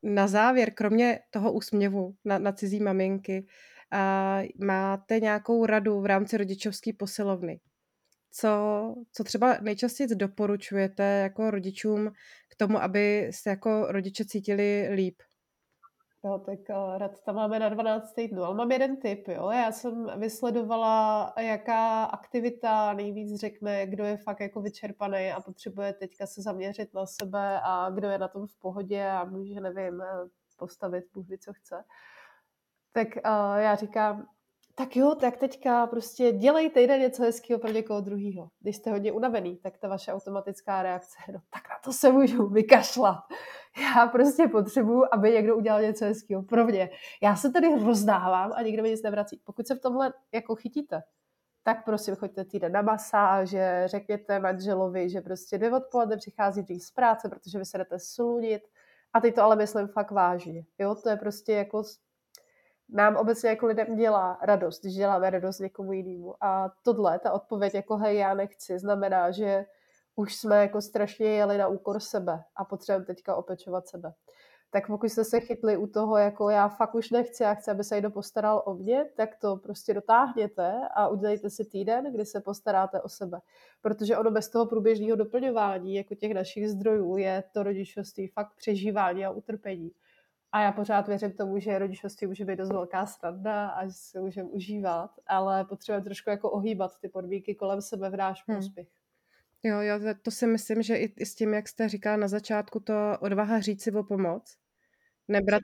na 0.03 0.27
závěr, 0.27 0.75
kromě 0.75 1.20
toho 1.31 1.53
úsměvu 1.53 2.14
na, 2.25 2.38
na 2.38 2.53
cizí 2.53 2.81
maminky, 2.81 3.40
uh, 3.42 3.74
máte 4.64 5.20
nějakou 5.20 5.66
radu 5.66 6.00
v 6.00 6.07
rámci 6.07 6.37
rodičovské 6.37 6.92
posilovny? 6.92 7.61
Co, 8.33 8.48
co 9.12 9.24
třeba 9.24 9.59
nejčastěji 9.61 10.09
doporučujete 10.14 11.02
jako 11.02 11.50
rodičům 11.50 12.11
k 12.50 12.57
tomu, 12.57 12.83
aby 12.83 13.30
se 13.35 13.50
jako 13.50 13.87
rodiče 13.92 14.24
cítili 14.24 14.88
líp? 14.94 15.22
Jo, 16.24 16.38
tak 16.38 16.59
uh, 16.70 16.98
rad 16.98 17.22
tam 17.24 17.35
máme 17.35 17.59
na 17.59 17.68
12 17.68 18.12
týdnů, 18.12 18.42
ale 18.42 18.54
mám 18.54 18.72
jeden 18.72 18.96
tip, 18.96 19.28
jo. 19.28 19.50
Já 19.50 19.72
jsem 19.72 20.11
vysledovala, 20.18 21.33
jaká 21.40 22.04
aktivita 22.04 22.92
nejvíc 22.92 23.40
řekne, 23.40 23.87
kdo 23.87 24.04
je 24.04 24.16
fakt 24.16 24.40
jako 24.40 24.61
vyčerpaný 24.61 25.33
a 25.33 25.40
potřebuje 25.40 25.92
teďka 25.92 26.26
se 26.26 26.42
zaměřit 26.42 26.94
na 26.94 27.07
sebe 27.07 27.61
a 27.62 27.90
kdo 27.90 28.09
je 28.09 28.18
na 28.18 28.28
tom 28.28 28.46
v 28.46 28.57
pohodě 28.59 29.07
a 29.07 29.24
může, 29.24 29.61
nevím, 29.61 30.02
eh, 30.02 30.07
postavit 30.57 31.04
Bůh 31.14 31.26
co 31.40 31.52
chce. 31.52 31.85
Tak 32.94 33.09
uh, 33.09 33.57
já 33.57 33.74
říkám, 33.74 34.26
tak 34.74 34.96
jo, 34.96 35.14
tak 35.14 35.37
teďka 35.37 35.87
prostě 35.87 36.33
dělejte 36.33 36.80
jeden 36.80 37.00
něco 37.00 37.22
hezkého 37.22 37.61
pro 37.61 37.70
někoho 37.70 38.00
druhého. 38.00 38.48
Když 38.61 38.76
jste 38.76 38.90
hodně 38.90 39.12
unavený, 39.12 39.57
tak 39.57 39.78
ta 39.78 39.88
vaše 39.88 40.12
automatická 40.12 40.83
reakce, 40.83 41.16
no 41.33 41.38
tak 41.50 41.62
na 41.70 41.76
to 41.85 41.92
se 41.92 42.12
můžu 42.12 42.48
vykašlat. 42.48 43.18
Já 43.96 44.07
prostě 44.07 44.48
potřebuju, 44.48 45.04
aby 45.12 45.33
někdo 45.33 45.57
udělal 45.57 45.83
něco 45.83 46.04
hezkého 46.04 46.42
pro 46.42 46.64
mě. 46.64 46.90
Já 47.22 47.37
se 47.37 47.50
tady 47.50 47.85
rozdávám 47.85 48.52
a 48.54 48.62
nikdo 48.62 48.83
mi 48.83 48.90
nic 48.90 49.02
nevrací. 49.02 49.40
Pokud 49.44 49.66
se 49.66 49.74
v 49.74 49.80
tomhle 49.80 50.12
jako 50.33 50.54
chytíte, 50.54 51.02
tak 51.62 51.85
prosím 51.85 52.16
choďte 52.16 52.44
týden 52.44 52.72
na 52.72 52.83
masáže, 52.83 53.83
řekněte 53.87 54.40
manželovi, 54.40 55.11
že 55.11 55.20
prostě 55.20 55.59
dvě 55.59 55.76
odpoledne 55.76 56.16
přichází 56.16 56.62
dřív 56.62 56.83
z 56.83 56.90
práce, 56.90 57.28
protože 57.28 57.59
vy 57.59 57.64
se 57.64 57.78
jdete 57.78 57.96
slunit. 57.98 58.62
A 59.12 59.20
teď 59.20 59.35
to 59.35 59.42
ale 59.42 59.57
myslím 59.57 59.88
fakt 59.88 60.11
vážně. 60.11 60.64
Jo, 60.78 60.94
to 60.94 61.09
je 61.09 61.16
prostě 61.16 61.52
jako 61.52 61.83
nám 62.88 63.16
obecně 63.16 63.49
jako 63.49 63.66
lidem 63.66 63.97
dělá 63.97 64.38
radost, 64.42 64.81
když 64.81 64.94
děláme 64.94 65.31
radost 65.31 65.59
někomu 65.59 65.92
jinému. 65.92 66.44
A 66.44 66.73
tohle, 66.83 67.18
ta 67.18 67.33
odpověď 67.33 67.75
jako 67.75 67.97
hej, 67.97 68.16
já 68.16 68.35
nechci, 68.35 68.79
znamená, 68.79 69.31
že 69.31 69.66
už 70.16 70.37
jsme 70.37 70.57
jako 70.57 70.81
strašně 70.81 71.27
jeli 71.27 71.59
na 71.59 71.68
úkor 71.68 72.01
sebe 72.01 72.44
a 72.57 72.64
potřebujeme 72.64 73.05
teďka 73.05 73.37
opečovat 73.37 73.88
sebe. 73.88 74.12
Tak 74.70 74.87
pokud 74.87 75.07
jste 75.07 75.25
se 75.25 75.40
chytli 75.40 75.77
u 75.77 75.87
toho, 75.87 76.16
jako 76.16 76.51
já 76.51 76.68
fakt 76.68 76.94
už 76.94 77.11
nechci, 77.11 77.42
já 77.42 77.55
chci, 77.55 77.70
aby 77.70 77.85
se 77.85 77.94
někdo 77.94 78.11
postaral 78.11 78.62
o 78.66 78.75
mě, 78.75 79.05
tak 79.16 79.37
to 79.40 79.57
prostě 79.57 79.94
dotáhněte 79.94 80.81
a 80.94 81.09
udělejte 81.09 81.51
si 81.51 81.64
týden, 81.64 82.12
kdy 82.12 82.27
se 82.27 82.40
postaráte 82.40 83.01
o 83.01 83.09
sebe. 83.09 83.40
Protože 83.83 84.16
ono 84.16 84.31
bez 84.31 84.49
toho 84.49 84.66
průběžného 84.66 85.16
doplňování, 85.16 85.94
jako 85.94 86.14
těch 86.14 86.35
našich 86.35 86.68
zdrojů, 86.70 87.16
je 87.16 87.44
to 87.53 87.62
rodičovství 87.62 88.29
fakt 88.29 88.53
přežívání 88.57 89.27
a 89.27 89.31
utrpení. 89.31 89.90
A 90.55 90.62
já 90.62 90.73
pořád 90.73 91.09
věřím 91.09 91.33
tomu, 91.33 91.59
že 91.59 91.79
rodičovství 91.79 92.27
může 92.27 92.45
být 92.45 92.57
dost 92.57 92.69
velká 92.69 93.07
sranda 93.07 93.69
a 93.69 93.87
že 93.87 93.93
se 93.93 94.21
můžeme 94.21 94.49
užívat, 94.49 95.11
ale 95.27 95.64
potřebujeme 95.64 96.05
trošku 96.05 96.31
jako 96.31 96.51
ohýbat 96.51 96.99
ty 97.01 97.09
podmínky 97.09 97.55
kolem 97.55 97.83
sebe 97.83 98.11
v 98.11 98.17
náš 98.17 98.45
hmm. 98.47 98.57
prospěch. 98.57 98.88
Jo, 99.62 99.81
jo, 99.81 99.95
to 100.23 100.31
si 100.31 100.47
myslím, 100.47 100.83
že 100.83 100.97
i, 100.97 101.14
i 101.17 101.27
s 101.27 101.35
tím, 101.35 101.55
jak 101.55 101.69
jste 101.69 101.88
říkala 101.88 102.17
na 102.17 102.29
začátku, 102.29 102.81
to 102.81 102.95
odvaha 103.21 103.61
říct 103.61 103.83
si 103.83 103.93
o 103.93 104.03
pomoc. 104.03 104.57
Nebrat 105.29 105.62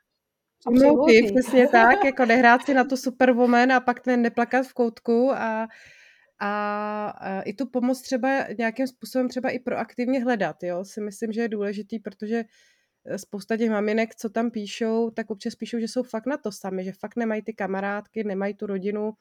Přemlouky, 0.59 1.33
přesně 1.35 1.69
tak, 1.69 1.99
jako 2.05 2.27
nehrát 2.27 2.63
si 2.63 2.75
na 2.75 2.85
to 2.85 2.97
superwoman 2.97 3.73
a 3.73 3.81
pak 3.81 4.01
ten 4.01 4.23
neplakat 4.23 4.67
v 4.67 4.75
koutku 4.75 5.31
a, 5.33 5.69
a, 6.39 7.09
a 7.09 7.43
i 7.43 7.53
tu 7.53 7.67
pomoc 7.67 8.03
třeba 8.03 8.47
nějakým 8.59 8.87
způsobem 8.87 9.29
třeba 9.29 9.51
i 9.51 9.59
proaktivně 9.59 10.25
hledat, 10.25 10.63
jo, 10.63 10.85
si 10.85 11.01
myslím, 11.01 11.33
že 11.33 11.41
je 11.41 11.49
důležitý, 11.49 11.99
protože 11.99 12.45
spousta 13.17 13.57
těch 13.57 13.71
maminek, 13.71 14.15
co 14.15 14.31
tam 14.31 14.51
píšou, 14.51 15.11
tak 15.11 15.31
občas 15.31 15.55
píšou, 15.55 15.79
že 15.79 15.89
jsou 15.89 16.03
fakt 16.03 16.27
na 16.27 16.37
to 16.37 16.53
sami, 16.53 16.85
že 16.85 16.93
fakt 16.93 17.17
nemají 17.17 17.43
ty 17.43 17.53
kamarádky, 17.55 18.25
nemají 18.25 18.55
tu 18.55 18.67
rodinu, 18.67 19.13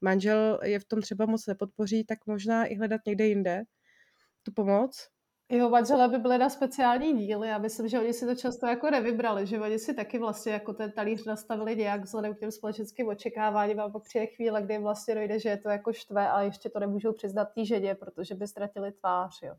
manžel 0.00 0.60
je 0.64 0.78
v 0.78 0.84
tom 0.84 1.00
třeba 1.02 1.26
moc 1.26 1.46
nepodpoří, 1.46 2.04
tak 2.04 2.18
možná 2.26 2.64
i 2.64 2.74
hledat 2.74 3.00
někde 3.06 3.26
jinde 3.26 3.62
tu 4.42 4.52
pomoc. 4.52 5.08
Jo, 5.50 5.68
manželé 5.70 6.08
by 6.08 6.18
byli 6.18 6.38
na 6.38 6.48
speciální 6.50 7.18
díly. 7.18 7.48
Já 7.48 7.58
myslím, 7.58 7.88
že 7.88 8.00
oni 8.00 8.12
si 8.12 8.26
to 8.26 8.34
často 8.34 8.66
jako 8.66 8.90
nevybrali, 8.90 9.46
že 9.46 9.60
oni 9.60 9.78
si 9.78 9.94
taky 9.94 10.18
vlastně 10.18 10.52
jako 10.52 10.72
ten 10.74 10.92
talíř 10.92 11.24
nastavili 11.24 11.76
nějak 11.76 12.00
vzhledem 12.04 12.34
k 12.34 12.38
těm 12.38 12.50
společenským 12.52 13.08
očekáváním 13.08 13.80
a 13.80 13.88
pak 13.88 14.02
přijde 14.02 14.26
chvíle, 14.26 14.62
kdy 14.62 14.78
vlastně 14.78 15.14
dojde, 15.14 15.38
že 15.38 15.48
je 15.48 15.56
to 15.56 15.68
jako 15.68 15.92
štve 15.92 16.28
a 16.30 16.42
ještě 16.42 16.68
to 16.70 16.80
nemůžou 16.80 17.12
přiznat 17.12 17.44
té 17.44 17.64
ženě, 17.64 17.94
protože 17.94 18.34
by 18.34 18.46
ztratili 18.48 18.92
tvář. 18.92 19.42
Jo. 19.42 19.54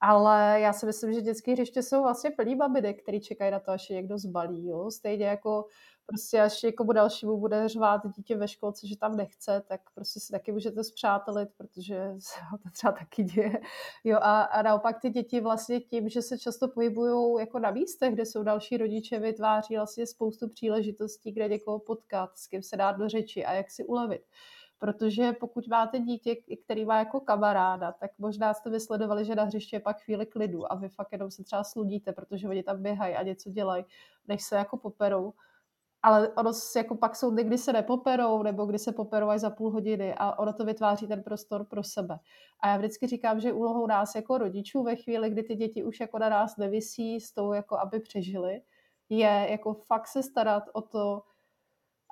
Ale 0.00 0.60
já 0.60 0.72
si 0.72 0.86
myslím, 0.86 1.12
že 1.12 1.20
dětské 1.20 1.52
hřiště 1.52 1.82
jsou 1.82 2.02
vlastně 2.02 2.30
plný 2.30 2.56
babinek, 2.56 3.02
který 3.02 3.20
čekají 3.20 3.50
na 3.50 3.60
to, 3.60 3.70
až 3.70 3.90
je 3.90 3.96
někdo 3.96 4.18
zbalí. 4.18 4.66
Jo? 4.66 4.90
Stejně 4.90 5.26
jako 5.26 5.66
prostě 6.10 6.40
až 6.40 6.62
někomu 6.62 6.92
dalšímu 6.92 7.38
bude 7.38 7.68
řvát 7.68 8.00
dítě 8.16 8.36
ve 8.36 8.48
školce, 8.48 8.86
že 8.86 8.96
tam 8.96 9.16
nechce, 9.16 9.62
tak 9.68 9.80
prostě 9.94 10.20
si 10.20 10.32
taky 10.32 10.52
můžete 10.52 10.84
zpřátelit, 10.84 11.48
protože 11.56 12.14
se 12.18 12.40
to 12.62 12.70
třeba 12.72 12.92
taky 12.92 13.22
děje. 13.22 13.60
Jo, 14.04 14.18
a, 14.22 14.42
a 14.42 14.62
naopak 14.62 15.00
ty 15.00 15.10
děti 15.10 15.40
vlastně 15.40 15.80
tím, 15.80 16.08
že 16.08 16.22
se 16.22 16.38
často 16.38 16.68
pohybují 16.68 17.40
jako 17.40 17.58
na 17.58 17.70
místech, 17.70 18.14
kde 18.14 18.26
jsou 18.26 18.42
další 18.42 18.76
rodiče, 18.76 19.18
vytváří 19.18 19.76
vlastně 19.76 20.06
spoustu 20.06 20.48
příležitostí, 20.48 21.32
kde 21.32 21.48
někoho 21.48 21.78
potkat, 21.78 22.30
s 22.38 22.46
kým 22.46 22.62
se 22.62 22.76
dát 22.76 22.92
do 22.92 23.08
řeči 23.08 23.44
a 23.44 23.52
jak 23.52 23.70
si 23.70 23.84
ulevit. 23.84 24.22
Protože 24.80 25.32
pokud 25.32 25.68
máte 25.68 25.98
dítě, 25.98 26.36
který 26.64 26.84
má 26.84 26.98
jako 26.98 27.20
kamaráda, 27.20 27.92
tak 27.92 28.10
možná 28.18 28.54
jste 28.54 28.70
vysledovali, 28.70 29.24
že 29.24 29.34
na 29.34 29.44
hřiště 29.44 29.76
je 29.76 29.80
pak 29.80 30.00
chvíli 30.00 30.26
klidu 30.26 30.72
a 30.72 30.76
vy 30.76 30.88
fakt 30.88 31.12
jenom 31.12 31.30
se 31.30 31.44
třeba 31.44 31.64
sludíte, 31.64 32.12
protože 32.12 32.48
oni 32.48 32.62
tam 32.62 32.82
běhají 32.82 33.14
a 33.14 33.22
něco 33.22 33.50
dělají, 33.50 33.84
než 34.28 34.42
se 34.42 34.56
jako 34.56 34.76
poperou. 34.76 35.32
Ale 36.02 36.28
ono 36.28 36.52
jako 36.76 36.96
pak 36.96 37.16
jsou 37.16 37.30
dny, 37.30 37.44
kdy 37.44 37.58
se 37.58 37.72
nepoperou, 37.72 38.42
nebo 38.42 38.66
kdy 38.66 38.78
se 38.78 38.92
poperou 38.92 39.28
až 39.28 39.40
za 39.40 39.50
půl 39.50 39.70
hodiny 39.70 40.14
a 40.14 40.38
ono 40.38 40.52
to 40.52 40.64
vytváří 40.64 41.06
ten 41.06 41.22
prostor 41.22 41.64
pro 41.64 41.82
sebe. 41.82 42.18
A 42.60 42.68
já 42.68 42.76
vždycky 42.76 43.06
říkám, 43.06 43.40
že 43.40 43.52
úlohou 43.52 43.86
nás 43.86 44.14
jako 44.14 44.38
rodičů 44.38 44.82
ve 44.82 44.96
chvíli, 44.96 45.30
kdy 45.30 45.42
ty 45.42 45.54
děti 45.54 45.84
už 45.84 46.00
jako 46.00 46.18
na 46.18 46.28
nás 46.28 46.56
nevisí 46.56 47.20
s 47.20 47.32
tou, 47.32 47.52
jako 47.52 47.78
aby 47.78 48.00
přežili, 48.00 48.62
je 49.08 49.46
jako 49.50 49.74
fakt 49.74 50.06
se 50.06 50.22
starat 50.22 50.62
o 50.72 50.82
to, 50.82 51.22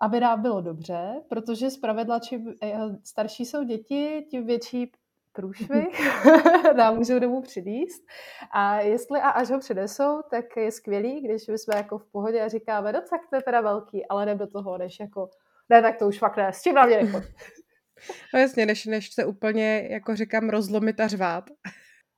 aby 0.02 0.20
nám 0.20 0.42
bylo 0.42 0.60
dobře, 0.60 1.22
protože 1.28 1.70
zpravidla 1.70 2.18
čím 2.18 2.54
eh, 2.62 2.78
starší 3.04 3.46
jsou 3.46 3.64
děti, 3.64 4.26
tím 4.30 4.46
větší 4.46 4.92
průšvih 5.32 6.00
nám 6.76 6.96
můžou 6.96 7.18
domů 7.18 7.42
přinést. 7.42 8.02
A 8.50 8.80
jestli 8.80 9.20
a 9.20 9.28
až 9.28 9.50
ho 9.50 9.58
přinesou, 9.58 10.22
tak 10.30 10.44
je 10.56 10.72
skvělý, 10.72 11.20
když 11.20 11.46
my 11.48 11.58
jsme 11.58 11.76
jako 11.76 11.98
v 11.98 12.06
pohodě 12.12 12.42
a 12.42 12.48
říkáme, 12.48 12.92
no 12.92 13.00
tak 13.10 13.20
to 13.30 13.36
je 13.36 13.42
teda 13.42 13.60
velký, 13.60 14.06
ale 14.06 14.26
ne 14.26 14.34
do 14.34 14.46
toho, 14.46 14.78
než 14.78 15.00
jako, 15.00 15.30
ne, 15.68 15.82
tak 15.82 15.98
to 15.98 16.06
už 16.08 16.18
fakt 16.18 16.36
ne, 16.36 16.52
s 16.52 16.62
tím 16.62 16.74
na 16.74 16.86
mě 16.86 17.02
nechod. 17.02 17.22
No 18.34 18.40
jasně, 18.40 18.66
než, 18.66 18.86
než 18.86 19.14
se 19.14 19.26
úplně, 19.26 19.88
jako 19.90 20.16
říkám, 20.16 20.50
rozlomit 20.50 21.00
a 21.00 21.06
řvát. 21.06 21.44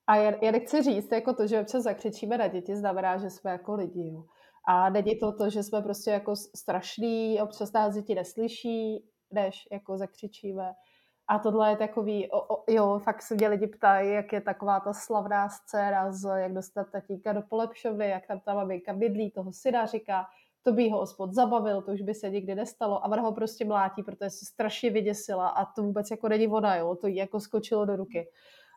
A 0.07 0.16
já, 0.16 0.33
já 0.43 0.51
nechci 0.51 0.83
říct, 0.83 1.12
jako 1.12 1.35
to, 1.35 1.47
že 1.47 1.61
občas 1.61 1.83
zakřičíme 1.83 2.39
na 2.39 2.47
děti, 2.47 2.76
znamená, 2.76 3.18
že 3.18 3.31
jsme 3.31 3.51
jako 3.51 3.74
lidi. 3.74 4.09
Jo. 4.09 4.24
A 4.68 4.90
není 4.90 5.18
to 5.18 5.32
to, 5.32 5.50
že 5.50 5.62
jsme 5.62 5.82
prostě 5.82 6.11
jako 6.11 6.36
strašný, 6.36 7.40
občas 7.42 7.72
nás 7.72 7.94
děti 7.94 8.14
neslyší, 8.14 9.04
než 9.30 9.68
jako 9.72 9.98
zakřičíme. 9.98 10.72
A 11.28 11.38
tohle 11.38 11.70
je 11.70 11.76
takový, 11.76 12.30
o, 12.30 12.54
o, 12.54 12.64
jo, 12.68 12.98
fakt 13.04 13.22
se 13.22 13.34
mě 13.34 13.48
lidi 13.48 13.66
ptají, 13.66 14.12
jak 14.12 14.32
je 14.32 14.40
taková 14.40 14.80
ta 14.80 14.92
slavná 14.92 15.48
scéna 15.48 16.12
z 16.12 16.28
jak 16.36 16.52
dostat 16.52 16.86
tatíka 16.92 17.32
do 17.32 17.42
polepšovny, 17.42 18.08
jak 18.08 18.26
tam 18.26 18.40
ta 18.40 18.54
maminka 18.54 18.92
bydlí, 18.92 19.30
toho 19.30 19.52
syna 19.52 19.86
říká, 19.86 20.24
to 20.62 20.72
by 20.72 20.90
ho 20.90 21.00
ospod 21.00 21.34
zabavil, 21.34 21.82
to 21.82 21.92
už 21.92 22.02
by 22.02 22.14
se 22.14 22.30
nikdy 22.30 22.54
nestalo 22.54 23.04
a 23.04 23.08
ona 23.08 23.22
ho 23.22 23.32
prostě 23.32 23.64
mlátí, 23.64 24.02
protože 24.02 24.30
se 24.30 24.44
strašně 24.44 24.90
vyděsila 24.90 25.48
a 25.48 25.64
to 25.64 25.82
vůbec 25.82 26.11
jako 26.11 26.28
není 26.28 26.46
voda, 26.46 26.74
jo, 26.74 26.94
to 26.94 27.06
jí 27.06 27.16
jako 27.16 27.40
skočilo 27.40 27.84
do 27.84 27.96
ruky. 27.96 28.28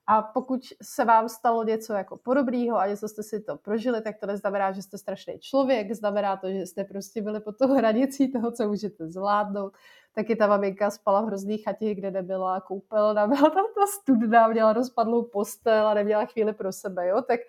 A 0.08 0.22
pokud 0.22 0.62
se 0.82 1.06
vám 1.06 1.30
stalo 1.30 1.64
něco 1.64 1.93
jako 1.93 2.18
podobného 2.18 2.78
a 2.78 2.88
něco 2.88 3.08
jste 3.08 3.24
si 3.24 3.39
to 3.39 3.58
prožili, 3.58 4.01
tak 4.01 4.20
to 4.20 4.26
neznamená, 4.26 4.72
že 4.72 4.82
jste 4.82 4.97
strašný 4.97 5.39
člověk, 5.39 5.93
znamená 5.93 6.38
to, 6.38 6.51
že 6.51 6.66
jste 6.66 6.84
prostě 6.84 7.22
byli 7.22 7.39
pod 7.39 7.58
tou 7.58 7.74
hranicí 7.74 8.32
toho, 8.32 8.51
co 8.51 8.68
můžete 8.68 9.08
zvládnout. 9.08 9.74
Taky 10.16 10.36
ta 10.36 10.47
maminka 10.47 10.91
spala 10.91 11.22
v 11.22 11.26
hrozný 11.26 11.58
chatě, 11.58 11.95
kde 11.95 12.12
nebyla 12.12 12.62
koupelna, 12.62 13.28
byla 13.28 13.49
tam 13.49 13.66
ta 13.76 13.88
studna, 14.01 14.47
měla 14.47 14.74
rozpadlou 14.74 15.24
postel 15.24 15.88
a 15.88 15.93
neměla 15.93 16.26
chvíli 16.26 16.54
pro 16.54 16.72
sebe. 16.72 17.08
Jo? 17.08 17.22
Tak 17.22 17.39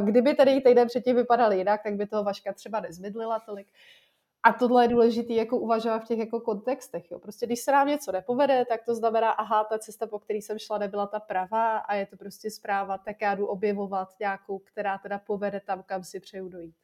kdyby 0.00 0.34
tady 0.34 0.60
týden 0.60 0.88
předtím 0.88 1.16
vypadal 1.16 1.52
jinak, 1.52 1.82
tak 1.82 1.94
by 1.94 2.06
toho 2.06 2.24
Vaška 2.24 2.52
třeba 2.52 2.80
nezmydlila 2.80 3.40
tolik. 3.40 3.66
A 4.42 4.52
tohle 4.52 4.84
je 4.84 4.88
důležité 4.88 5.32
jako 5.32 5.58
uvažovat 5.58 5.98
v 5.98 6.06
těch 6.06 6.18
jako 6.18 6.40
kontextech. 6.40 7.10
Jo. 7.10 7.18
Prostě 7.18 7.46
když 7.46 7.60
se 7.60 7.72
nám 7.72 7.88
něco 7.88 8.12
nepovede, 8.12 8.64
tak 8.64 8.84
to 8.84 8.94
znamená, 8.94 9.30
aha, 9.30 9.64
ta 9.64 9.78
cesta, 9.78 10.06
po 10.06 10.18
které 10.18 10.38
jsem 10.38 10.58
šla, 10.58 10.78
nebyla 10.78 11.06
ta 11.06 11.20
pravá 11.20 11.78
a 11.78 11.94
je 11.94 12.06
to 12.06 12.16
prostě 12.16 12.50
zpráva, 12.50 12.98
tak 12.98 13.20
já 13.20 13.34
jdu 13.34 13.46
objevovat 13.46 14.08
nějakou, 14.20 14.58
která 14.58 14.98
teda 14.98 15.18
povede 15.18 15.60
tam, 15.60 15.82
kam 15.82 16.04
si 16.04 16.20
přeju 16.20 16.48
dojít. 16.48 16.74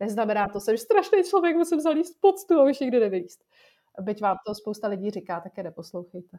Neznamená 0.00 0.48
to, 0.48 0.60
jsem 0.60 0.78
strašný 0.78 1.24
člověk, 1.24 1.56
musím 1.56 1.80
zalíst 1.80 2.20
pod 2.20 2.38
stůl 2.38 2.60
a 2.60 2.64
už 2.64 2.80
nikdy 2.80 3.00
nevylíst. 3.00 3.44
Byť 4.00 4.22
vám 4.22 4.36
to 4.46 4.54
spousta 4.54 4.88
lidí 4.88 5.10
říká, 5.10 5.40
tak 5.40 5.56
je 5.56 5.62
neposlouchejte. 5.62 6.38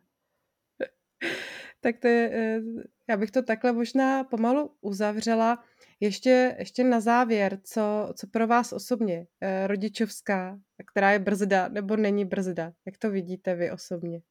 tak 1.81 1.97
to 1.99 2.07
je, 2.07 2.31
eh, 2.33 2.61
já 3.07 3.17
bych 3.17 3.31
to 3.31 3.41
takhle 3.41 3.71
možná 3.71 4.23
pomalu 4.23 4.71
uzavřela. 4.81 5.63
Ještě, 6.03 6.55
ještě 6.59 6.83
na 6.83 6.99
závěr, 6.99 7.59
co, 7.63 8.13
co 8.15 8.27
pro 8.27 8.47
vás 8.47 8.73
osobně 8.73 9.27
eh, 9.41 9.67
rodičovská, 9.67 10.59
která 10.91 11.11
je 11.11 11.19
brzda 11.19 11.67
nebo 11.67 11.95
není 11.95 12.25
brzda? 12.25 12.71
Jak 12.85 12.97
to 12.97 13.09
vidíte 13.11 13.55
vy 13.55 13.71
osobně? 13.71 14.21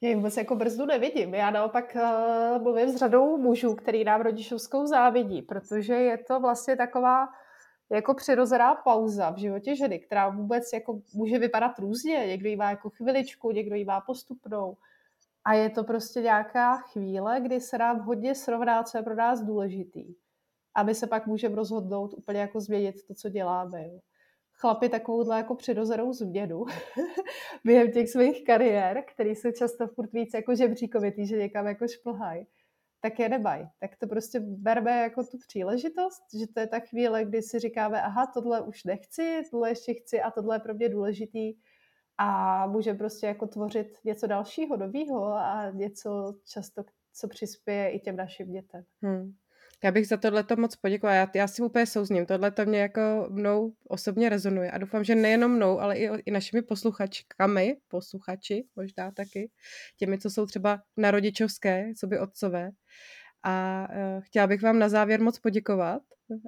Já 0.00 0.16
vůbec 0.16 0.36
jako 0.36 0.56
brzdu 0.56 0.86
nevidím. 0.86 1.34
Já 1.34 1.50
naopak 1.50 1.96
uh, 1.96 2.62
mluvím 2.62 2.88
s 2.88 2.96
řadou 2.96 3.38
mužů, 3.38 3.74
který 3.74 4.04
nám 4.04 4.20
rodičovskou 4.20 4.86
závidí, 4.86 5.42
protože 5.42 5.94
je 5.94 6.18
to 6.18 6.40
vlastně 6.40 6.76
taková 6.76 7.28
jako 7.92 8.14
přirozená 8.14 8.74
pauza 8.74 9.30
v 9.30 9.38
životě 9.38 9.76
ženy, 9.76 9.98
která 9.98 10.28
vůbec 10.28 10.72
jako 10.72 11.00
může 11.14 11.38
vypadat 11.38 11.78
různě. 11.78 12.26
Někdo 12.26 12.48
jí 12.48 12.56
má 12.56 12.70
jako 12.70 12.90
chviličku, 12.90 13.50
někdo 13.50 13.74
jí 13.74 13.84
má 13.84 14.00
postupnou. 14.00 14.76
A 15.44 15.54
je 15.54 15.70
to 15.70 15.84
prostě 15.84 16.20
nějaká 16.22 16.76
chvíle, 16.76 17.40
kdy 17.40 17.60
se 17.60 17.78
nám 17.78 18.00
hodně 18.00 18.34
srovná, 18.34 18.82
co 18.82 18.98
je 18.98 19.02
pro 19.02 19.14
nás 19.14 19.42
důležitý. 19.42 20.14
A 20.74 20.82
my 20.82 20.94
se 20.94 21.06
pak 21.06 21.26
můžeme 21.26 21.56
rozhodnout 21.56 22.14
úplně 22.14 22.40
jako 22.40 22.60
změnit 22.60 23.06
to, 23.06 23.14
co 23.14 23.28
děláme. 23.28 23.88
Jo. 23.88 24.00
Chlapi 24.52 24.88
takovouhle 24.88 25.36
jako 25.36 25.54
přirozenou 25.54 26.12
změnu 26.12 26.64
během 27.64 27.92
těch 27.92 28.08
svých 28.08 28.44
kariér, 28.44 29.04
který 29.14 29.34
jsou 29.34 29.50
často 29.50 29.86
furt 29.86 30.12
víc 30.12 30.34
jako 30.34 30.54
žebříkovitý, 30.54 31.26
že 31.26 31.36
někam 31.36 31.66
jako 31.66 31.88
šplhají, 31.88 32.46
tak 33.00 33.18
je 33.18 33.28
nebaj. 33.28 33.66
Tak 33.80 33.96
to 33.96 34.06
prostě 34.06 34.40
berme 34.40 34.90
jako 34.90 35.24
tu 35.24 35.38
příležitost, 35.48 36.22
že 36.40 36.46
to 36.54 36.60
je 36.60 36.66
ta 36.66 36.78
chvíle, 36.80 37.24
kdy 37.24 37.42
si 37.42 37.58
říkáme, 37.58 38.02
aha, 38.02 38.26
tohle 38.34 38.60
už 38.60 38.84
nechci, 38.84 39.42
tohle 39.50 39.68
ještě 39.68 39.94
chci 39.94 40.20
a 40.20 40.30
tohle 40.30 40.56
je 40.56 40.60
pro 40.60 40.74
mě 40.74 40.88
důležitý 40.88 41.54
a 42.18 42.66
může 42.66 42.94
prostě 42.94 43.26
jako 43.26 43.46
tvořit 43.46 43.98
něco 44.04 44.26
dalšího, 44.26 44.76
nového 44.76 45.32
a 45.32 45.70
něco 45.70 46.34
často, 46.44 46.84
co 47.12 47.28
přispěje 47.28 47.90
i 47.90 48.00
těm 48.00 48.16
našim 48.16 48.52
dětem. 48.52 48.84
Hmm. 49.02 49.34
Já 49.84 49.92
bych 49.92 50.08
za 50.08 50.16
tohle 50.16 50.44
to 50.44 50.56
moc 50.56 50.76
poděkovala. 50.76 51.16
Já, 51.16 51.30
já 51.34 51.48
si 51.48 51.62
úplně 51.62 51.86
souzním. 51.86 52.26
Tohle 52.26 52.50
to 52.50 52.64
mě 52.64 52.80
jako 52.80 53.00
mnou 53.30 53.72
osobně 53.88 54.28
rezonuje. 54.28 54.70
A 54.70 54.78
doufám, 54.78 55.04
že 55.04 55.14
nejenom 55.14 55.52
mnou, 55.52 55.80
ale 55.80 55.96
i, 55.96 56.08
i 56.26 56.30
našimi 56.30 56.62
posluchačkami, 56.62 57.76
posluchači 57.88 58.64
možná 58.76 59.10
taky, 59.10 59.50
těmi, 59.96 60.18
co 60.18 60.30
jsou 60.30 60.46
třeba 60.46 60.80
na 60.96 61.10
rodičovské, 61.10 61.92
co 61.96 62.06
by 62.06 62.18
otcové. 62.18 62.70
A 63.44 63.86
uh, 63.90 64.22
chtěla 64.22 64.46
bych 64.46 64.62
vám 64.62 64.78
na 64.78 64.88
závěr 64.88 65.20
moc 65.20 65.38
poděkovat. 65.38 66.02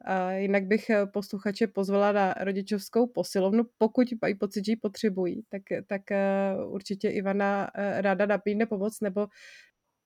A 0.05 0.33
jinak 0.33 0.65
bych 0.65 0.91
eh, 0.91 1.07
posluchače 1.07 1.67
pozvala 1.67 2.13
na 2.13 2.35
rodičovskou 2.41 3.07
posilovnu, 3.07 3.65
pokud 3.79 4.09
mají 4.23 4.35
pocit, 4.35 4.65
že 4.65 4.73
ji 4.73 4.77
potřebují, 4.77 5.43
tak, 5.49 5.63
tak 5.87 6.03
uh, 6.11 6.73
určitě 6.75 7.09
Ivana 7.09 7.71
ráda 7.75 8.27
nabídne 8.27 8.67
pomoc, 8.67 9.01
nebo 9.01 9.27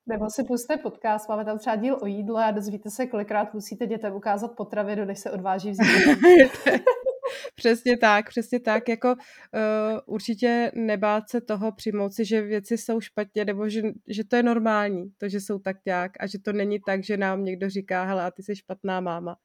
nebo 0.06 0.30
si 0.30 0.44
puste 0.44 0.76
podcast, 0.76 1.28
máme 1.28 1.44
tam 1.44 1.58
třeba 1.58 1.76
díl 1.76 1.98
o 2.02 2.06
jídle 2.06 2.44
a 2.44 2.50
dozvíte 2.50 2.90
se, 2.90 3.06
kolikrát 3.06 3.54
musíte 3.54 3.86
dětem 3.86 4.14
ukázat 4.14 4.56
potravinu, 4.56 5.04
než 5.04 5.18
se 5.18 5.30
odváží 5.30 5.70
vzít. 5.70 5.84
přesně 7.54 7.96
tak, 7.96 8.28
přesně 8.28 8.60
tak. 8.60 8.88
Jako 8.88 9.08
uh, 9.12 9.98
určitě 10.06 10.72
nebát 10.74 11.30
se 11.30 11.40
toho 11.40 11.72
přijmout 11.72 12.14
si, 12.14 12.24
že 12.24 12.42
věci 12.42 12.78
jsou 12.78 13.00
špatně, 13.00 13.44
nebo 13.44 13.68
že, 13.68 13.82
že 14.08 14.24
to 14.24 14.36
je 14.36 14.42
normální, 14.42 15.10
to, 15.18 15.28
že 15.28 15.40
jsou 15.40 15.58
tak 15.58 15.76
nějak 15.86 16.12
a 16.20 16.26
že 16.26 16.38
to 16.38 16.52
není 16.52 16.80
tak, 16.86 17.04
že 17.04 17.16
nám 17.16 17.44
někdo 17.44 17.70
říká, 17.70 18.04
hele, 18.04 18.24
a 18.24 18.30
ty 18.30 18.42
jsi 18.42 18.56
špatná 18.56 19.00
máma. 19.00 19.36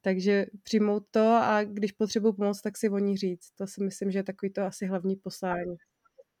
Takže 0.00 0.46
přijmout 0.62 1.02
to 1.10 1.40
a 1.42 1.64
když 1.64 1.92
potřebuji 1.92 2.32
pomoc, 2.32 2.60
tak 2.60 2.76
si 2.76 2.88
o 2.88 2.98
ní 2.98 3.16
říct. 3.16 3.50
To 3.58 3.66
si 3.66 3.84
myslím, 3.84 4.10
že 4.10 4.18
je 4.18 4.22
takový 4.22 4.52
to 4.52 4.62
asi 4.62 4.86
hlavní 4.86 5.16
poslání. 5.16 5.76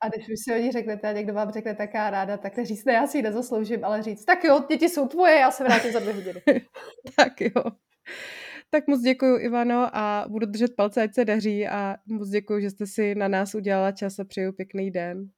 A 0.00 0.08
když 0.08 0.28
už 0.28 0.34
si 0.44 0.54
o 0.54 0.58
ní 0.58 0.72
řeknete 0.72 1.08
a 1.08 1.12
někdo 1.12 1.34
vám 1.34 1.52
řekne 1.52 1.74
taká 1.74 2.10
ráda, 2.10 2.36
tak 2.36 2.64
říct, 2.64 2.84
ne, 2.84 2.92
já 2.92 3.06
si 3.06 3.18
ji 3.18 3.22
nezasloužím, 3.22 3.84
ale 3.84 4.02
říct, 4.02 4.24
tak 4.24 4.44
jo, 4.44 4.64
děti 4.68 4.88
jsou 4.88 5.08
tvoje, 5.08 5.34
já 5.38 5.50
se 5.50 5.64
vrátím 5.64 5.92
za 5.92 5.98
dvě 5.98 6.14
hodiny. 6.14 6.42
tak 7.16 7.40
jo. 7.40 7.62
Tak 8.74 8.86
moc 8.88 9.00
děkuji, 9.00 9.38
Ivano, 9.38 9.96
a 9.96 10.26
budu 10.28 10.46
držet 10.46 10.76
palce, 10.76 11.02
ať 11.02 11.14
se 11.14 11.24
daří 11.24 11.68
a 11.68 11.96
moc 12.06 12.28
děkuji, 12.28 12.62
že 12.62 12.70
jste 12.70 12.86
si 12.86 13.14
na 13.14 13.28
nás 13.28 13.54
udělala 13.54 13.92
čas 13.92 14.18
a 14.18 14.24
přeju 14.24 14.52
pěkný 14.52 14.90
den. 14.90 15.30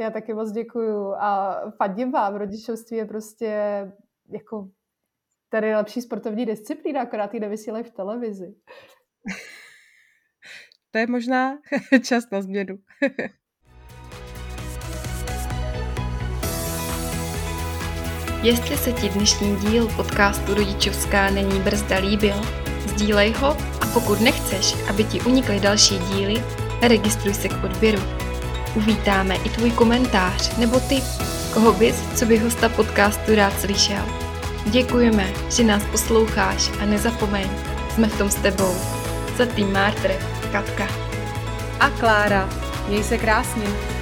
Já 0.00 0.10
taky 0.10 0.34
moc 0.34 0.52
děkuji 0.52 1.14
a 1.20 1.60
fandím 1.70 2.12
vám. 2.12 2.34
Rodičovství 2.34 2.96
je 2.96 3.04
prostě 3.04 3.46
jako 4.32 4.70
tady 5.48 5.74
lepší 5.74 6.02
sportovní 6.02 6.46
disciplína, 6.46 7.00
akorát 7.00 7.34
ji 7.34 7.40
nevysílají 7.40 7.84
v 7.84 7.90
televizi. 7.90 8.54
to 10.90 10.98
je 10.98 11.06
možná 11.06 11.58
čas 12.04 12.30
na 12.30 12.42
změnu. 12.42 12.78
Jestli 18.42 18.76
se 18.76 18.92
ti 18.92 19.08
dnešní 19.08 19.56
díl 19.56 19.88
podcastu 19.88 20.54
Rodičovská 20.54 21.30
není 21.30 21.60
brzda 21.60 21.98
líbil, 21.98 22.34
sdílej 22.86 23.32
ho 23.32 23.56
a 23.80 23.86
pokud 23.94 24.20
nechceš, 24.20 24.74
aby 24.88 25.04
ti 25.04 25.20
unikly 25.20 25.60
další 25.60 25.98
díly, 25.98 26.44
registruj 26.82 27.34
se 27.34 27.48
k 27.48 27.64
odběru. 27.64 28.02
Uvítáme 28.74 29.34
i 29.34 29.48
tvůj 29.48 29.70
komentář 29.70 30.56
nebo 30.56 30.80
tip, 30.80 31.04
koho 31.54 31.72
bys, 31.72 31.96
co 32.14 32.26
by 32.26 32.38
hosta 32.38 32.68
podcastu 32.68 33.34
rád 33.34 33.60
slyšel. 33.60 34.04
Děkujeme, 34.66 35.26
že 35.50 35.64
nás 35.64 35.82
posloucháš 35.90 36.70
a 36.80 36.84
nezapomeň, 36.84 37.50
jsme 37.94 38.08
v 38.08 38.18
tom 38.18 38.30
s 38.30 38.34
tebou. 38.34 38.74
Za 39.38 39.46
tým 39.46 39.72
Martr, 39.72 40.12
Katka. 40.52 40.88
A 41.80 41.90
Klára. 41.90 42.48
Měj 42.88 43.04
se 43.04 43.18
krásně. 43.18 43.99